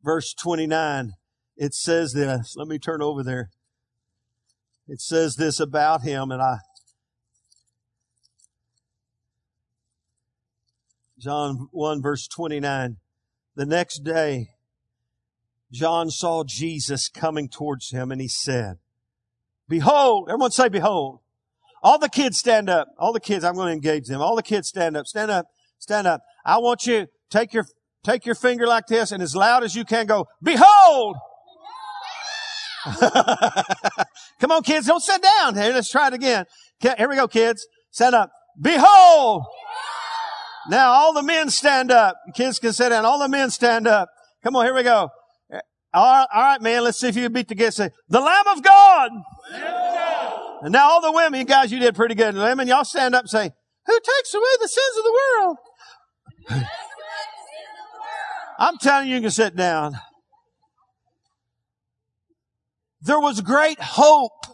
verse 0.03 0.33
29 0.35 1.13
it 1.57 1.75
says 1.75 2.13
this. 2.13 2.55
Let 2.57 2.69
me 2.69 2.79
turn 2.79 3.03
over 3.03 3.23
there. 3.23 3.51
It 4.87 5.01
says 5.01 5.37
this 5.37 5.61
about 5.61 6.03
him, 6.03 6.31
and 6.31 6.43
I, 6.43 6.59
John 11.25 11.69
1 11.73 12.03
verse 12.03 12.29
29. 12.29 12.99
The 13.57 13.65
next 13.65 14.01
day, 14.05 14.51
John 15.73 16.11
saw 16.11 16.45
Jesus 16.45 17.09
coming 17.09 17.49
towards 17.49 17.91
him 17.91 18.13
and 18.13 18.21
he 18.21 18.29
said, 18.29 18.77
Behold, 19.67 20.29
everyone 20.29 20.51
say 20.51 20.69
behold. 20.69 21.21
All 21.83 21.99
the 21.99 22.11
kids 22.11 22.37
stand 22.37 22.69
up. 22.69 22.89
All 22.99 23.15
the 23.15 23.21
kids, 23.21 23.43
I'm 23.43 23.55
going 23.55 23.69
to 23.69 23.73
engage 23.73 24.07
them. 24.07 24.21
All 24.21 24.37
the 24.37 24.43
kids 24.43 24.69
stand 24.69 24.99
up. 24.99 25.07
Stand 25.07 25.31
up. 25.31 25.47
Stand 25.79 26.07
up. 26.07 26.21
I 26.45 26.59
want 26.59 26.87
you, 26.87 27.07
take 27.31 27.55
your, 27.55 27.65
take 28.03 28.27
your 28.27 28.35
finger 28.35 28.67
like 28.67 28.87
this 28.87 29.11
and 29.11 29.23
as 29.23 29.35
loud 29.35 29.65
as 29.65 29.75
you 29.75 29.87
can 29.87 30.05
go, 30.05 30.27
behold! 30.43 31.17
Come 34.41 34.51
on, 34.51 34.63
kids, 34.63 34.87
don't 34.87 35.03
sit 35.03 35.23
down. 35.23 35.55
Here, 35.55 35.73
let's 35.73 35.91
try 35.91 36.09
it 36.09 36.13
again. 36.13 36.45
Here 36.81 37.09
we 37.09 37.17
go, 37.17 37.29
kids. 37.29 37.67
Stand 37.91 38.15
up. 38.15 38.31
Behold! 38.61 39.47
Now 40.69 40.93
all 40.93 41.13
the 41.13 41.23
men 41.23 41.51
stand 41.51 41.91
up. 41.91 42.17
Kids 42.35 42.59
can 42.59 42.73
sit 42.73 42.89
down. 42.89 43.05
All 43.05 43.19
the 43.19 43.29
men 43.29 43.51
stand 43.51 43.87
up. 43.87 44.09
Come 44.43 44.57
on, 44.57 44.65
here 44.65 44.75
we 44.75 44.83
go. 44.83 45.11
All 45.93 46.13
right, 46.13 46.27
all 46.35 46.43
right 46.43 46.61
man, 46.61 46.83
let's 46.83 46.99
see 46.99 47.09
if 47.09 47.17
you 47.17 47.29
beat 47.29 47.49
the 47.49 47.55
guess. 47.55 47.77
The 47.77 47.91
Lamb 48.11 48.49
of 48.49 48.63
God. 48.63 49.11
And 50.63 50.73
now 50.73 50.91
all 50.91 51.01
the 51.01 51.13
women, 51.13 51.41
you 51.41 51.47
guys, 51.47 51.71
you 51.71 51.79
did 51.79 51.95
pretty 51.95 52.15
good. 52.15 52.35
Women, 52.35 52.67
y'all 52.67 52.85
stand 52.85 53.15
up 53.15 53.23
and 53.23 53.31
say, 53.31 53.51
who 53.87 54.01
takes 54.01 54.35
away 54.35 54.45
the 54.61 54.69
sins 54.69 54.97
of 54.99 55.05
the 55.05 55.13
world? 55.21 55.57
I'm 58.59 58.79
telling 58.79 59.09
you, 59.09 59.17
you 59.17 59.21
can 59.21 59.31
sit 59.31 59.55
down. 59.57 59.95
There 63.03 63.21
was 63.21 63.41
great 63.41 63.79
hope. 63.81 64.47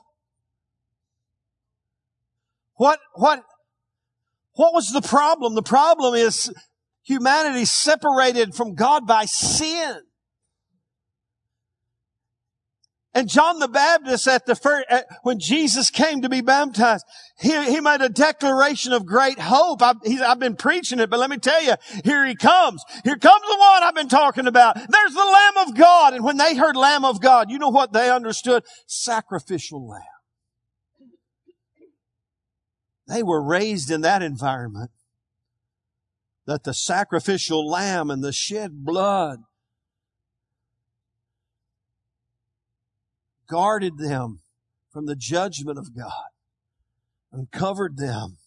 What, 2.74 2.98
what, 3.14 3.44
What 4.60 4.74
was 4.74 4.90
the 4.90 5.00
problem? 5.00 5.54
The 5.54 5.62
problem 5.62 6.14
is 6.14 6.52
humanity 7.02 7.64
separated 7.64 8.54
from 8.54 8.74
God 8.74 9.06
by 9.06 9.24
sin. 9.24 10.02
And 13.14 13.26
John 13.26 13.58
the 13.58 13.68
Baptist 13.68 14.28
at 14.28 14.44
the 14.44 14.54
first, 14.54 14.84
at, 14.90 15.06
when 15.22 15.38
Jesus 15.40 15.88
came 15.88 16.20
to 16.20 16.28
be 16.28 16.42
baptized, 16.42 17.06
he, 17.38 17.72
he 17.72 17.80
made 17.80 18.02
a 18.02 18.10
declaration 18.10 18.92
of 18.92 19.06
great 19.06 19.38
hope. 19.38 19.80
I've, 19.80 19.96
I've 20.22 20.38
been 20.38 20.56
preaching 20.56 21.00
it, 21.00 21.08
but 21.08 21.20
let 21.20 21.30
me 21.30 21.38
tell 21.38 21.62
you, 21.62 21.76
here 22.04 22.26
he 22.26 22.34
comes. 22.34 22.84
Here 23.02 23.16
comes 23.16 23.42
the 23.48 23.56
one 23.58 23.82
I've 23.82 23.94
been 23.94 24.08
talking 24.08 24.46
about. 24.46 24.74
There's 24.74 25.14
the 25.14 25.24
Lamb 25.56 25.68
of 25.68 25.74
God. 25.74 26.12
And 26.12 26.22
when 26.22 26.36
they 26.36 26.54
heard 26.54 26.76
Lamb 26.76 27.06
of 27.06 27.22
God, 27.22 27.50
you 27.50 27.58
know 27.58 27.70
what 27.70 27.94
they 27.94 28.10
understood? 28.10 28.64
Sacrificial 28.86 29.88
Lamb. 29.88 30.19
They 33.10 33.24
were 33.24 33.42
raised 33.42 33.90
in 33.90 34.02
that 34.02 34.22
environment 34.22 34.92
that 36.46 36.62
the 36.62 36.72
sacrificial 36.72 37.68
lamb 37.68 38.08
and 38.08 38.22
the 38.22 38.32
shed 38.32 38.84
blood 38.84 39.40
guarded 43.48 43.98
them 43.98 44.42
from 44.92 45.06
the 45.06 45.16
judgment 45.16 45.76
of 45.76 45.94
God 45.94 46.30
and 47.32 47.50
covered 47.50 47.96
them. 47.96 48.38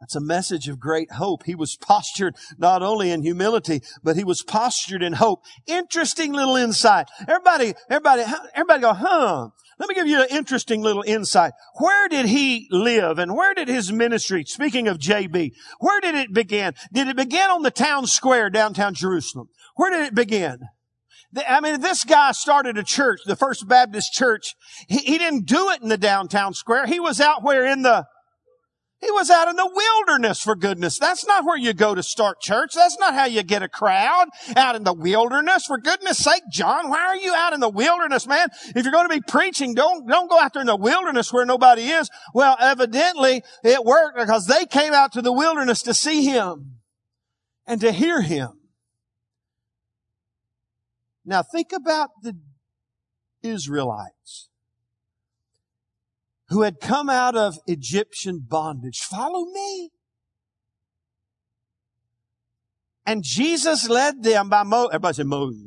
That's 0.00 0.16
a 0.16 0.20
message 0.20 0.66
of 0.66 0.80
great 0.80 1.12
hope. 1.12 1.44
He 1.44 1.54
was 1.54 1.76
postured 1.76 2.34
not 2.58 2.82
only 2.82 3.12
in 3.12 3.22
humility, 3.22 3.82
but 4.02 4.16
he 4.16 4.24
was 4.24 4.42
postured 4.42 5.04
in 5.04 5.12
hope. 5.12 5.44
Interesting 5.66 6.32
little 6.32 6.56
insight. 6.56 7.08
Everybody, 7.28 7.74
everybody, 7.88 8.24
everybody 8.54 8.80
go, 8.80 8.92
huh? 8.94 9.48
Let 9.80 9.88
me 9.88 9.94
give 9.94 10.08
you 10.08 10.20
an 10.20 10.28
interesting 10.30 10.82
little 10.82 11.02
insight. 11.06 11.54
Where 11.76 12.06
did 12.06 12.26
he 12.26 12.68
live 12.70 13.18
and 13.18 13.34
where 13.34 13.54
did 13.54 13.66
his 13.66 13.90
ministry, 13.90 14.44
speaking 14.46 14.88
of 14.88 14.98
JB, 14.98 15.52
where 15.78 16.02
did 16.02 16.14
it 16.14 16.34
begin? 16.34 16.74
Did 16.92 17.08
it 17.08 17.16
begin 17.16 17.50
on 17.50 17.62
the 17.62 17.70
town 17.70 18.06
square 18.06 18.50
downtown 18.50 18.92
Jerusalem? 18.92 19.48
Where 19.76 19.90
did 19.90 20.06
it 20.08 20.14
begin? 20.14 20.58
I 21.48 21.62
mean, 21.62 21.80
this 21.80 22.04
guy 22.04 22.32
started 22.32 22.76
a 22.76 22.82
church, 22.82 23.20
the 23.24 23.36
First 23.36 23.66
Baptist 23.68 24.12
Church. 24.12 24.54
He, 24.86 24.98
he 24.98 25.16
didn't 25.16 25.46
do 25.46 25.70
it 25.70 25.80
in 25.80 25.88
the 25.88 25.96
downtown 25.96 26.52
square. 26.52 26.84
He 26.84 27.00
was 27.00 27.18
out 27.18 27.42
where 27.42 27.64
in 27.64 27.80
the, 27.80 28.04
he 29.00 29.10
was 29.10 29.30
out 29.30 29.48
in 29.48 29.56
the 29.56 29.70
wilderness 29.72 30.42
for 30.42 30.54
goodness. 30.54 30.98
That's 30.98 31.26
not 31.26 31.46
where 31.46 31.56
you 31.56 31.72
go 31.72 31.94
to 31.94 32.02
start 32.02 32.38
church. 32.38 32.72
That's 32.74 32.98
not 32.98 33.14
how 33.14 33.24
you 33.24 33.42
get 33.42 33.62
a 33.62 33.68
crowd 33.68 34.26
out 34.56 34.76
in 34.76 34.84
the 34.84 34.92
wilderness. 34.92 35.64
For 35.64 35.78
goodness 35.78 36.18
sake, 36.18 36.42
John, 36.52 36.90
why 36.90 37.00
are 37.00 37.16
you 37.16 37.34
out 37.34 37.54
in 37.54 37.60
the 37.60 37.68
wilderness, 37.70 38.26
man? 38.26 38.48
If 38.76 38.84
you're 38.84 38.92
going 38.92 39.08
to 39.08 39.14
be 39.14 39.22
preaching, 39.26 39.72
don't, 39.72 40.06
don't 40.06 40.28
go 40.28 40.38
out 40.38 40.52
there 40.52 40.60
in 40.60 40.66
the 40.66 40.76
wilderness 40.76 41.32
where 41.32 41.46
nobody 41.46 41.88
is. 41.88 42.10
Well, 42.34 42.58
evidently 42.60 43.42
it 43.64 43.84
worked 43.84 44.18
because 44.18 44.46
they 44.46 44.66
came 44.66 44.92
out 44.92 45.12
to 45.12 45.22
the 45.22 45.32
wilderness 45.32 45.80
to 45.82 45.94
see 45.94 46.26
him 46.26 46.80
and 47.66 47.80
to 47.80 47.92
hear 47.92 48.20
him. 48.20 48.50
Now 51.24 51.42
think 51.42 51.72
about 51.72 52.10
the 52.22 52.36
Israelites 53.42 54.49
who 56.50 56.62
had 56.62 56.80
come 56.80 57.08
out 57.08 57.36
of 57.36 57.58
Egyptian 57.66 58.44
bondage. 58.46 58.98
Follow 58.98 59.46
me. 59.46 59.90
And 63.06 63.22
Jesus 63.24 63.88
led 63.88 64.22
them 64.22 64.48
by 64.48 64.64
Mo- 64.64 64.86
everybody 64.86 65.14
say 65.14 65.22
Moses. 65.22 65.62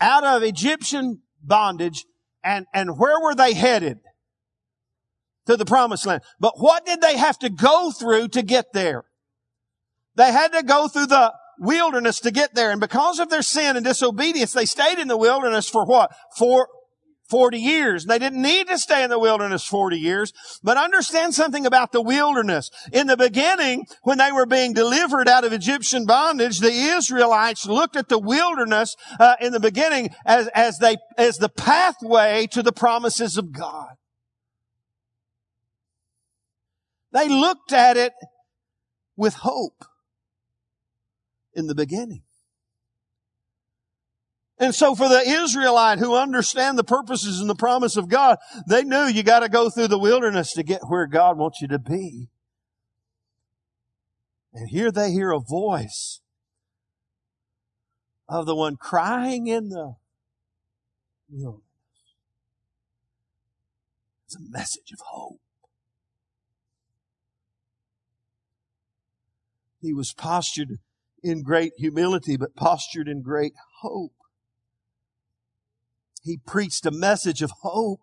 Out 0.00 0.24
of 0.24 0.42
Egyptian 0.42 1.20
bondage 1.42 2.04
and, 2.42 2.66
and 2.74 2.98
where 2.98 3.20
were 3.20 3.34
they 3.34 3.54
headed? 3.54 3.98
To 5.46 5.56
the 5.56 5.64
promised 5.64 6.06
land. 6.06 6.22
But 6.40 6.54
what 6.56 6.84
did 6.84 7.00
they 7.00 7.16
have 7.16 7.38
to 7.38 7.48
go 7.48 7.90
through 7.90 8.28
to 8.28 8.42
get 8.42 8.72
there? 8.72 9.04
They 10.14 10.32
had 10.32 10.52
to 10.52 10.62
go 10.62 10.88
through 10.88 11.06
the 11.06 11.32
wilderness 11.58 12.20
to 12.20 12.30
get 12.30 12.54
there. 12.54 12.70
And 12.70 12.80
because 12.80 13.18
of 13.18 13.30
their 13.30 13.42
sin 13.42 13.76
and 13.76 13.84
disobedience, 13.84 14.52
they 14.52 14.66
stayed 14.66 14.98
in 14.98 15.08
the 15.08 15.16
wilderness 15.16 15.68
for 15.68 15.84
what? 15.84 16.10
For 16.36 16.68
40 17.28 17.58
years. 17.58 18.04
They 18.04 18.18
didn't 18.18 18.42
need 18.42 18.68
to 18.68 18.78
stay 18.78 19.02
in 19.02 19.10
the 19.10 19.18
wilderness 19.18 19.64
40 19.64 19.98
years, 19.98 20.32
but 20.62 20.76
understand 20.76 21.34
something 21.34 21.66
about 21.66 21.92
the 21.92 22.00
wilderness. 22.00 22.70
In 22.92 23.06
the 23.06 23.16
beginning, 23.16 23.86
when 24.02 24.18
they 24.18 24.32
were 24.32 24.46
being 24.46 24.72
delivered 24.72 25.28
out 25.28 25.44
of 25.44 25.52
Egyptian 25.52 26.06
bondage, 26.06 26.60
the 26.60 26.72
Israelites 26.72 27.66
looked 27.66 27.96
at 27.96 28.08
the 28.08 28.18
wilderness 28.18 28.96
uh, 29.20 29.36
in 29.40 29.52
the 29.52 29.60
beginning 29.60 30.10
as, 30.24 30.48
as 30.48 30.78
they, 30.78 30.96
as 31.16 31.36
the 31.38 31.48
pathway 31.48 32.46
to 32.52 32.62
the 32.62 32.72
promises 32.72 33.36
of 33.36 33.52
God. 33.52 33.94
They 37.12 37.28
looked 37.28 37.72
at 37.72 37.96
it 37.96 38.12
with 39.16 39.34
hope 39.34 39.84
in 41.54 41.66
the 41.66 41.74
beginning. 41.74 42.22
And 44.60 44.74
so 44.74 44.94
for 44.94 45.08
the 45.08 45.20
Israelite 45.20 45.98
who 45.98 46.16
understand 46.16 46.76
the 46.78 46.84
purposes 46.84 47.40
and 47.40 47.48
the 47.48 47.54
promise 47.54 47.96
of 47.96 48.08
God, 48.08 48.38
they 48.68 48.82
knew 48.82 49.04
you 49.04 49.22
got 49.22 49.40
to 49.40 49.48
go 49.48 49.70
through 49.70 49.88
the 49.88 49.98
wilderness 49.98 50.52
to 50.54 50.62
get 50.62 50.82
where 50.88 51.06
God 51.06 51.38
wants 51.38 51.60
you 51.60 51.68
to 51.68 51.78
be. 51.78 52.28
And 54.52 54.68
here 54.68 54.90
they 54.90 55.12
hear 55.12 55.30
a 55.30 55.38
voice 55.38 56.20
of 58.28 58.46
the 58.46 58.56
one 58.56 58.76
crying 58.76 59.46
in 59.46 59.68
the 59.68 59.94
wilderness. 61.30 61.62
It's 64.26 64.36
a 64.36 64.50
message 64.50 64.90
of 64.92 64.98
hope. 65.06 65.40
He 69.80 69.94
was 69.94 70.12
postured 70.12 70.80
in 71.22 71.42
great 71.42 71.72
humility, 71.78 72.36
but 72.36 72.56
postured 72.56 73.08
in 73.08 73.22
great 73.22 73.54
hope. 73.80 74.17
He 76.28 76.36
preached 76.36 76.84
a 76.84 76.90
message 76.90 77.40
of 77.40 77.50
hope. 77.62 78.02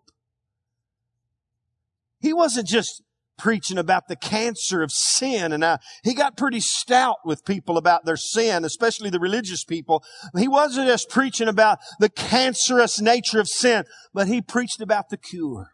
He 2.18 2.32
wasn't 2.32 2.66
just 2.66 3.04
preaching 3.38 3.78
about 3.78 4.08
the 4.08 4.16
cancer 4.16 4.82
of 4.82 4.90
sin 4.90 5.52
and 5.52 5.78
he 6.02 6.12
got 6.12 6.36
pretty 6.36 6.58
stout 6.58 7.18
with 7.24 7.44
people 7.44 7.78
about 7.78 8.04
their 8.04 8.16
sin, 8.16 8.64
especially 8.64 9.10
the 9.10 9.20
religious 9.20 9.62
people. 9.62 10.02
He 10.36 10.48
wasn't 10.48 10.88
just 10.88 11.08
preaching 11.08 11.46
about 11.46 11.78
the 12.00 12.08
cancerous 12.08 13.00
nature 13.00 13.38
of 13.38 13.46
sin, 13.46 13.84
but 14.12 14.26
he 14.26 14.42
preached 14.42 14.80
about 14.80 15.08
the 15.08 15.18
cure. 15.18 15.70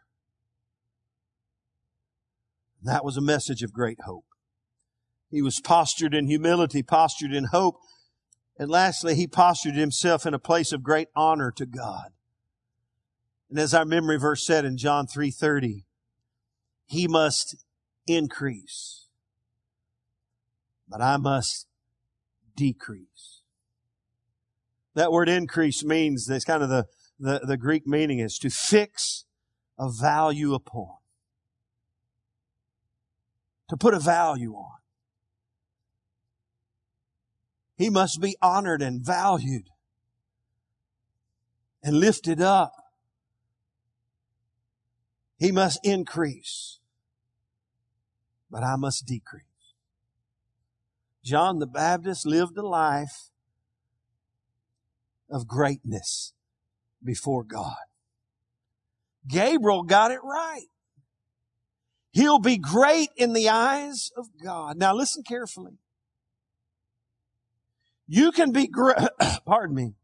That 2.83 3.03
was 3.03 3.17
a 3.17 3.23
message 3.23 3.63
of 3.63 3.73
great 3.73 4.03
hope. 4.05 4.27
He 5.31 5.41
was 5.41 5.59
postured 5.59 6.13
in 6.13 6.27
humility, 6.27 6.83
postured 6.83 7.33
in 7.33 7.45
hope. 7.45 7.77
And 8.59 8.71
lastly, 8.71 9.15
he 9.15 9.27
postured 9.27 9.77
himself 9.77 10.27
in 10.27 10.35
a 10.35 10.39
place 10.39 10.73
of 10.73 10.83
great 10.83 11.09
honor 11.17 11.51
to 11.57 11.65
God. 11.65 12.11
And 13.53 13.61
as 13.61 13.75
our 13.75 13.85
memory 13.85 14.19
verse 14.19 14.47
said 14.47 14.65
in 14.65 14.79
John 14.79 15.07
3:30, 15.07 15.85
he 16.87 17.07
must 17.07 17.55
increase, 18.07 19.09
but 20.89 21.03
I 21.03 21.19
must 21.19 21.67
decrease. 22.57 23.43
That 24.95 25.13
word 25.13 25.29
increase 25.29 25.85
means, 25.85 26.25
that's 26.25 26.47
kind 26.47 26.63
of 26.63 26.71
the, 26.71 26.87
the, 27.19 27.41
the 27.41 27.59
Greek 27.59 27.87
meaning 27.87 28.21
is 28.21 28.39
to 28.39 28.49
fix 28.49 29.27
a 29.79 29.91
value 29.91 30.55
upon. 30.55 30.97
To 33.69 33.77
put 33.77 33.93
a 33.93 34.01
value 34.01 34.55
on. 34.55 34.79
He 37.77 37.91
must 37.91 38.19
be 38.19 38.35
honored 38.41 38.81
and 38.81 39.05
valued 39.05 39.69
and 41.83 42.01
lifted 42.01 42.41
up. 42.41 42.82
He 45.43 45.51
must 45.51 45.81
increase, 45.83 46.79
but 48.49 48.63
I 48.63 48.77
must 48.77 49.07
decrease. 49.07 49.43
John 51.25 51.59
the 51.59 51.67
Baptist 51.67 52.25
lived 52.25 52.57
a 52.57 52.65
life 52.65 53.31
of 55.29 55.49
greatness 55.49 56.33
before 57.03 57.43
God. 57.43 57.75
Gabriel 59.27 59.83
got 59.83 60.13
it 60.13 60.21
right. 60.23 60.69
He'll 62.13 62.39
be 62.39 62.57
great 62.57 63.09
in 63.17 63.33
the 63.33 63.49
eyes 63.49 64.13
of 64.17 64.29
God. 64.45 64.77
Now 64.77 64.95
listen 64.95 65.25
carefully. 65.25 65.79
You 68.07 68.31
can 68.31 68.53
be 68.53 68.69
great, 68.69 68.97
pardon 69.45 69.75
me. 69.75 69.95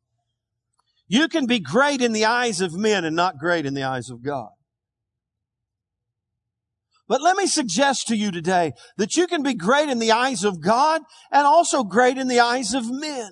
You 1.06 1.28
can 1.28 1.46
be 1.46 1.60
great 1.60 2.02
in 2.02 2.12
the 2.12 2.24
eyes 2.24 2.60
of 2.60 2.74
men 2.74 3.04
and 3.04 3.14
not 3.14 3.38
great 3.38 3.66
in 3.66 3.74
the 3.74 3.84
eyes 3.84 4.10
of 4.10 4.24
God. 4.24 4.50
But 7.08 7.22
let 7.22 7.36
me 7.36 7.46
suggest 7.46 8.06
to 8.08 8.16
you 8.16 8.30
today 8.30 8.72
that 8.98 9.16
you 9.16 9.26
can 9.26 9.42
be 9.42 9.54
great 9.54 9.88
in 9.88 9.98
the 9.98 10.12
eyes 10.12 10.44
of 10.44 10.60
God 10.60 11.02
and 11.32 11.46
also 11.46 11.82
great 11.82 12.18
in 12.18 12.28
the 12.28 12.40
eyes 12.40 12.74
of 12.74 12.90
men. 12.90 13.30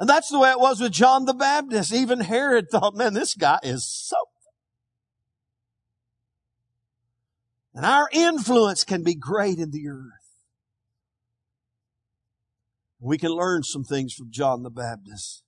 And 0.00 0.08
that's 0.08 0.28
the 0.28 0.38
way 0.38 0.50
it 0.50 0.60
was 0.60 0.80
with 0.80 0.92
John 0.92 1.24
the 1.24 1.34
Baptist. 1.34 1.92
Even 1.92 2.20
Herod 2.20 2.66
thought, 2.70 2.94
man, 2.94 3.14
this 3.14 3.34
guy 3.34 3.58
is 3.62 3.86
so 3.86 4.16
And 7.78 7.86
our 7.86 8.08
influence 8.12 8.82
can 8.82 9.04
be 9.04 9.14
great 9.14 9.60
in 9.60 9.70
the 9.70 9.88
earth. 9.88 10.34
We 12.98 13.18
can 13.18 13.30
learn 13.30 13.62
some 13.62 13.84
things 13.84 14.12
from 14.12 14.32
John 14.32 14.64
the 14.64 14.70
Baptist. 14.70 15.44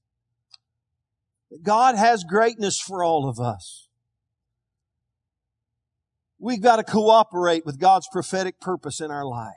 God 1.64 1.96
has 1.96 2.22
greatness 2.22 2.78
for 2.78 3.02
all 3.02 3.28
of 3.28 3.40
us. 3.40 3.88
We've 6.40 6.62
got 6.62 6.76
to 6.76 6.84
cooperate 6.84 7.66
with 7.66 7.78
God's 7.78 8.08
prophetic 8.10 8.60
purpose 8.60 9.00
in 9.00 9.10
our 9.10 9.26
life. 9.26 9.54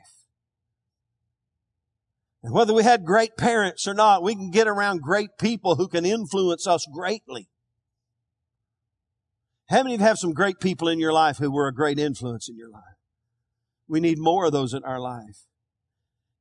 And 2.44 2.54
whether 2.54 2.74
we 2.74 2.84
had 2.84 3.06
great 3.06 3.38
parents 3.38 3.88
or 3.88 3.94
not, 3.94 4.22
we 4.22 4.36
can 4.36 4.52
get 4.52 4.68
around 4.68 5.02
great 5.02 5.38
people 5.40 5.76
who 5.76 5.88
can 5.88 6.06
influence 6.06 6.68
us 6.68 6.86
greatly. 6.94 7.48
How 9.70 9.82
many 9.82 9.96
of 9.96 10.02
you 10.02 10.08
have 10.08 10.20
some 10.20 10.34
great 10.34 10.60
people 10.60 10.90
in 10.90 11.00
your 11.00 11.14
life 11.14 11.38
who 11.38 11.50
were 11.50 11.70
a 11.70 11.74
great 11.74 11.98
influence 11.98 12.50
in 12.50 12.58
your 12.58 12.70
life? 12.70 12.84
We 13.88 14.02
need 14.02 14.18
more 14.20 14.46
of 14.46 14.52
those 14.52 14.74
in 14.74 14.84
our 14.84 15.00
life. 15.00 15.46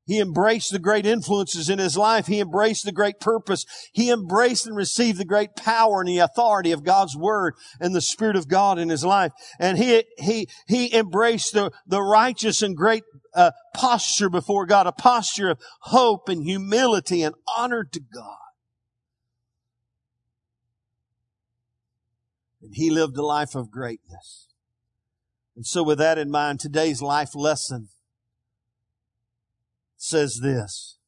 He 0.05 0.19
embraced 0.19 0.73
the 0.73 0.81
great 0.81 1.07
influences 1.07 1.71
in 1.71 1.79
his 1.79 1.97
life. 1.97 2.27
He 2.27 2.41
embraced 2.41 2.85
the 2.85 2.93
great 2.93 3.21
purpose. 3.21 3.65
He 3.93 4.11
embraced 4.11 4.67
and 4.67 4.75
received 4.75 5.19
the 5.19 5.25
great 5.25 5.55
power 5.55 6.01
and 6.01 6.09
the 6.09 6.19
authority 6.19 6.73
of 6.73 6.83
God's 6.83 7.17
word 7.17 7.55
and 7.81 7.95
the 7.95 8.01
Spirit 8.01 8.35
of 8.35 8.49
God 8.49 8.79
in 8.79 8.89
his 8.89 9.05
life. 9.05 9.33
And 9.61 9.79
he, 9.79 10.05
he, 10.19 10.49
he 10.67 10.93
embraced 10.95 11.53
the, 11.53 11.71
the 11.87 12.03
righteous 12.03 12.63
and 12.63 12.77
great 12.77 13.05
uh, 13.35 13.53
posture 13.75 14.29
before 14.29 14.67
God, 14.67 14.89
a 14.89 14.93
posture 14.93 15.51
of 15.51 15.61
hope 15.83 16.29
and 16.29 16.43
humility 16.43 17.23
and 17.23 17.37
honor 17.57 17.85
to 17.85 18.01
God. 18.01 18.37
And 22.61 22.73
he 22.75 22.91
lived 22.91 23.17
a 23.17 23.25
life 23.25 23.55
of 23.55 23.71
greatness. 23.71 24.49
And 25.55 25.65
so 25.65 25.85
with 25.85 25.99
that 25.99 26.19
in 26.19 26.31
mind, 26.31 26.59
today's 26.59 27.01
life 27.03 27.37
lesson 27.37 27.89
says 30.03 30.41
this. 30.43 30.99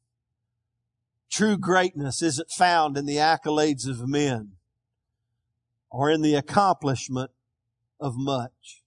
True 1.31 1.59
greatness 1.59 2.23
isn't 2.23 2.51
found 2.51 2.97
in 2.97 3.07
the 3.07 3.17
accolades 3.17 3.89
of 3.89 4.09
men 4.09 4.53
or 5.91 6.11
in 6.11 6.23
the 6.23 6.37
accomplishment 6.37 7.33
of 7.99 8.15
much. 8.17 8.83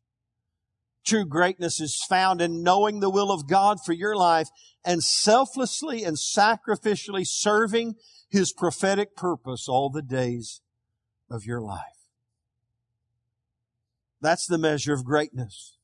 True 1.05 1.25
greatness 1.25 1.81
is 1.81 2.01
found 2.07 2.41
in 2.41 2.63
knowing 2.63 3.01
the 3.01 3.09
will 3.09 3.31
of 3.31 3.49
God 3.49 3.79
for 3.85 3.91
your 3.91 4.15
life 4.15 4.47
and 4.85 5.03
selflessly 5.03 6.05
and 6.05 6.15
sacrificially 6.15 7.27
serving 7.27 7.95
His 8.29 8.53
prophetic 8.53 9.13
purpose 9.15 9.67
all 9.67 9.89
the 9.89 10.01
days 10.01 10.61
of 11.29 11.43
your 11.43 11.61
life. 11.61 11.81
That's 14.21 14.47
the 14.47 14.57
measure 14.57 14.93
of 14.93 15.03
greatness. 15.03 15.76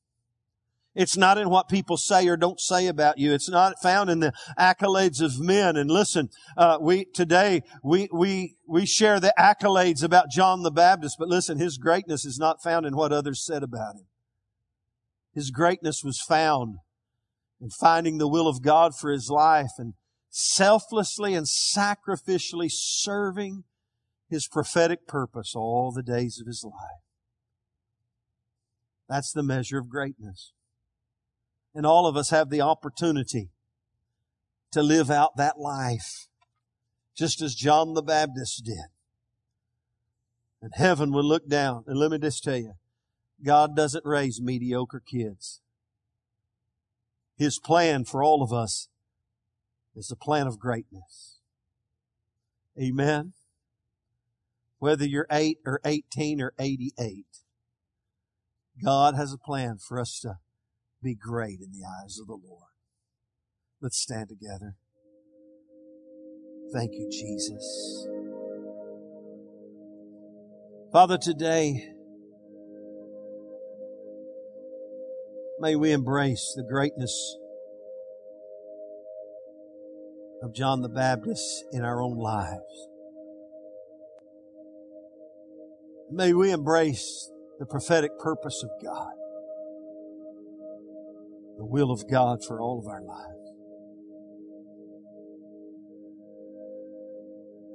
It's 0.95 1.17
not 1.17 1.39
in 1.39 1.49
what 1.49 1.69
people 1.69 1.97
say 1.97 2.27
or 2.27 2.37
don't 2.37 2.59
say 2.59 2.85
about 2.85 3.17
you. 3.17 3.33
It's 3.33 3.49
not 3.49 3.81
found 3.81 4.11
in 4.11 4.19
the 4.19 4.31
accolades 4.59 5.21
of 5.21 5.39
men. 5.39 5.75
And 5.75 5.89
listen, 5.89 6.29
uh, 6.55 6.77
we 6.79 7.05
today 7.05 7.63
we 7.83 8.07
we 8.13 8.57
we 8.67 8.85
share 8.85 9.19
the 9.19 9.33
accolades 9.37 10.03
about 10.03 10.29
John 10.29 10.61
the 10.61 10.71
Baptist, 10.71 11.15
but 11.17 11.29
listen, 11.29 11.57
his 11.57 11.77
greatness 11.77 12.25
is 12.25 12.37
not 12.37 12.61
found 12.61 12.85
in 12.85 12.95
what 12.95 13.11
others 13.11 13.43
said 13.43 13.63
about 13.63 13.95
him. 13.95 14.05
His 15.33 15.49
greatness 15.49 16.03
was 16.03 16.21
found 16.21 16.77
in 17.59 17.71
finding 17.71 18.19
the 18.19 18.27
will 18.27 18.47
of 18.47 18.61
God 18.61 18.91
for 18.95 19.11
his 19.11 19.29
life 19.29 19.71
and 19.79 19.95
selflessly 20.29 21.33
and 21.33 21.47
sacrificially 21.47 22.69
serving 22.69 23.63
his 24.29 24.47
prophetic 24.47 25.07
purpose 25.07 25.53
all 25.55 25.91
the 25.91 26.03
days 26.03 26.39
of 26.39 26.45
his 26.45 26.63
life. 26.63 27.01
That's 29.09 29.31
the 29.31 29.43
measure 29.43 29.79
of 29.79 29.89
greatness. 29.89 30.53
And 31.75 31.85
all 31.85 32.05
of 32.05 32.15
us 32.15 32.29
have 32.29 32.49
the 32.49 32.61
opportunity 32.61 33.49
to 34.71 34.83
live 34.83 35.09
out 35.09 35.37
that 35.37 35.59
life, 35.59 36.27
just 37.15 37.41
as 37.41 37.55
John 37.55 37.93
the 37.93 38.03
Baptist 38.03 38.63
did. 38.65 38.89
And 40.61 40.71
heaven 40.75 41.11
will 41.11 41.23
look 41.23 41.47
down. 41.47 41.83
And 41.87 41.97
let 41.97 42.11
me 42.11 42.17
just 42.19 42.43
tell 42.43 42.57
you, 42.57 42.73
God 43.43 43.75
doesn't 43.75 44.05
raise 44.05 44.41
mediocre 44.41 45.01
kids. 45.05 45.61
His 47.35 47.59
plan 47.59 48.05
for 48.05 48.23
all 48.23 48.43
of 48.43 48.53
us 48.53 48.87
is 49.95 50.11
a 50.11 50.15
plan 50.15 50.47
of 50.47 50.59
greatness. 50.59 51.39
Amen. 52.81 53.33
Whether 54.79 55.05
you're 55.05 55.27
8 55.31 55.59
or 55.65 55.79
18 55.85 56.41
or 56.41 56.53
88, 56.57 57.25
God 58.83 59.15
has 59.15 59.33
a 59.33 59.37
plan 59.37 59.77
for 59.77 59.99
us 59.99 60.19
to 60.21 60.37
be 61.03 61.15
great 61.15 61.59
in 61.59 61.71
the 61.71 61.85
eyes 61.85 62.17
of 62.19 62.27
the 62.27 62.33
Lord. 62.33 62.71
Let's 63.81 64.01
stand 64.01 64.29
together. 64.29 64.75
Thank 66.73 66.93
you, 66.93 67.09
Jesus. 67.11 68.07
Father, 70.91 71.17
today, 71.17 71.89
may 75.59 75.75
we 75.75 75.91
embrace 75.91 76.53
the 76.55 76.63
greatness 76.63 77.35
of 80.41 80.53
John 80.53 80.81
the 80.81 80.89
Baptist 80.89 81.65
in 81.73 81.83
our 81.83 82.01
own 82.01 82.17
lives. 82.17 82.87
May 86.11 86.33
we 86.33 86.51
embrace 86.51 87.31
the 87.59 87.65
prophetic 87.65 88.17
purpose 88.19 88.63
of 88.63 88.69
God 88.83 89.13
the 91.63 91.69
will 91.69 91.91
of 91.91 92.09
God 92.11 92.43
for 92.45 92.59
all 92.59 92.77
of 92.79 92.87
our 92.87 93.01
lives. 93.01 93.51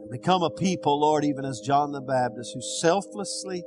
And 0.02 0.10
become 0.10 0.42
a 0.42 0.50
people, 0.50 1.00
Lord, 1.00 1.24
even 1.24 1.46
as 1.46 1.62
John 1.64 1.92
the 1.92 2.02
Baptist, 2.02 2.52
who 2.54 2.60
selflessly 2.60 3.62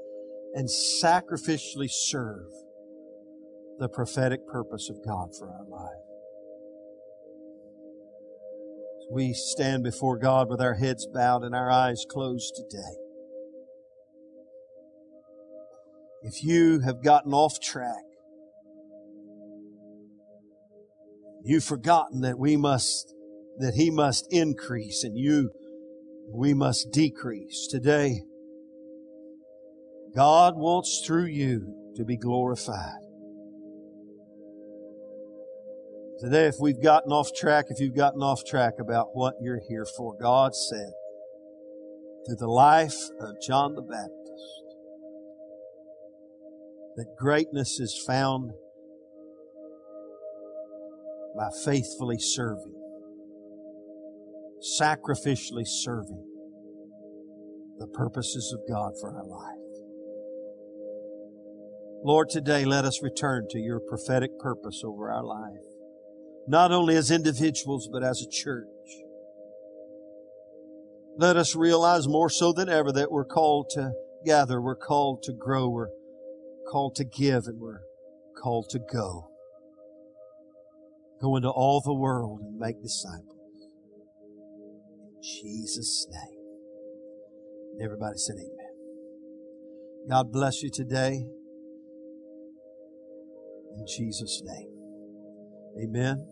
and 0.53 0.69
sacrificially 1.01 1.89
serve 1.89 2.51
the 3.79 3.89
prophetic 3.89 4.45
purpose 4.47 4.91
of 4.91 5.03
God 5.03 5.29
for 5.37 5.49
our 5.49 5.65
life. 5.67 5.97
we 9.13 9.33
stand 9.33 9.83
before 9.83 10.17
God 10.17 10.49
with 10.49 10.61
our 10.61 10.75
heads 10.75 11.05
bowed 11.05 11.43
and 11.43 11.53
our 11.53 11.69
eyes 11.69 12.05
closed 12.07 12.55
today. 12.55 12.95
If 16.21 16.45
you 16.45 16.79
have 16.79 17.03
gotten 17.03 17.33
off 17.33 17.59
track, 17.59 18.05
You've 21.43 21.63
forgotten 21.63 22.21
that 22.21 22.37
we 22.37 22.55
must, 22.55 23.13
that 23.57 23.73
He 23.75 23.89
must 23.89 24.27
increase 24.31 25.03
and 25.03 25.17
you, 25.17 25.51
we 26.33 26.53
must 26.53 26.91
decrease. 26.91 27.67
Today, 27.69 28.21
God 30.15 30.55
wants 30.55 31.03
through 31.05 31.25
you 31.25 31.93
to 31.95 32.05
be 32.05 32.17
glorified. 32.17 32.99
Today, 36.19 36.45
if 36.45 36.55
we've 36.59 36.81
gotten 36.81 37.11
off 37.11 37.29
track, 37.35 37.65
if 37.69 37.79
you've 37.79 37.95
gotten 37.95 38.21
off 38.21 38.45
track 38.45 38.73
about 38.79 39.07
what 39.13 39.35
you're 39.41 39.61
here 39.67 39.87
for, 39.97 40.15
God 40.21 40.53
said 40.53 40.91
through 42.27 42.35
the 42.35 42.47
life 42.47 43.09
of 43.19 43.41
John 43.41 43.73
the 43.73 43.81
Baptist 43.81 44.61
that 46.95 47.15
greatness 47.17 47.79
is 47.79 48.03
found 48.05 48.51
by 51.35 51.49
faithfully 51.63 52.17
serving, 52.19 52.75
sacrificially 54.79 55.65
serving 55.65 56.27
the 57.79 57.87
purposes 57.87 58.55
of 58.55 58.67
God 58.71 58.93
for 58.99 59.15
our 59.15 59.25
life. 59.25 59.57
Lord, 62.03 62.29
today 62.29 62.65
let 62.65 62.85
us 62.85 63.01
return 63.03 63.47
to 63.51 63.59
your 63.59 63.79
prophetic 63.79 64.37
purpose 64.39 64.81
over 64.83 65.11
our 65.11 65.23
life, 65.23 65.65
not 66.47 66.71
only 66.71 66.95
as 66.95 67.11
individuals, 67.11 67.89
but 67.91 68.03
as 68.03 68.21
a 68.21 68.29
church. 68.29 68.67
Let 71.17 71.37
us 71.37 71.55
realize 71.55 72.07
more 72.07 72.29
so 72.29 72.53
than 72.53 72.69
ever 72.69 72.91
that 72.91 73.11
we're 73.11 73.25
called 73.25 73.69
to 73.71 73.91
gather, 74.25 74.61
we're 74.61 74.75
called 74.75 75.23
to 75.23 75.33
grow, 75.33 75.69
we're 75.69 75.89
called 76.71 76.95
to 76.95 77.03
give, 77.03 77.45
and 77.45 77.59
we're 77.59 77.81
called 78.41 78.69
to 78.69 78.79
go. 78.79 79.30
Go 81.21 81.35
into 81.35 81.49
all 81.49 81.81
the 81.85 81.93
world 81.93 82.39
and 82.41 82.57
make 82.57 82.81
disciples. 82.81 83.37
In 84.97 85.21
Jesus' 85.21 86.07
name. 86.09 86.39
And 87.73 87.81
everybody 87.83 88.17
said 88.17 88.37
amen. 88.37 88.71
God 90.09 90.31
bless 90.31 90.63
you 90.63 90.71
today. 90.73 91.23
In 93.77 93.85
Jesus' 93.87 94.41
name. 94.43 94.71
Amen. 95.83 96.31